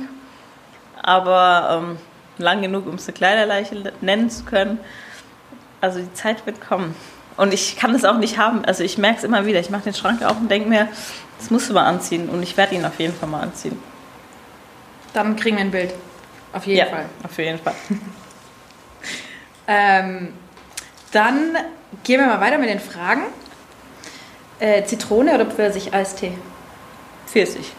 aber 1.02 1.84
ähm, 1.84 1.98
lang 2.38 2.62
genug, 2.62 2.88
um 2.88 2.96
es 2.96 3.10
eine 3.10 3.14
Kleiderleiche 3.14 3.92
nennen 4.00 4.30
zu 4.30 4.46
können. 4.46 4.80
Also 5.82 6.00
die 6.00 6.14
Zeit 6.14 6.46
wird 6.46 6.62
kommen. 6.62 6.96
Und 7.38 7.54
ich 7.54 7.78
kann 7.78 7.94
das 7.94 8.04
auch 8.04 8.18
nicht 8.18 8.38
haben. 8.38 8.66
Also 8.66 8.84
ich 8.84 8.98
merke 8.98 9.20
es 9.20 9.24
immer 9.24 9.46
wieder. 9.46 9.60
Ich 9.60 9.70
mache 9.70 9.84
den 9.84 9.94
Schrank 9.94 10.24
auf 10.24 10.38
und 10.38 10.50
denke 10.50 10.68
mir, 10.68 10.88
das 11.40 11.52
musst 11.52 11.70
du 11.70 11.74
mal 11.74 11.86
anziehen. 11.86 12.30
Und 12.30 12.44
ich 12.44 12.58
werde 12.58 12.76
ihn 12.76 12.84
auf 12.84 13.00
jeden 13.00 13.14
Fall 13.14 13.30
mal 13.30 13.42
anziehen. 13.42 13.80
Dann 15.14 15.36
kriegen 15.36 15.58
wir 15.58 15.64
ein 15.64 15.72
Bild. 15.72 15.94
Auf 16.52 16.66
jeden 16.66 16.80
ja, 16.80 16.86
Fall. 16.88 17.06
auf 17.24 17.38
jeden 17.38 17.60
Fall. 17.60 17.74
Ähm, 19.70 20.30
dann 21.12 21.58
gehen 22.04 22.22
wir 22.22 22.28
mal 22.28 22.40
weiter 22.40 22.58
mit 22.58 22.70
den 22.70 22.80
Fragen. 22.80 23.24
Äh, 24.60 24.84
Zitrone 24.86 25.36
oder 25.36 25.46
Pfirsich-Eistee? 25.46 26.32
Pfirsich. 27.28 27.74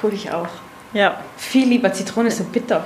Cool, 0.00 0.14
ich 0.14 0.30
auch. 0.30 0.48
Ja. 0.92 1.18
Viel 1.36 1.68
lieber. 1.68 1.92
Zitrone 1.92 2.28
ist 2.28 2.38
so 2.38 2.44
bitter. 2.44 2.84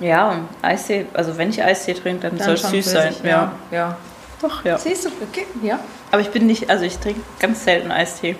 Ja, 0.00 0.30
und 0.30 0.48
Eistee, 0.62 1.06
also 1.12 1.36
wenn 1.36 1.50
ich 1.50 1.62
Eistee 1.62 1.92
trinke, 1.92 2.28
dann, 2.28 2.38
soll 2.38 2.54
es 2.54 2.62
süß 2.62 2.90
sein. 2.90 3.12
Pfirsich, 3.12 3.24
Ja. 3.24 3.52
ja. 3.70 3.96
Doch, 4.40 4.64
ja. 4.64 4.78
Siehst 4.78 5.04
du, 5.06 5.10
okay, 5.22 5.46
ja. 5.62 5.78
Aber 6.12 6.20
ich 6.20 6.30
bin 6.30 6.46
nicht, 6.46 6.70
also 6.70 6.84
ich 6.84 6.98
trinke 6.98 7.20
ganz 7.40 7.64
selten 7.64 7.90
Eistee. 7.90 8.36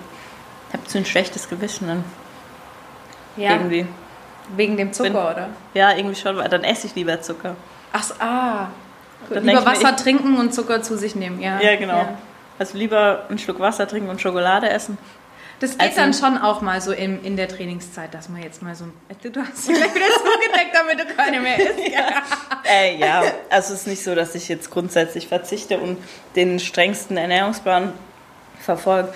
Ich 0.69 0.75
habe 0.75 0.83
so 0.89 0.99
ein 0.99 1.05
schlechtes 1.05 1.49
Gewissen 1.49 1.89
dann 1.89 2.05
Ja, 3.37 3.53
irgendwie. 3.53 3.87
wegen 4.57 4.77
dem 4.77 4.93
Zucker, 4.93 5.11
Bin- 5.11 5.19
oder? 5.19 5.49
Ja, 5.75 5.93
irgendwie 5.97 6.15
schon, 6.17 6.37
weil 6.37 6.49
dann 6.49 6.63
esse 6.65 6.87
ich 6.87 6.95
lieber 6.95 7.21
Zucker. 7.21 7.57
Ach, 7.93 8.03
so, 8.03 8.15
ah. 8.21 8.69
Dann 9.31 9.45
Lieber 9.45 9.59
ich 9.61 9.65
mir, 9.65 9.71
Wasser 9.73 9.97
trinken 9.97 10.37
und 10.39 10.55
Zucker 10.55 10.83
zu 10.83 10.97
sich 10.97 11.15
nehmen, 11.17 11.41
ja. 11.41 11.61
Ja, 11.61 11.75
genau. 11.77 11.97
Ja. 11.99 12.19
Also 12.59 12.79
lieber 12.79 13.25
einen 13.29 13.39
Schluck 13.39 13.59
Wasser 13.61 13.87
trinken 13.89 14.09
und 14.09 14.21
Schokolade 14.21 14.69
essen. 14.69 14.99
Das 15.61 15.73
geht 15.73 15.81
Also- 15.81 15.97
dann 15.97 16.15
schon 16.15 16.39
auch 16.39 16.61
mal 16.61 16.81
so 16.81 16.93
in, 16.93 17.25
in 17.25 17.37
der 17.37 17.49
Trainingszeit, 17.49 18.15
dass 18.15 18.29
man 18.29 18.43
jetzt 18.43 18.63
mal 18.63 18.75
so... 18.75 18.85
Du, 19.23 19.31
du 19.31 19.41
hast 19.41 19.67
dich 19.69 19.77
gleich 19.77 19.95
wieder 19.95 20.05
zugedeckt, 20.07 20.75
damit 20.75 21.01
du 21.01 21.15
keine 21.15 21.41
mehr 21.41 21.59
isst. 21.59 21.79
Äh, 22.71 22.97
ja, 22.97 23.23
also 23.51 23.75
es 23.75 23.81
ist 23.81 23.87
nicht 23.87 24.05
so, 24.05 24.15
dass 24.15 24.35
ich 24.35 24.49
jetzt 24.49 24.71
grundsätzlich 24.71 25.27
verzichte 25.29 25.79
und 25.79 25.99
den 26.37 26.61
strengsten 26.61 27.17
Ernährungsplan 27.17 27.93
verfolge. 28.61 29.13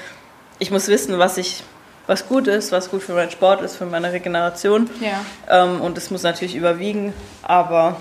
Ich 0.59 0.71
muss 0.71 0.89
wissen, 0.89 1.19
was 1.19 1.37
ich, 1.37 1.63
was 2.07 2.27
gut 2.29 2.49
ist, 2.49 2.73
was 2.73 2.91
gut 2.91 3.03
für 3.03 3.13
meinen 3.13 3.31
Sport 3.31 3.63
ist, 3.63 3.77
für 3.77 3.87
meine 3.87 4.13
Regeneration. 4.13 4.89
Ja. 5.01 5.25
Ähm, 5.49 5.81
und 5.81 5.97
es 5.99 6.11
muss 6.11 6.23
natürlich 6.23 6.55
überwiegen, 6.57 7.13
aber 7.43 7.97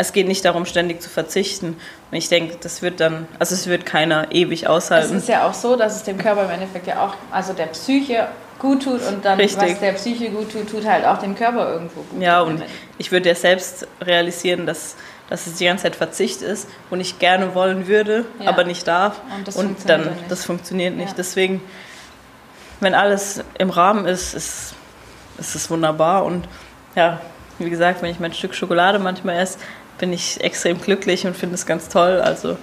es 0.00 0.12
geht 0.12 0.26
nicht 0.26 0.44
darum, 0.44 0.64
ständig 0.66 1.02
zu 1.02 1.10
verzichten. 1.10 1.76
Und 2.10 2.16
ich 2.16 2.28
denke, 2.28 2.56
das 2.60 2.80
wird 2.82 3.00
dann, 3.00 3.28
also 3.38 3.54
es 3.54 3.66
wird 3.66 3.84
keiner 3.86 4.32
ewig 4.32 4.62
Es 4.64 4.68
aushalten. 4.68 5.16
ist 5.16 5.28
ja 5.28 5.46
auch 5.46 5.54
so, 5.54 5.76
dass 5.76 5.96
es 5.96 6.02
dem 6.04 6.16
Körper 6.18 6.44
im 6.44 6.50
Endeffekt 6.50 6.86
ja 6.86 7.04
auch, 7.04 7.14
also 7.30 7.52
der 7.52 7.66
Psyche 7.66 8.28
gut 8.58 8.82
tut 8.84 9.00
und 9.06 9.24
dann, 9.24 9.38
Richtig. 9.38 9.72
was 9.72 9.80
der 9.80 9.92
Psyche 9.92 10.30
gut 10.30 10.50
tut, 10.52 10.70
tut 10.70 10.84
halt 10.86 11.04
auch 11.04 11.18
dem 11.18 11.34
Körper 11.34 11.72
irgendwo 11.72 12.00
gut. 12.02 12.20
Ja, 12.22 12.40
und 12.40 12.62
ich 12.98 13.12
würde 13.12 13.28
ja 13.28 13.34
selbst 13.34 13.86
realisieren, 14.00 14.66
dass, 14.66 14.96
dass 15.28 15.46
es 15.46 15.56
die 15.56 15.64
ganze 15.66 15.84
Zeit 15.84 15.96
Verzicht 15.96 16.42
ist 16.42 16.66
und 16.90 17.00
ich 17.00 17.18
gerne 17.18 17.54
wollen 17.54 17.86
würde, 17.86 18.24
Ja. 18.38 18.48
aber 18.48 18.64
nicht 18.64 18.86
darf. 18.88 19.20
Und 19.36 19.48
das 19.48 19.56
und 19.56 19.66
funktioniert 19.66 19.98
dann, 20.00 20.04
dann 20.08 20.16
nicht. 20.18 20.30
das 20.30 20.44
funktioniert 20.44 20.96
nicht. 20.96 21.10
Ja. 21.10 21.14
Deswegen, 21.16 21.62
wenn 22.80 22.94
alles 22.94 23.42
im 23.58 23.70
Rahmen 23.70 24.06
ist, 24.06 24.34
ist, 24.34 24.74
ist 25.38 25.54
es 25.54 25.70
wunderbar. 25.70 26.24
Und 26.24 26.46
ja, 26.94 27.20
wie 27.58 27.68
gesagt, 27.70 28.02
wenn 28.02 28.10
ich 28.10 28.20
mein 28.20 28.32
Stück 28.32 28.54
Schokolade 28.54 28.98
manchmal 28.98 29.38
esse, 29.38 29.58
bin 30.00 30.12
ich 30.12 30.40
extrem 30.42 30.80
glücklich 30.80 31.26
und 31.26 31.36
finde 31.36 31.54
es 31.54 31.64
ganz 31.66 31.88
toll. 31.88 32.20
Also 32.20 32.56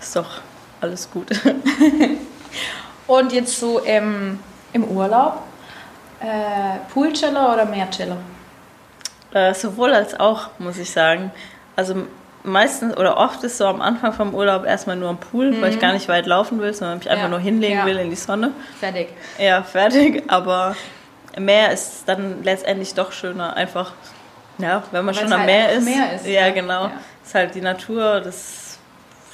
ist 0.00 0.14
doch 0.16 0.40
alles 0.80 1.10
gut. 1.10 1.28
Und 3.06 3.32
jetzt 3.32 3.58
so 3.58 3.78
im, 3.80 4.38
im 4.72 4.84
Urlaub, 4.84 5.42
äh, 6.20 6.78
Poolchiller 6.92 7.52
oder 7.52 7.64
Meerchiller? 7.64 8.16
Äh, 9.32 9.54
sowohl 9.54 9.92
als 9.92 10.18
auch, 10.18 10.50
muss 10.58 10.78
ich 10.78 10.90
sagen. 10.90 11.30
Also 11.76 11.94
meistens 12.44 12.96
oder 12.96 13.16
oft 13.16 13.42
ist 13.44 13.58
so 13.58 13.66
am 13.66 13.80
Anfang 13.82 14.12
vom 14.12 14.34
Urlaub 14.34 14.64
erstmal 14.64 14.96
nur 14.96 15.08
am 15.08 15.18
Pool, 15.18 15.60
weil 15.60 15.70
ich 15.72 15.80
gar 15.80 15.92
nicht 15.92 16.08
weit 16.08 16.26
laufen 16.26 16.60
will, 16.60 16.72
sondern 16.74 16.98
mich 16.98 17.10
einfach 17.10 17.24
Mhm. 17.26 17.32
Ja. 17.32 17.38
nur 17.38 17.40
hinlegen 17.40 17.78
Ja. 17.78 17.86
will 17.86 17.98
in 17.98 18.10
die 18.10 18.16
Sonne. 18.16 18.52
Fertig. 18.80 19.08
Ja, 19.38 19.62
fertig. 19.62 20.22
Aber 20.28 20.76
Meer 21.38 21.72
ist 21.72 22.02
dann 22.06 22.42
letztendlich 22.44 22.94
doch 22.94 23.10
schöner. 23.12 23.56
Einfach, 23.56 23.92
ja, 24.62 24.82
wenn 24.90 25.04
man 25.04 25.14
Weil 25.14 25.22
schon 25.24 25.32
am 25.32 25.40
halt 25.40 25.46
Meer 25.50 25.72
ist. 25.72 25.84
Meer 25.84 26.14
ist, 26.14 26.26
Ja, 26.26 26.46
ja. 26.46 26.50
genau. 26.52 26.84
Ja. 26.84 26.92
Ist 27.24 27.34
halt 27.34 27.54
die 27.54 27.60
Natur, 27.60 28.20
das, 28.20 28.78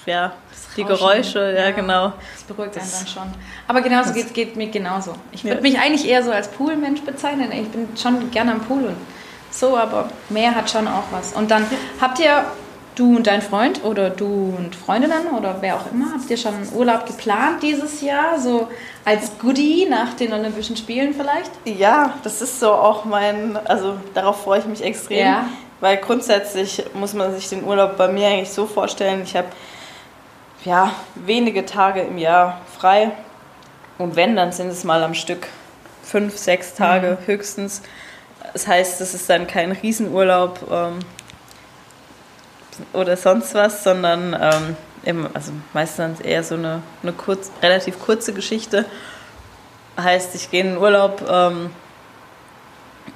ja, 0.06 0.32
die 0.76 0.82
Rauschen. 0.82 0.96
Geräusche, 0.98 1.54
ja, 1.56 1.64
Ja. 1.66 1.70
genau. 1.70 2.12
Das 2.34 2.42
beruhigt 2.44 2.76
einen 2.76 2.84
Das- 2.90 2.98
dann 2.98 3.06
schon. 3.06 3.34
Aber 3.68 3.80
genauso 3.80 4.12
geht 4.12 4.26
es 4.26 4.32
geht 4.32 4.56
mir 4.56 4.68
genauso. 4.68 5.14
Ich 5.32 5.44
würde 5.44 5.56
Ja. 5.56 5.62
mich 5.62 5.78
eigentlich 5.78 6.08
eher 6.08 6.22
so 6.22 6.32
als 6.32 6.48
Poolmensch 6.48 7.02
bezeichnen. 7.02 7.52
Ich 7.52 7.68
bin 7.68 7.88
schon 7.96 8.30
gerne 8.30 8.52
am 8.52 8.60
Pool 8.60 8.84
und 8.86 8.96
so, 9.50 9.76
aber 9.76 10.08
Meer 10.28 10.54
hat 10.54 10.68
schon 10.70 10.86
auch 10.88 11.04
was. 11.10 11.32
Und 11.32 11.50
dann 11.50 11.64
habt 12.00 12.18
ihr, 12.18 12.44
du 12.98 13.16
und 13.16 13.26
dein 13.26 13.42
Freund 13.42 13.84
oder 13.84 14.10
du 14.10 14.54
und 14.56 14.74
Freundinnen 14.74 15.28
oder 15.36 15.58
wer 15.60 15.76
auch 15.76 15.92
immer, 15.92 16.12
habt 16.12 16.28
ihr 16.28 16.36
schon 16.36 16.54
einen 16.54 16.72
Urlaub 16.74 17.06
geplant 17.06 17.62
dieses 17.62 18.00
Jahr? 18.00 18.38
So 18.38 18.68
als 19.04 19.38
Goodie 19.38 19.86
nach 19.88 20.14
den 20.14 20.32
Olympischen 20.32 20.76
Spielen 20.76 21.14
vielleicht? 21.14 21.50
Ja, 21.64 22.14
das 22.24 22.42
ist 22.42 22.58
so 22.60 22.72
auch 22.72 23.04
mein, 23.04 23.56
also 23.66 23.96
darauf 24.14 24.42
freue 24.42 24.60
ich 24.60 24.66
mich 24.66 24.82
extrem. 24.82 25.18
Ja. 25.18 25.48
Weil 25.80 25.98
grundsätzlich 25.98 26.84
muss 26.94 27.14
man 27.14 27.32
sich 27.34 27.48
den 27.48 27.62
Urlaub 27.62 27.96
bei 27.96 28.08
mir 28.08 28.28
eigentlich 28.28 28.50
so 28.50 28.66
vorstellen, 28.66 29.22
ich 29.22 29.36
habe 29.36 29.48
ja 30.64 30.92
wenige 31.14 31.64
Tage 31.64 32.00
im 32.00 32.18
Jahr 32.18 32.60
frei. 32.76 33.12
Und 33.96 34.16
wenn, 34.16 34.34
dann 34.34 34.52
sind 34.52 34.68
es 34.68 34.82
mal 34.82 35.02
am 35.04 35.14
Stück 35.14 35.46
fünf, 36.02 36.36
sechs 36.36 36.74
Tage 36.74 37.18
höchstens. 37.26 37.82
Das 38.52 38.66
heißt, 38.66 39.00
es 39.00 39.14
ist 39.14 39.28
dann 39.30 39.46
kein 39.46 39.72
Riesenurlaub 39.72 40.60
ähm, 40.70 40.98
oder 42.92 43.16
sonst 43.16 43.54
was, 43.54 43.84
sondern 43.84 44.36
ähm, 44.40 44.76
eben, 45.04 45.26
also 45.34 45.52
meistens 45.72 46.20
eher 46.20 46.42
so 46.42 46.54
eine, 46.54 46.82
eine 47.02 47.12
kurz, 47.12 47.50
relativ 47.62 47.98
kurze 48.00 48.32
Geschichte. 48.32 48.84
Heißt, 50.00 50.34
ich 50.34 50.50
gehe 50.50 50.60
in 50.60 50.68
den 50.68 50.78
Urlaub, 50.78 51.22
ähm, 51.28 51.70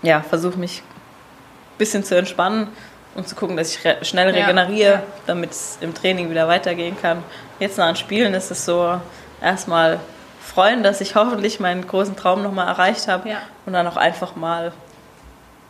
ja, 0.03 0.21
versuche 0.21 0.59
mich 0.59 0.83
ein 0.83 1.79
bisschen 1.79 2.05
zu 2.05 2.17
entspannen, 2.17 2.69
um 3.15 3.25
zu 3.25 3.35
gucken, 3.37 3.57
dass 3.57 3.75
ich 3.77 3.85
re 3.85 3.99
schnell 4.03 4.35
Ja. 4.35 4.43
regeneriere, 4.47 4.93
Ja. 4.95 5.03
damit 5.27 5.51
es 5.53 5.79
im 5.81 5.95
Training 5.95 6.31
wieder 6.31 6.49
weitergehen 6.49 6.97
kann. 7.01 7.23
Jetzt 7.59 7.79
nach 7.79 7.87
den 7.87 7.97
Spielen 7.97 8.35
ist 8.35 8.51
es 8.51 8.65
so 8.65 9.01
erstmal 9.41 10.01
freuen, 10.41 10.83
dass 10.83 11.01
ich 11.01 11.15
hoffentlich 11.15 11.61
meinen 11.61 11.87
großen 11.87 12.17
Traum 12.17 12.43
nochmal 12.43 12.67
erreicht 12.67 13.07
habe 13.09 13.29
Ja. 13.29 13.39
und 13.65 13.75
dann 13.75 13.87
auch 13.87 13.97
einfach 13.97 14.35
mal 14.35 14.73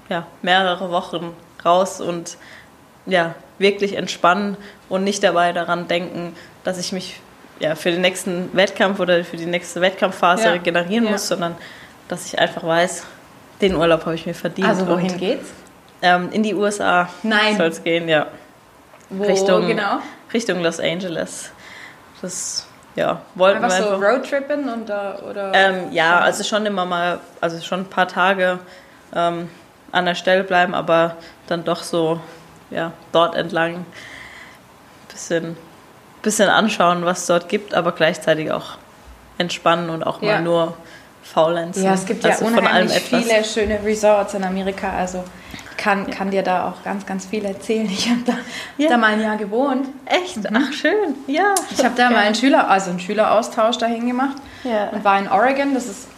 ja, 0.08 0.26
mehrere 0.40 0.90
Wochen 0.90 1.36
raus 1.64 2.00
und 2.00 2.36
ja, 3.06 3.34
wirklich 3.58 3.96
entspannen 3.96 4.56
und 4.88 5.04
nicht 5.04 5.22
dabei 5.22 5.52
daran 5.52 5.88
denken, 5.88 6.34
dass 6.64 6.78
ich 6.78 6.92
mich 6.92 7.20
ja, 7.60 7.74
für 7.74 7.90
den 7.90 8.00
nächsten 8.00 8.50
Wettkampf 8.56 8.98
oder 9.00 9.24
für 9.24 9.36
die 9.36 9.46
nächste 9.46 9.80
Wettkampfphase 9.80 10.44
Ja. 10.44 10.50
regenerieren 10.52 11.04
Ja. 11.04 11.12
muss, 11.12 11.28
sondern 11.28 11.54
dass 12.08 12.26
ich 12.26 12.38
einfach 12.38 12.64
weiß, 12.64 13.04
den 13.60 13.76
Urlaub 13.76 14.04
habe 14.04 14.14
ich 14.14 14.26
mir 14.26 14.34
verdient. 14.34 14.68
Also 14.68 14.86
wohin 14.88 15.12
und, 15.12 15.18
geht's? 15.18 15.48
ähm, 16.02 16.28
in 16.32 16.42
die 16.42 16.54
USA 16.54 17.08
Nein. 17.22 17.56
soll 17.56 17.68
es 17.68 17.82
gehen, 17.84 18.08
ja. 18.08 18.26
Wo 19.10 19.24
Richtung, 19.24 19.66
genau? 19.66 19.98
Richtung 20.32 20.62
Los 20.62 20.80
Angeles. 20.80 21.50
Das, 22.20 22.66
ja, 22.96 23.20
wollten 23.34 23.62
Einfach 23.64 23.78
wir 23.78 23.84
so 23.84 23.94
einfach. 23.94 24.08
Roadtrippen 24.10 24.68
und 24.68 24.88
da, 24.88 25.18
oder? 25.28 25.52
Ähm, 25.54 25.92
ja, 25.92 26.18
also 26.20 26.42
schon 26.44 26.66
immer 26.66 26.84
mal, 26.84 27.20
also 27.40 27.60
schon 27.60 27.80
ein 27.80 27.86
paar 27.90 28.08
Tage 28.08 28.58
ähm, 29.14 29.48
an 29.92 30.06
der 30.06 30.14
Stelle 30.14 30.42
bleiben, 30.44 30.74
aber 30.74 31.16
dann 31.46 31.64
doch 31.64 31.82
so, 31.82 32.20
ja, 32.72 32.92
dort 33.12 33.34
entlang 33.34 33.84
bisschen, 35.08 35.56
bisschen 36.22 36.48
anschauen, 36.48 37.04
was 37.04 37.20
es 37.20 37.26
dort 37.26 37.48
gibt, 37.48 37.74
aber 37.74 37.92
gleichzeitig 37.92 38.50
auch 38.52 38.76
entspannen 39.38 39.90
und 39.90 40.02
auch 40.02 40.22
Ja. 40.22 40.34
mal 40.34 40.42
nur 40.42 40.76
faulenzen. 41.22 41.84
Ja, 41.84 41.94
es 41.94 42.04
gibt 42.04 42.24
Also 42.24 42.44
ja 42.44 42.50
unheimlich 42.50 42.92
viele 43.00 43.44
schöne 43.44 43.78
Resorts 43.84 44.34
in 44.34 44.44
Amerika. 44.44 44.90
Also 44.92 45.24
kann, 45.76 46.08
kann 46.10 46.30
dir 46.30 46.42
da 46.42 46.68
auch 46.68 46.82
ganz, 46.84 47.06
ganz 47.06 47.26
viel 47.26 47.44
erzählen. 47.44 47.86
Ich 47.86 48.08
habe 48.08 48.20
da, 48.26 48.32
Ja. 48.76 48.88
da 48.88 48.96
mal 48.96 49.12
ein 49.12 49.20
Jahr 49.20 49.36
gewohnt. 49.36 49.88
Echt? 50.06 50.38
Ach, 50.52 50.72
schön. 50.72 51.14
Ja. 51.26 51.54
Ich 51.70 51.84
habe 51.84 51.94
da 51.96 52.10
mal 52.10 52.18
einen 52.18 52.34
Schüler, 52.34 52.68
also 52.68 52.90
einen 52.90 53.00
Schüleraustausch 53.00 53.78
dahin 53.78 54.06
gemacht 54.06 54.36
Ja. 54.64 54.88
und 54.88 55.04
war 55.04 55.18
in 55.18 55.28
Oregon. 55.28 55.74
Das 55.74 55.86
ist 55.86 56.08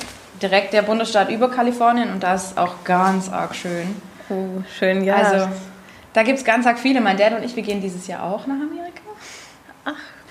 direkt 0.43 0.73
der 0.73 0.83
Bundesstaat 0.83 1.31
über 1.31 1.51
Kalifornien 1.51 2.11
und 2.13 2.23
da 2.23 2.35
ist 2.35 2.53
es 2.53 2.57
auch 2.57 2.83
ganz 2.85 3.31
arg 3.31 3.55
schön. 3.55 3.95
Oh, 4.31 4.63
schön, 4.79 5.05
ja. 5.05 5.17
Also 5.17 5.49
da 6.15 6.23
gibt 6.23 6.39
es 6.39 6.45
ganz 6.45 6.67
arg 6.67 6.79
viele. 6.79 7.01
Mein 7.03 7.17
Dad 7.19 7.35
und 7.35 7.43
ich, 7.45 7.55
wir 7.55 7.62
gehen 7.62 7.81
dieses 7.83 8.07
Jahr 8.07 8.23
auch 8.23 8.47
nach 8.47 8.55
Amerika. 8.57 9.01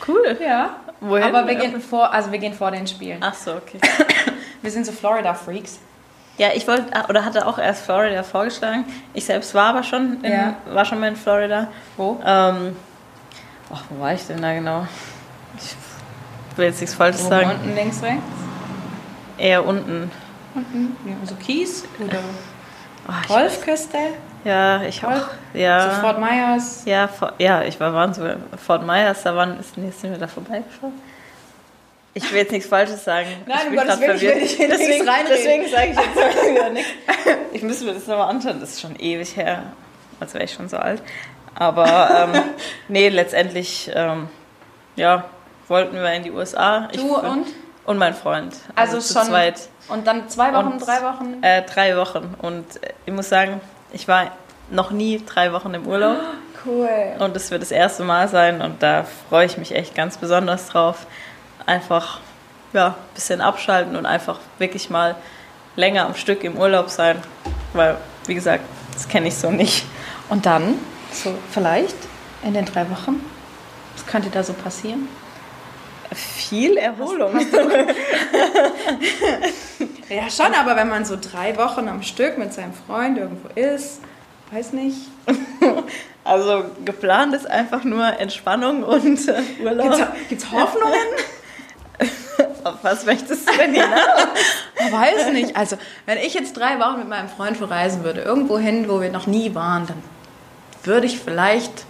cool. 0.08 0.38
Ja. 0.44 0.78
Wohin? 1.00 1.24
Aber 1.24 1.48
wir 1.48 1.56
gehen 1.56 1.80
vor, 1.82 2.12
also 2.12 2.32
wir 2.32 2.40
gehen 2.40 2.54
vor 2.54 2.72
den 2.72 2.88
Spielen. 2.88 3.20
Ach 3.22 3.34
so, 3.36 3.54
okay. 3.54 3.80
Wir 4.62 4.72
sind 4.72 4.86
so 4.86 4.94
Florida-Freaks. 4.94 5.78
Ja, 6.38 6.48
ich 6.56 6.66
wollte 6.70 6.86
oder 7.10 7.26
hatte 7.26 7.46
auch 7.46 7.60
erst 7.60 7.84
Florida 7.84 8.24
vorgeschlagen. 8.24 8.86
Ich 9.14 9.26
selbst 9.26 9.54
war 9.54 9.66
aber 9.72 9.84
schon 9.84 10.24
in, 10.24 10.32
Ja. 10.32 10.56
war 10.72 10.86
schon 10.86 11.02
mal 11.02 11.10
in 11.10 11.18
Florida. 11.18 11.68
Wo? 11.98 12.18
Ähm, 12.26 12.76
ach, 13.72 13.84
wo 13.90 14.02
war 14.02 14.14
ich 14.14 14.26
denn 14.26 14.42
da 14.42 14.54
genau? 14.54 14.88
Ich 15.58 15.76
will 16.58 16.68
jetzt 16.68 16.80
nichts 16.80 16.96
Falsches 16.96 17.28
sagen. 17.28 17.52
unten, 17.52 17.76
links, 17.76 18.02
rechts? 18.02 18.24
Eher 19.38 19.66
unten. 19.66 20.10
Unten? 20.56 20.96
Ja, 21.06 21.16
so 21.28 21.36
Kies 21.36 21.84
oder 22.00 22.20
Oh, 23.10 23.28
Golfküste? 23.28 23.98
Ja, 24.44 24.82
ich 24.84 25.04
auch. 25.06 25.28
Ja. 25.54 25.96
So 25.96 26.02
Fort 26.02 26.20
Myers? 26.20 26.84
ja, 26.86 27.08
Fort- 27.08 27.34
ja, 27.40 27.64
ich 27.64 27.80
war 27.80 27.94
waren 27.94 28.14
so 28.14 28.24
Fort 28.66 28.86
Myers, 28.86 29.24
da 29.24 29.36
waren 29.36 29.60
ist, 29.60 29.78
nee, 29.78 29.90
sind 29.92 30.12
wir 30.12 30.18
da 30.20 30.28
vorbeigeschaut. 30.28 30.92
Ich 32.16 32.30
will 32.32 32.40
jetzt 32.40 32.52
nichts 32.52 32.70
Falsches 32.70 33.04
sagen. 33.04 33.28
Nein, 33.48 33.58
ich 33.64 33.70
um 33.70 33.76
Gottes 33.76 34.00
Willen, 34.00 34.16
ich 34.16 34.22
will 34.22 34.30
verwirrt. 34.30 34.42
nicht 34.42 34.60
deswegen, 34.60 35.06
deswegen 35.28 35.68
sage 35.70 35.88
ich 35.92 35.98
jetzt 35.98 36.52
wieder 36.52 36.70
nichts. 36.70 36.92
Ich 37.54 37.62
müsste 37.62 37.86
mir 37.86 37.94
das 37.94 38.08
nochmal 38.08 38.30
anschauen, 38.30 38.60
das 38.60 38.72
ist 38.72 38.82
schon 38.82 38.96
ewig 39.00 39.36
her, 39.38 39.64
als 40.20 40.34
wäre 40.34 40.44
ich 40.44 40.54
schon 40.54 40.68
so 40.68 40.78
alt. 40.78 41.02
Aber 41.56 42.30
ähm, 42.34 42.42
nee, 42.88 43.10
letztendlich, 43.10 43.90
ähm, 43.94 44.28
ja, 44.96 45.26
wollten 45.68 45.96
wir 45.96 46.12
in 46.14 46.24
die 46.24 46.32
USA. 46.32 46.88
Ich 46.92 46.98
Du 47.00 47.16
bin- 47.22 47.30
und? 47.32 47.48
Und 47.86 47.98
mein 47.98 48.14
Freund. 48.14 48.56
Also 48.76 49.00
zu 49.00 49.14
schon 49.14 49.24
zweit. 49.28 49.56
Und 49.90 50.08
dann 50.08 50.30
zwei 50.30 50.54
Wochen, 50.54 50.68
Und- 50.68 50.80
drei 50.88 51.02
Wochen? 51.04 51.44
Äh, 51.44 51.62
drei 51.64 51.98
Wochen. 51.98 52.34
Und 52.42 52.84
äh, 52.84 52.94
ich 53.06 53.14
muss 53.14 53.30
sagen, 53.30 53.60
ich 53.94 54.08
war 54.08 54.32
noch 54.70 54.92
nie 54.92 55.24
drei 55.26 55.54
Wochen 55.54 55.74
im 55.74 55.88
Urlaub. 55.88 56.18
Cool. 56.66 56.90
Und 57.20 57.36
es 57.36 57.52
wird 57.52 57.62
das 57.62 57.72
erste 57.72 58.04
Mal 58.04 58.28
sein 58.28 58.62
und 58.62 58.84
da 58.84 59.06
freue 59.30 59.46
ich 59.46 59.58
mich 59.58 59.74
echt 59.74 59.96
ganz 59.96 60.18
besonders 60.18 60.68
drauf. 60.68 61.08
Einfach 61.66 62.20
ja, 62.74 62.88
ein 62.88 62.96
bisschen 63.14 63.40
abschalten 63.40 63.96
und 63.96 64.06
einfach 64.06 64.40
wirklich 64.58 64.90
mal 64.90 65.16
länger 65.76 66.06
am 66.06 66.16
Stück 66.16 66.44
im 66.44 66.58
Urlaub 66.58 66.90
sein. 66.90 67.22
Weil, 67.74 67.98
wie 68.26 68.36
gesagt, 68.36 68.64
das 68.94 69.08
kenne 69.08 69.28
ich 69.28 69.36
so 69.36 69.52
nicht. 69.52 69.86
Und 70.30 70.46
dann, 70.46 70.80
so 71.12 71.34
vielleicht 71.52 71.96
in 72.44 72.54
den 72.54 72.66
drei 72.66 72.90
Wochen, 72.90 73.24
was 73.94 74.06
könnte 74.06 74.30
da 74.30 74.44
so 74.44 74.54
passieren? 74.54 75.08
Viel 76.14 76.78
Erholung. 76.78 77.40
Ja, 80.10 80.30
schon, 80.30 80.54
aber 80.54 80.76
wenn 80.76 80.90
man 80.90 81.06
so 81.06 81.18
drei 81.20 81.58
Wochen 81.58 81.88
am 81.88 82.04
Stück 82.04 82.38
mit 82.38 82.54
seinem 82.54 82.74
Freund 82.74 83.18
irgendwo 83.18 83.48
ist, 83.60 84.02
weiß 84.52 84.74
nicht. 84.74 84.98
Also 86.26 86.64
geplant 86.86 87.36
ist 87.36 87.50
einfach 87.50 87.84
nur 87.84 88.06
Entspannung 88.20 88.84
und 88.84 89.28
äh, 89.28 89.42
Urlaub. 89.62 89.92
Gibt's, 89.92 90.30
gibt's 90.30 90.52
Hoffnungen? 90.52 90.96
Auf 92.64 92.76
was 92.82 93.06
möchtest 93.06 93.48
du 93.48 93.58
denn 93.58 93.74
hinaus? 93.74 93.90
Weiß 94.92 95.32
nicht. 95.34 95.58
Also, 95.58 95.78
wenn 96.06 96.18
ich 96.18 96.34
jetzt 96.34 96.54
drei 96.54 96.80
Wochen 96.80 97.00
mit 97.00 97.10
meinem 97.10 97.28
Freund 97.28 97.58
verreisen 97.58 98.06
würde, 98.06 98.22
irgendwo 98.22 98.58
hin, 98.58 98.88
wo 98.88 99.02
wir 99.02 99.12
noch 99.12 99.28
nie 99.28 99.54
waren, 99.54 99.86
dann 99.86 100.02
würde 100.84 101.08
ich 101.08 101.20
vielleicht 101.20 101.86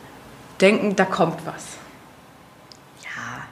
denken, 0.61 0.95
da 0.95 1.05
kommt 1.05 1.45
was. 1.45 1.77
Ja, 3.03 3.43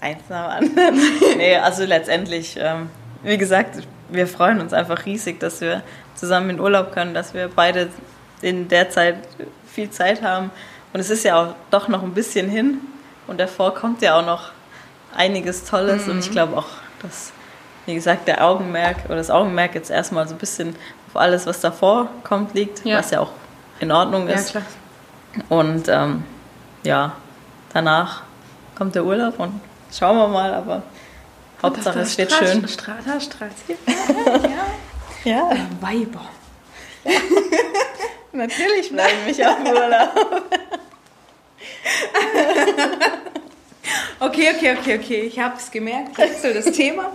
eins 0.00 0.22
nach 0.28 0.60
dem 0.60 0.78
anderen. 0.78 1.00
nee, 1.38 1.56
also 1.56 1.84
letztendlich, 1.84 2.56
ähm, 2.56 2.88
wie 3.24 3.36
gesagt, 3.36 3.82
wir 4.12 4.26
freuen 4.26 4.60
uns 4.60 4.72
einfach 4.72 5.04
riesig, 5.06 5.40
dass 5.40 5.60
wir 5.60 5.82
zusammen 6.14 6.50
in 6.50 6.60
Urlaub 6.60 6.92
können, 6.92 7.14
dass 7.14 7.34
wir 7.34 7.48
beide 7.48 7.88
in 8.42 8.68
der 8.68 8.90
Zeit 8.90 9.16
viel 9.66 9.90
Zeit 9.90 10.22
haben. 10.22 10.50
Und 10.92 11.00
es 11.00 11.10
ist 11.10 11.24
ja 11.24 11.40
auch 11.40 11.54
doch 11.70 11.88
noch 11.88 12.02
ein 12.02 12.14
bisschen 12.14 12.48
hin 12.48 12.78
und 13.26 13.38
davor 13.38 13.74
kommt 13.74 14.02
ja 14.02 14.18
auch 14.18 14.26
noch 14.26 14.50
einiges 15.14 15.64
Tolles 15.64 16.08
und 16.08 16.18
ich 16.20 16.30
glaube 16.30 16.56
auch, 16.56 16.66
dass, 17.02 17.32
wie 17.86 17.94
gesagt, 17.94 18.26
der 18.28 18.44
Augenmerk 18.44 18.96
oder 19.06 19.16
das 19.16 19.30
Augenmerk 19.30 19.74
jetzt 19.74 19.90
erstmal 19.90 20.26
so 20.28 20.34
ein 20.34 20.38
bisschen 20.38 20.74
auf 21.08 21.20
alles, 21.20 21.46
was 21.46 21.60
davor 21.60 22.08
kommt, 22.24 22.54
liegt, 22.54 22.84
Ja. 22.84 22.98
was 22.98 23.10
ja 23.10 23.20
auch 23.20 23.32
in 23.80 23.90
Ordnung 23.92 24.28
ist. 24.28 24.50
klar. 24.50 24.62
Und 25.48 25.88
ähm, 25.88 26.24
ja, 26.82 27.12
danach 27.72 28.22
kommt 28.76 28.94
der 28.94 29.04
Urlaub 29.04 29.38
und 29.38 29.60
schauen 29.96 30.16
wir 30.16 30.28
mal, 30.28 30.52
aber 30.54 30.82
Hauptsache 31.62 32.00
es 32.00 32.14
steht 32.14 32.32
schön. 32.32 32.66
Strata, 32.68 33.20
Strata. 33.20 33.54
Ja, 35.24 35.50
Weiber. 35.80 36.28
natürlich 38.32 38.90
bleiben 38.90 39.24
mich 39.26 39.44
auf 39.44 39.58
Urlaub. 39.60 40.44
Okay, 44.22 44.50
okay, 44.54 44.76
okay, 44.78 44.98
okay. 44.98 45.20
Ich 45.22 45.38
habe 45.38 45.56
es 45.56 45.70
gemerkt. 45.70 46.10
Ich 46.12 46.18
wechsle 46.18 46.52
das 46.52 46.66
Thema. 46.66 47.10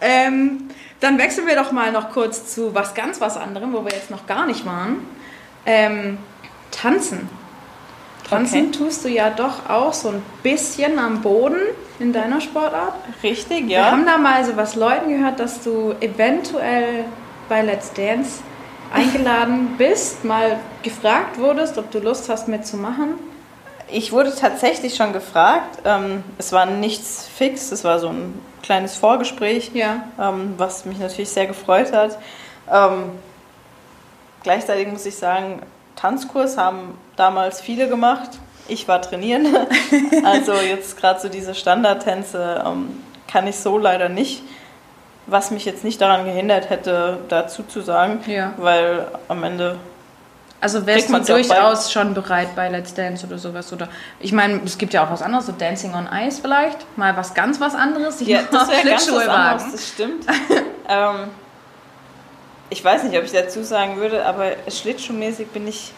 Ähm, 0.00 0.68
dann 0.98 1.16
wechseln 1.16 1.46
wir 1.46 1.54
doch 1.54 1.70
mal 1.70 1.92
noch 1.92 2.10
kurz 2.10 2.52
zu 2.52 2.74
was 2.74 2.92
ganz 2.94 3.20
was 3.20 3.36
anderem, 3.36 3.72
wo 3.72 3.84
wir 3.84 3.92
jetzt 3.92 4.10
noch 4.10 4.26
gar 4.26 4.44
nicht 4.44 4.66
waren. 4.66 5.06
Ähm, 5.64 6.18
tanzen. 6.72 7.28
Tanzen 8.28 8.68
Okay. 8.68 8.78
tust 8.78 9.04
du 9.04 9.08
ja 9.08 9.30
doch 9.30 9.68
auch 9.68 9.92
so 9.92 10.08
ein 10.08 10.22
bisschen 10.42 10.98
am 10.98 11.20
Boden 11.20 11.58
in 11.98 12.12
deiner 12.12 12.40
Sportart. 12.40 12.94
Richtig, 13.22 13.68
Wir 13.68 13.90
haben 13.90 14.06
da 14.06 14.16
mal 14.18 14.44
so 14.44 14.56
was 14.56 14.74
Leuten 14.74 15.10
gehört, 15.10 15.38
dass 15.40 15.62
du 15.62 15.92
eventuell 16.00 17.04
bei 17.48 17.62
Let's 17.62 17.92
Dance 17.92 18.40
eingeladen 18.92 19.74
bist, 19.78 20.24
mal 20.24 20.58
gefragt 20.82 21.38
wurdest, 21.38 21.76
ob 21.78 21.90
du 21.90 21.98
Lust 21.98 22.28
hast 22.28 22.48
mitzumachen. 22.48 23.14
Ich 23.90 24.12
wurde 24.12 24.34
tatsächlich 24.34 24.96
schon 24.96 25.12
gefragt. 25.12 25.80
Ähm, 25.84 26.24
es 26.38 26.52
war 26.52 26.64
nichts 26.66 27.26
fix, 27.36 27.70
es 27.70 27.84
war 27.84 27.98
so 27.98 28.08
ein 28.08 28.40
kleines 28.62 28.96
Vorgespräch, 28.96 29.70
Ja. 29.74 30.04
ähm, 30.18 30.54
was 30.56 30.86
mich 30.86 30.98
natürlich 30.98 31.28
sehr 31.28 31.46
gefreut 31.46 31.92
hat. 31.92 32.18
Ähm, 32.72 33.10
gleichzeitig 34.42 34.88
muss 34.88 35.04
ich 35.06 35.14
sagen, 35.16 35.60
Tanzkurs 35.96 36.56
haben 36.56 36.98
damals 37.16 37.60
viele 37.60 37.88
gemacht. 37.88 38.30
Ich 38.68 38.88
war 38.88 39.02
trainieren. 39.02 39.46
also 40.24 40.54
jetzt 40.54 40.96
gerade 40.98 41.20
so 41.20 41.28
diese 41.28 41.54
Standardtänze 41.54 42.64
ähm, 42.66 43.02
kann 43.30 43.46
ich 43.46 43.56
so 43.56 43.78
leider 43.78 44.08
nicht. 44.08 44.42
Was 45.26 45.50
mich 45.50 45.64
jetzt 45.64 45.84
nicht 45.84 46.00
daran 46.00 46.24
gehindert 46.26 46.68
hätte, 46.70 47.18
dazu 47.28 47.62
zu 47.62 47.80
sagen, 47.80 48.20
Ja. 48.26 48.52
weil 48.58 49.06
am 49.28 49.42
Ende 49.42 49.78
Also 50.60 50.84
wärst 50.86 51.08
du 51.10 51.18
durchaus 51.18 51.90
schon 51.92 52.12
bereit 52.14 52.54
bei 52.54 52.68
Let's 52.68 52.92
Dance 52.94 53.26
oder 53.26 53.38
sowas? 53.38 53.72
Oder 53.72 53.88
ich 54.20 54.32
meine, 54.32 54.60
es 54.64 54.76
gibt 54.76 54.92
ja 54.92 55.06
auch 55.06 55.10
was 55.10 55.22
anderes, 55.22 55.46
so 55.46 55.52
Dancing 55.52 55.94
on 55.94 56.08
Ice 56.26 56.40
vielleicht. 56.42 56.78
Mal 56.98 57.16
was 57.16 57.32
ganz 57.34 57.58
was 57.60 57.74
anderes. 57.74 58.20
Ich 58.20 58.28
Ja, 58.28 58.40
das 58.50 58.68
wäre 58.68 58.86
ganz 58.88 59.10
was 59.12 59.28
anderes, 59.28 59.72
das 59.72 59.88
stimmt. 59.88 60.26
ähm, 60.88 61.30
ich 62.74 62.84
weiß 62.84 63.04
nicht, 63.04 63.16
ob 63.16 63.24
ich 63.24 63.30
dazu 63.30 63.62
sagen 63.62 63.98
würde, 63.98 64.26
aber 64.26 64.50
schlittschuhmäßig 64.68 65.46
bin 65.48 65.68
ich 65.68 65.92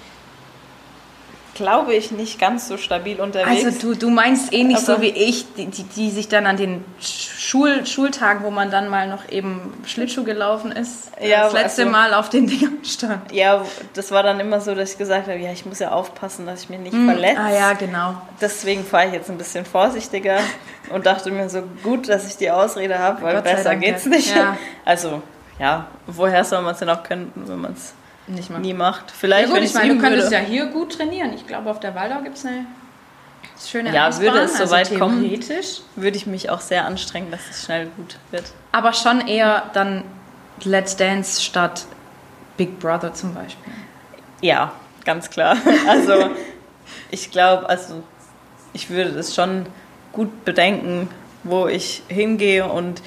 glaube 1.55 1.95
ich, 1.95 2.11
nicht 2.11 2.39
ganz 2.39 2.69
so 2.69 2.77
stabil 2.77 3.19
unterwegs. 3.19 3.65
Also 3.65 3.81
du, 3.95 3.99
du 3.99 4.11
meinst 4.11 4.53
ähnlich 4.53 4.77
Aber- 4.77 4.97
so 4.97 5.01
wie 5.01 5.09
ich, 5.09 5.55
die, 5.55 5.65
die, 5.65 5.85
die 5.85 6.11
sich 6.11 6.29
dann 6.29 6.45
an 6.45 6.59
den 6.59 6.85
Schul, 7.01 7.87
Schultagen, 7.87 8.45
wo 8.45 8.51
man 8.51 8.71
dann 8.71 8.91
mal 8.91 9.09
noch 9.09 9.27
eben 9.31 9.73
Schlittschuh 9.87 10.23
gelaufen 10.25 10.71
ist, 10.71 11.13
Ja, 11.19 11.45
das 11.45 11.55
letzte 11.55 11.83
also- 11.85 11.93
Mal 11.93 12.13
auf 12.13 12.29
den 12.29 12.47
Dingern 12.47 12.77
stand. 12.85 13.33
ja, 13.33 13.65
das 13.95 14.11
war 14.11 14.23
dann 14.23 14.39
immer 14.39 14.61
so, 14.61 14.75
dass 14.75 14.93
ich 14.93 14.99
gesagt 14.99 15.29
habe, 15.29 15.39
ja, 15.39 15.51
ich 15.51 15.65
muss 15.65 15.79
ja 15.79 15.93
aufpassen, 15.93 16.45
dass 16.45 16.65
ich 16.65 16.69
mich 16.69 16.79
nicht 16.81 16.95
verletze. 16.95 17.41
Ah 17.41 17.51
ja, 17.51 17.73
genau. 17.73 18.21
Deswegen 18.39 18.85
fahre 18.85 19.07
ich 19.07 19.13
jetzt 19.15 19.31
ein 19.31 19.39
bisschen 19.39 19.65
vorsichtiger 19.65 20.41
und 20.91 21.07
dachte 21.07 21.31
mir 21.31 21.49
so, 21.49 21.63
gut, 21.83 22.11
dass 22.11 22.27
ich 22.29 22.37
die 22.37 22.51
Ausrede 22.51 22.99
habe, 22.99 23.23
weil 23.23 23.41
besser 23.41 23.65
Dank, 23.71 23.81
geht's 23.83 24.05
nicht. 24.05 24.37
Ja. 24.37 24.59
Also, 24.85 25.23
ja, 25.59 25.87
woher 26.07 26.45
soll 26.45 26.63
man 26.63 26.73
es 26.75 26.79
denn 26.81 26.89
auch 26.91 27.03
können, 27.03 27.33
wenn 27.35 27.61
man 27.61 27.73
es 27.73 27.95
Nicht 28.27 28.51
mal. 28.51 28.59
nie 28.59 28.75
macht? 28.75 29.11
Ja 29.11 29.15
Vielleicht, 29.19 29.47
gut, 29.49 29.57
wenn 29.57 29.63
ich 29.65 29.75
meine, 29.75 29.95
du 29.95 30.01
könntest 30.01 30.31
würde. 30.31 30.43
ja 30.43 30.49
hier 30.49 30.67
gut 30.67 30.93
trainieren. 30.97 31.33
Ich 31.35 31.47
glaube, 31.47 31.71
auf 31.71 31.81
der 31.81 31.95
Waldau 31.95 32.21
gibt 32.23 32.37
es 32.37 32.45
eine 32.47 32.67
schöne 33.65 33.93
Ja, 33.95 34.07
Eisbahn, 34.09 34.23
würde 34.25 34.39
es 34.41 34.53
also 34.53 34.67
soweit 34.67 34.99
kommen. 34.99 35.23
theoretisch. 35.23 35.81
würde 35.97 36.17
ich 36.17 36.27
mich 36.27 36.51
auch 36.51 36.61
sehr 36.61 36.85
anstrengen, 36.85 37.31
dass 37.31 37.41
es 37.51 37.65
schnell 37.65 37.87
gut 37.97 38.17
wird. 38.31 38.45
Aber 38.73 38.93
schon 38.93 39.27
eher 39.27 39.65
dann 39.73 40.05
Let's 40.65 40.97
Dance 40.97 41.43
statt 41.43 41.87
Big 42.57 42.79
Brother 42.81 43.13
zum 43.15 43.35
Beispiel. 43.35 43.73
Ja, 44.41 44.73
ganz 45.05 45.31
klar. 45.31 45.57
Also 45.89 46.31
ich 47.11 47.31
glaube, 47.31 47.69
also 47.69 48.03
ich 48.73 48.91
würde 48.91 49.13
das 49.13 49.35
schon 49.35 49.67
gut 50.13 50.45
bedenken, 50.45 51.09
wo 51.45 51.67
ich 51.67 52.03
hingehe 52.09 52.67
und 52.67 53.03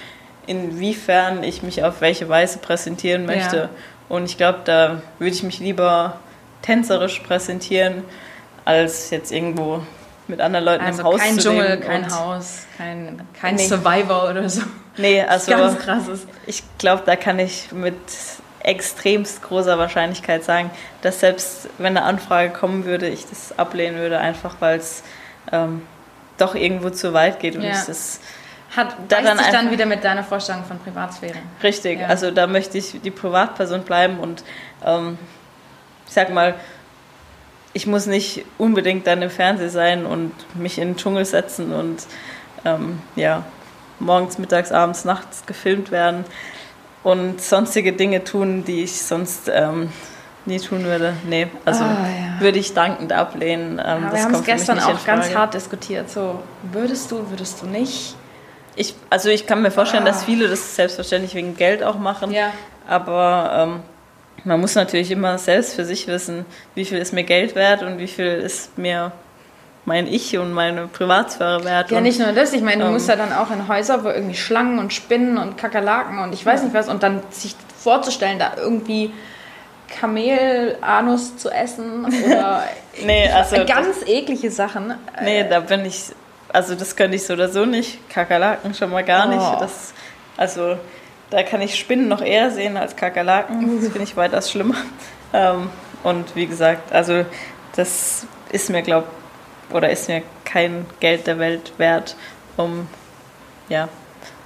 inwiefern 0.49 1.43
ich 1.43 1.61
mich 1.63 1.83
auf 1.83 2.01
welche 2.01 2.27
Weise 2.27 2.57
präsentieren 2.57 3.25
möchte. 3.25 3.57
Ja. 3.57 3.69
Und 4.09 4.25
ich 4.25 4.37
glaube, 4.37 4.59
da 4.65 5.01
würde 5.19 5.33
ich 5.33 5.43
mich 5.43 5.59
lieber 5.59 6.19
tänzerisch 6.63 7.19
präsentieren, 7.19 8.03
als 8.65 9.11
jetzt 9.11 9.31
irgendwo 9.31 9.83
mit 10.27 10.41
anderen 10.41 10.65
Leuten 10.65 10.83
Also 10.83 11.01
im 11.01 11.07
Haus 11.07 11.19
kein 11.21 11.35
zu 11.39 11.41
Dschungel, 11.49 11.69
leben 11.69 11.81
kein 11.83 12.15
Haus, 12.15 12.65
kein, 12.77 13.21
kein 13.39 13.55
Nee. 13.55 13.67
Survivor 13.67 14.29
oder 14.29 14.49
so. 14.49 14.61
Nee, 14.97 15.21
also 15.27 15.51
Ganz 15.51 15.77
krasses. 15.79 16.27
ich 16.45 16.63
glaube, 16.77 17.03
da 17.05 17.15
kann 17.15 17.39
ich 17.39 17.71
mit 17.71 17.95
extremst 18.61 19.41
großer 19.41 19.77
Wahrscheinlichkeit 19.77 20.43
sagen, 20.43 20.69
dass 21.01 21.19
selbst 21.21 21.69
wenn 21.77 21.95
eine 21.97 22.03
Anfrage 22.03 22.51
kommen 22.51 22.85
würde, 22.85 23.07
ich 23.07 23.25
das 23.27 23.57
ablehnen 23.57 23.97
würde, 23.97 24.19
einfach 24.19 24.55
weil 24.59 24.79
es 24.79 25.03
ähm, 25.51 25.83
doch 26.37 26.55
irgendwo 26.55 26.89
zu 26.89 27.13
weit 27.13 27.39
geht 27.39 27.55
und 27.55 27.63
Ja. 27.63 27.71
es 27.71 27.87
ist 27.89 28.21
Hat 28.79 28.95
Da 29.07 29.17
beißt 29.17 29.27
dann 29.27 29.37
sich 29.37 29.47
dann 29.47 29.71
wieder 29.71 29.85
mit 29.85 30.03
deiner 30.03 30.23
Vorstellung 30.23 30.63
von 30.65 30.79
Privatsphäre. 30.79 31.37
richtig. 31.63 31.99
Ja. 31.99 32.07
Also 32.07 32.31
da 32.31 32.47
möchte 32.47 32.77
ich 32.77 32.99
die 33.03 33.11
Privatperson 33.11 33.83
bleiben 33.83 34.19
und 34.19 34.43
ähm, 34.85 35.17
ich 36.07 36.13
sag 36.13 36.31
mal, 36.33 36.55
ich 37.73 37.85
muss 37.85 38.05
nicht 38.07 38.45
unbedingt 38.57 39.05
dann 39.05 39.21
im 39.21 39.29
Fernsehen 39.29 39.69
sein 39.69 40.05
und 40.05 40.31
mich 40.55 40.79
in 40.79 40.89
den 40.89 40.97
Dschungel 40.97 41.23
setzen 41.25 41.71
und 41.71 42.03
ähm, 42.65 42.99
ja, 43.15 43.43
morgens, 43.99 44.37
mittags, 44.39 44.71
abends, 44.71 45.05
nachts 45.05 45.45
gefilmt 45.45 45.91
werden 45.91 46.25
und 47.03 47.41
sonstige 47.41 47.93
Dinge 47.93 48.23
tun, 48.23 48.63
die 48.65 48.83
ich 48.83 49.01
sonst 49.01 49.49
ähm, 49.53 49.91
nie 50.45 50.59
tun 50.59 50.83
würde. 50.83 51.13
Nee, 51.27 51.47
also 51.63 51.83
Ah, 51.83 52.07
ja. 52.07 52.41
würde 52.41 52.57
ich 52.59 52.73
dankend 52.73 53.13
ablehnen. 53.13 53.73
Ähm, 53.85 54.11
wir 54.11 54.23
haben 54.23 54.33
es 54.33 54.43
gestern 54.43 54.79
auch 54.79 55.05
ganz 55.05 55.33
hart 55.35 55.53
diskutiert. 55.53 56.09
So, 56.09 56.41
würdest 56.63 57.11
du, 57.11 57.29
würdest 57.29 57.61
du 57.61 57.67
nicht? 57.67 58.15
Ich, 58.79 58.95
also 59.09 59.29
ich 59.29 59.45
kann 59.45 59.61
mir 59.61 59.71
vorstellen, 59.71 60.03
Ah. 60.03 60.07
dass 60.07 60.23
viele 60.23 60.47
das 60.47 60.75
selbstverständlich 60.75 61.35
wegen 61.35 61.57
Geld 61.57 61.83
auch 61.83 61.97
machen. 61.97 62.31
Ja. 62.31 62.51
Aber 62.87 63.51
ähm, 63.53 63.79
man 64.45 64.59
muss 64.61 64.75
natürlich 64.75 65.11
immer 65.11 65.37
selbst 65.37 65.75
für 65.75 65.83
sich 65.83 66.07
wissen, 66.07 66.45
wie 66.75 66.85
viel 66.85 66.97
ist 66.97 67.11
mir 67.11 67.23
Geld 67.23 67.55
wert 67.55 67.83
und 67.83 67.99
wie 67.99 68.07
viel 68.07 68.25
ist 68.25 68.77
mir 68.77 69.11
mein 69.85 70.07
Ich 70.07 70.37
und 70.37 70.53
meine 70.53 70.87
Privatsphäre 70.87 71.63
wert. 71.65 71.91
Ja, 71.91 71.99
nicht 71.99 72.19
nur 72.19 72.31
das. 72.31 72.53
Ich 72.53 72.61
meine, 72.61 72.81
du 72.83 72.87
ähm, 72.87 72.93
musst 72.93 73.09
ja 73.09 73.15
dann 73.17 73.33
auch 73.33 73.51
in 73.51 73.67
Häuser, 73.67 74.03
wo 74.03 74.09
irgendwie 74.09 74.35
Schlangen 74.35 74.79
und 74.79 74.93
Spinnen 74.93 75.37
und 75.37 75.57
Kakerlaken 75.57 76.19
und 76.19 76.33
ich 76.33 76.45
weiß 76.45 76.63
nicht 76.63 76.73
was 76.73 76.87
und 76.87 77.03
dann 77.03 77.21
sich 77.31 77.55
vorzustellen, 77.77 78.39
da 78.39 78.53
irgendwie 78.57 79.11
Kamelanus 79.99 81.37
zu 81.37 81.49
essen 81.49 82.05
oder 82.05 82.63
Nee, 83.03 83.29
also 83.29 83.57
ganz 83.65 84.03
eklige 84.05 84.51
Sachen. 84.51 84.93
Nee, 85.21 85.45
da 85.49 85.59
bin 85.61 85.85
ich, 85.85 86.05
also 86.53 86.75
das 86.75 86.95
könnte 86.95 87.15
ich 87.15 87.25
so 87.25 87.33
oder 87.33 87.49
so 87.49 87.65
nicht. 87.65 88.09
Kakerlaken 88.09 88.73
schon 88.73 88.89
mal 88.89 89.03
gar 89.03 89.27
Oh. 89.27 89.29
nicht. 89.29 89.61
Das, 89.61 89.93
also 90.37 90.77
da 91.29 91.43
kann 91.43 91.61
ich 91.61 91.77
Spinnen 91.77 92.07
noch 92.07 92.21
eher 92.21 92.49
sehen 92.51 92.77
als 92.77 92.95
Kakerlaken. 92.95 93.79
Das 93.81 93.89
finde 93.91 94.03
ich 94.03 94.15
weitaus 94.17 94.51
schlimmer. 94.51 94.75
Ähm, 95.33 95.69
und 96.03 96.35
wie 96.35 96.47
gesagt, 96.47 96.91
also 96.91 97.25
das 97.75 98.25
ist 98.51 98.69
mir, 98.69 98.81
glaub, 98.81 99.05
oder 99.71 99.89
ist 99.91 100.07
mir 100.09 100.23
kein 100.45 100.85
Geld 100.99 101.27
der 101.27 101.37
Welt 101.37 101.73
wert, 101.77 102.15
um 102.57 102.87
ja 103.67 103.87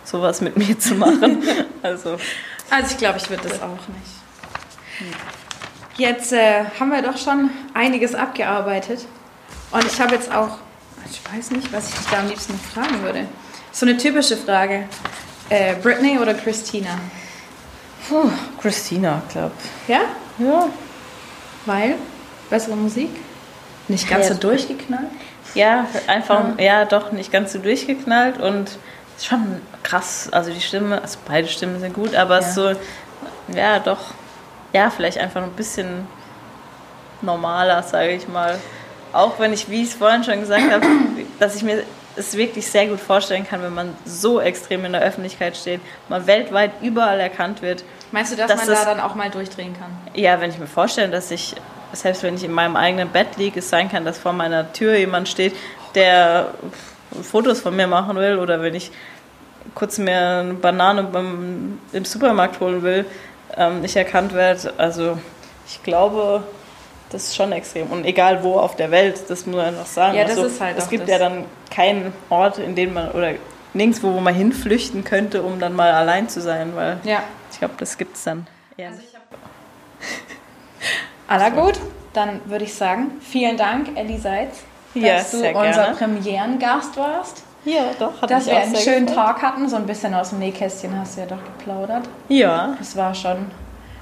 sowas 0.04 0.42
mit 0.42 0.58
mir 0.58 0.78
zu 0.78 0.96
machen. 0.96 1.42
Also 1.84 2.18
Also 2.70 2.92
ich 2.92 2.98
glaube, 2.98 3.18
ich 3.18 3.30
würde 3.30 3.48
das 3.48 3.62
auch 3.62 3.68
nicht. 3.90 5.12
Jetzt 5.98 6.34
äh, 6.34 6.64
haben 6.80 6.90
wir 6.92 7.02
doch 7.02 7.18
schon 7.18 7.50
einiges 7.74 8.16
abgearbeitet. 8.16 9.06
Und 9.72 9.86
ich 9.86 10.00
habe 10.02 10.16
jetzt 10.16 10.34
auch, 10.34 10.58
ich 11.10 11.22
weiß 11.34 11.52
nicht, 11.52 11.72
was 11.74 11.90
ich 11.90 11.96
dich 11.96 12.08
da 12.08 12.20
am 12.20 12.28
liebsten 12.28 12.60
fragen 12.74 13.02
würde. 13.04 13.26
So 13.72 13.86
eine 13.86 13.98
typische 13.98 14.38
Frage. 14.38 14.86
Äh, 15.50 15.76
Britney 15.76 16.18
oder 16.20 16.34
Christina? 16.34 16.98
puh, 18.10 18.30
Christina, 18.62 19.22
glaube 19.32 19.52
Ja? 19.88 20.02
Ja. 20.38 20.68
Weil? 21.66 21.96
Bessere 22.50 22.76
Musik? 22.76 23.10
Nicht 23.88 24.10
ganz 24.10 24.28
Ja. 24.28 24.34
so 24.34 24.40
durchgeknallt? 24.40 25.08
Ja, 25.56 25.88
einfach, 26.08 26.58
ja, 26.58 26.86
doch 26.86 27.12
nicht 27.12 27.32
ganz 27.32 27.54
so 27.54 27.60
durchgeknallt 27.60 28.40
und 28.40 28.72
ist 29.18 29.26
schon 29.28 29.62
krass. 29.84 30.30
Also 30.32 30.52
die 30.52 30.62
Stimme, 30.62 31.02
also 31.02 31.20
beide 31.28 31.48
Stimmen 31.48 31.80
sind 31.80 31.94
gut, 31.94 32.16
aber 32.16 32.40
es 32.40 32.48
ist 32.50 32.56
so, 32.56 32.74
ja, 33.56 33.80
doch, 33.80 34.00
ja, 34.74 34.90
vielleicht 34.90 35.18
einfach 35.20 35.44
ein 35.44 35.52
bisschen 35.52 36.08
normaler, 37.22 37.84
sage 37.84 38.12
ich 38.12 38.28
mal. 38.28 38.60
Auch 39.14 39.40
wenn 39.40 39.54
ich, 39.54 39.70
wie 39.70 39.84
ich 39.84 39.90
es 39.90 39.94
vorhin 39.96 40.24
schon 40.24 40.40
gesagt 40.40 40.72
habe, 40.72 40.86
dass 41.40 41.56
ich 41.56 41.64
mir 41.64 41.84
es 42.16 42.36
wirklich 42.38 42.68
sehr 42.68 42.88
gut 42.88 43.00
vorstellen 43.00 43.48
kann, 43.48 43.62
wenn 43.64 43.74
man 43.74 43.96
so 44.06 44.40
extrem 44.40 44.86
in 44.86 44.92
der 44.92 45.02
Öffentlichkeit 45.02 45.56
steht, 45.58 45.82
man 46.10 46.28
weltweit 46.28 46.72
überall 46.82 47.20
erkannt 47.20 47.62
wird. 47.62 47.84
Meinst 48.12 48.32
du, 48.32 48.36
dass 48.36 48.48
Das 48.48 48.58
man 48.58 48.68
da 48.68 48.74
ist- 48.74 48.86
dann 48.86 49.00
auch 49.00 49.16
mal 49.16 49.30
durchdrehen 49.32 49.74
kann? 49.80 49.90
Ja, 50.14 50.40
wenn 50.42 50.50
ich 50.52 50.60
mir 50.60 50.68
vorstelle, 50.68 51.10
dass 51.10 51.32
ich, 51.32 51.56
selbst 51.94 52.22
wenn 52.24 52.36
ich 52.36 52.44
in 52.44 52.52
meinem 52.52 52.76
eigenen 52.76 53.10
Bett 53.10 53.38
liege, 53.38 53.60
es 53.60 53.70
sein 53.70 53.90
kann, 53.90 54.06
dass 54.06 54.18
vor 54.20 54.34
meiner 54.34 54.72
Tür 54.74 54.96
jemand 54.96 55.28
steht, 55.30 55.56
der 55.96 56.50
Fotos 57.24 57.62
von 57.62 57.76
mir 57.76 57.88
machen 57.88 58.16
will 58.18 58.38
oder 58.38 58.62
wenn 58.62 58.76
ich 58.76 58.92
kurz 59.76 59.98
mir 59.98 60.20
eine 60.40 60.54
Banane 60.56 61.04
beim, 61.04 61.80
im 61.94 62.06
Supermarkt 62.06 62.60
holen 62.60 62.84
will, 62.84 63.06
ähm, 63.58 63.82
nicht 63.82 63.96
erkannt 63.96 64.34
werde. 64.34 64.74
Also 64.78 65.18
ich 65.68 65.82
glaube, 65.84 66.44
das 67.14 67.24
ist 67.26 67.36
schon 67.36 67.52
extrem. 67.52 67.88
Und 67.88 68.06
egal 68.06 68.44
wo 68.44 68.58
auf 68.60 68.76
der 68.76 68.92
Welt, 68.92 69.22
das 69.30 69.46
muss 69.46 69.56
man 69.56 69.76
noch 69.76 69.86
sagen. 69.86 70.18
Ja, 70.18 70.24
das 70.24 70.32
also, 70.38 70.48
ist 70.48 70.60
halt 70.62 70.78
Es 70.78 70.90
gibt 70.90 71.04
das. 71.04 71.10
ja 71.12 71.20
dann 71.20 71.46
keinen 71.70 72.14
Ort, 72.30 72.58
in 72.58 72.76
dem 72.76 72.94
man, 72.94 73.12
oder 73.12 73.34
nirgendwo, 73.74 74.14
wo 74.14 74.20
man 74.20 74.34
hinflüchten 74.36 75.04
könnte, 75.04 75.42
um 75.44 75.60
dann 75.60 75.76
mal 75.76 75.92
allein 75.92 76.30
zu 76.30 76.42
sein, 76.42 76.76
weil 76.76 76.98
Ja. 77.04 77.24
ich 77.52 77.60
glaube, 77.60 77.76
das 77.78 77.98
gibt 77.98 78.16
es 78.18 78.24
dann 78.24 78.48
eher 78.78 78.92
nicht. 78.92 79.04
Aller 81.28 81.52
gut, 81.52 81.80
dann 82.14 82.42
würde 82.46 82.66
ich 82.66 82.74
sagen, 82.74 83.12
vielen 83.22 83.58
Dank, 83.58 83.90
Elli 83.98 84.18
Seitz, 84.18 84.58
dass 84.94 85.04
Ja, 85.04 85.20
du 85.52 85.58
unser 85.58 85.72
gerne. 85.72 85.96
Premierengast 85.96 86.98
warst. 86.98 87.44
Ja, 87.66 87.86
doch, 87.98 88.22
hat 88.22 88.30
Dass 88.30 88.46
wir 88.46 88.58
einen 88.58 88.76
schönen 88.76 89.06
gefreut. 89.06 89.26
Tag 89.26 89.42
hatten, 89.42 89.70
so 89.70 89.78
ein 89.78 89.86
bisschen 89.88 90.14
aus 90.14 90.32
dem 90.32 90.40
Nähkästchen 90.40 91.00
hast 91.00 91.16
du 91.16 91.22
ja 91.22 91.28
doch 91.28 91.38
geplaudert. 91.58 92.04
Ja, 92.28 92.76
Das 92.78 92.96
war 92.98 93.16
schon 93.16 93.50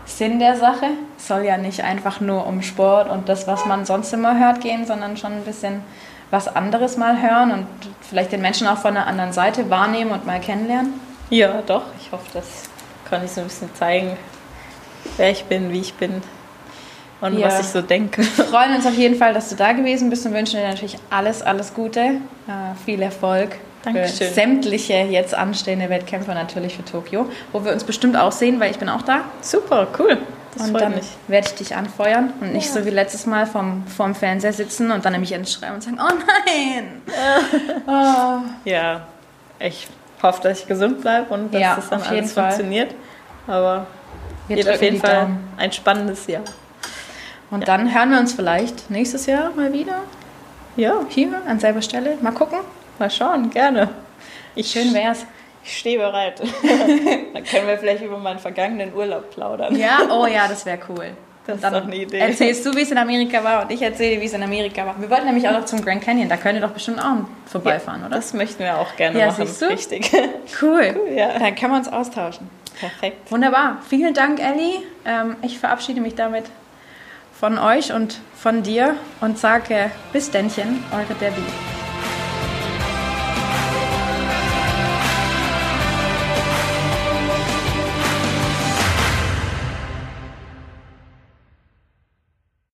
Sinn 0.05 0.39
der 0.39 0.57
Sache. 0.57 0.87
Es 1.17 1.27
soll 1.27 1.43
ja 1.45 1.57
nicht 1.57 1.83
einfach 1.83 2.19
nur 2.21 2.45
um 2.47 2.61
Sport 2.61 3.09
und 3.09 3.29
das, 3.29 3.47
was 3.47 3.65
man 3.65 3.85
sonst 3.85 4.11
immer 4.13 4.39
hört, 4.39 4.61
gehen, 4.61 4.85
sondern 4.85 5.17
schon 5.17 5.33
ein 5.33 5.43
bisschen 5.43 5.81
was 6.31 6.47
anderes 6.53 6.97
mal 6.97 7.21
hören 7.21 7.51
und 7.51 7.67
vielleicht 8.01 8.31
den 8.31 8.41
Menschen 8.41 8.67
auch 8.67 8.77
von 8.77 8.95
einer 8.95 9.07
anderen 9.07 9.33
Seite 9.33 9.69
wahrnehmen 9.69 10.11
und 10.11 10.25
mal 10.25 10.39
kennenlernen. 10.39 10.93
ja, 11.29 11.61
doch. 11.65 11.83
Ich 11.99 12.11
hoffe, 12.11 12.25
das 12.33 12.63
kann 13.09 13.23
ich 13.25 13.31
so 13.31 13.41
ein 13.41 13.47
bisschen 13.47 13.73
zeigen, 13.75 14.17
wer 15.17 15.31
ich 15.31 15.43
bin, 15.45 15.71
wie 15.71 15.81
ich 15.81 15.93
bin 15.95 16.21
und 17.19 17.37
Ja. 17.37 17.47
was 17.47 17.59
ich 17.59 17.67
so 17.67 17.81
denke. 17.81 18.21
Wir 18.21 18.45
freuen 18.45 18.75
uns 18.75 18.85
auf 18.85 18.95
jeden 18.95 19.15
Fall, 19.15 19.33
dass 19.33 19.49
du 19.49 19.55
da 19.55 19.73
gewesen 19.73 20.09
bist 20.09 20.25
und 20.25 20.33
wünschen 20.33 20.59
dir 20.59 20.67
natürlich 20.69 20.97
alles, 21.09 21.41
alles 21.41 21.73
Gute, 21.73 21.99
äh, 21.99 22.75
viel 22.85 23.01
Erfolg. 23.01 23.57
Dankeschön. 23.83 24.27
Für 24.27 24.33
sämtliche 24.33 24.93
jetzt 24.93 25.33
anstehende 25.33 25.89
Wettkämpfe 25.89 26.31
natürlich 26.33 26.75
für 26.75 26.85
Tokio, 26.85 27.29
wo 27.51 27.65
wir 27.65 27.71
uns 27.73 27.83
bestimmt 27.83 28.15
auch 28.15 28.31
sehen, 28.31 28.59
weil 28.59 28.71
ich 28.71 28.77
bin 28.79 28.89
auch 28.89 29.01
da. 29.01 29.21
Super, 29.41 29.87
cool. 29.99 30.17
Das 30.55 30.67
und 30.67 30.73
dann 30.79 30.93
werde 31.27 31.47
ich 31.47 31.55
dich 31.55 31.75
anfeuern 31.75 32.33
und 32.41 32.51
nicht 32.51 32.69
so 32.69 32.85
wie 32.85 32.89
letztes 32.89 33.25
Mal 33.25 33.45
vom, 33.47 33.87
vorm 33.87 34.13
Fernseher 34.13 34.51
sitzen 34.51 34.91
und 34.91 35.05
dann 35.05 35.13
nämlich 35.13 35.31
entschreiben 35.31 35.75
und 35.75 35.81
sagen, 35.83 35.97
oh 35.99 36.13
nein! 36.45 37.01
oh. 37.87 38.39
Ja, 38.69 39.07
ich 39.59 39.87
hoffe, 40.21 40.41
dass 40.43 40.59
ich 40.59 40.67
gesund 40.67 41.01
bleibe 41.01 41.33
und 41.33 41.53
dass 41.53 41.61
Ja, 41.61 41.75
das 41.75 41.89
dann 41.89 42.01
alles 42.03 42.33
Fall. 42.33 42.43
funktioniert. 42.51 42.93
Aber 43.47 43.87
Wir 44.49 44.57
wird 44.57 44.69
auf 44.69 44.81
jeden 44.81 44.99
Fall 44.99 45.21
Daumen. 45.21 45.47
ein 45.57 45.71
spannendes 45.71 46.27
Jahr. 46.27 46.43
Und 47.49 47.67
dann 47.67 47.93
hören 47.93 48.11
wir 48.11 48.19
uns 48.19 48.33
vielleicht 48.33 48.89
nächstes 48.91 49.25
Jahr 49.25 49.51
mal 49.55 49.71
wieder 49.73 50.01
Ja, 50.75 50.95
hier 51.09 51.29
an 51.47 51.59
selber 51.59 51.81
Stelle. 51.81 52.17
Mal 52.21 52.31
gucken. 52.33 52.59
Mal 53.01 53.09
schauen, 53.11 53.49
gerne. 53.49 53.89
Ich, 54.55 54.71
Schön 54.71 54.93
wär's. 54.93 55.25
ich 55.63 55.77
stehe 55.79 55.97
bereit. 55.97 56.39
Dann 57.33 57.43
können 57.43 57.67
wir 57.67 57.77
vielleicht 57.77 58.03
über 58.03 58.17
meinen 58.17 58.39
vergangenen 58.39 58.93
Urlaub 58.93 59.29
plaudern. 59.31 59.75
Ja, 59.75 59.99
oh 60.09 60.25
ja, 60.27 60.47
das 60.47 60.65
wäre 60.65 60.79
cool. 60.89 61.11
Das 61.47 61.55
ist 61.55 61.63
Dann 61.63 61.73
doch 61.73 61.83
eine 61.83 61.95
Idee. 61.95 62.19
erzählst 62.19 62.63
du, 62.65 62.75
wie 62.75 62.81
es 62.81 62.91
in 62.91 62.97
Amerika 62.99 63.43
war 63.43 63.63
und 63.63 63.71
ich 63.71 63.81
erzähle, 63.81 64.21
wie 64.21 64.25
es 64.25 64.33
in 64.33 64.43
Amerika 64.43 64.85
war. 64.85 64.95
Wir 65.01 65.09
wollten 65.09 65.25
nämlich 65.25 65.47
auch 65.49 65.53
noch 65.53 65.65
zum 65.65 65.83
Grand 65.83 66.01
Canyon. 66.03 66.29
Da 66.29 66.37
könnt 66.37 66.53
ihr 66.55 66.61
doch 66.61 66.69
bestimmt 66.71 66.99
auch 67.03 67.25
vorbeifahren, 67.47 68.01
oder? 68.05 68.15
Das 68.15 68.33
möchten 68.33 68.59
wir 68.63 68.77
auch 68.77 68.95
gerne 68.95 69.19
Ja, 69.19 69.27
machen. 69.27 69.47
siehst 69.47 69.61
du? 69.61 69.65
Richtig. 69.65 70.11
Cool. 70.61 70.95
ja. 71.15 71.39
Dann 71.39 71.55
können 71.55 71.71
wir 71.73 71.77
uns 71.77 71.91
austauschen. 71.91 72.47
Perfekt. 72.79 73.31
Wunderbar. 73.31 73.77
Vielen 73.89 74.13
Dank, 74.13 74.39
Ellie. 74.39 74.83
Ähm, 75.05 75.35
ich 75.41 75.57
verabschiede 75.59 75.99
mich 76.01 76.13
damit 76.15 76.45
von 77.39 77.57
euch 77.57 77.91
und 77.91 78.19
von 78.35 78.61
dir 78.61 78.95
und 79.19 79.39
sage 79.39 79.89
bis 80.13 80.29
Dännchen, 80.29 80.83
eure 80.91 81.15
Debbie. 81.19 81.80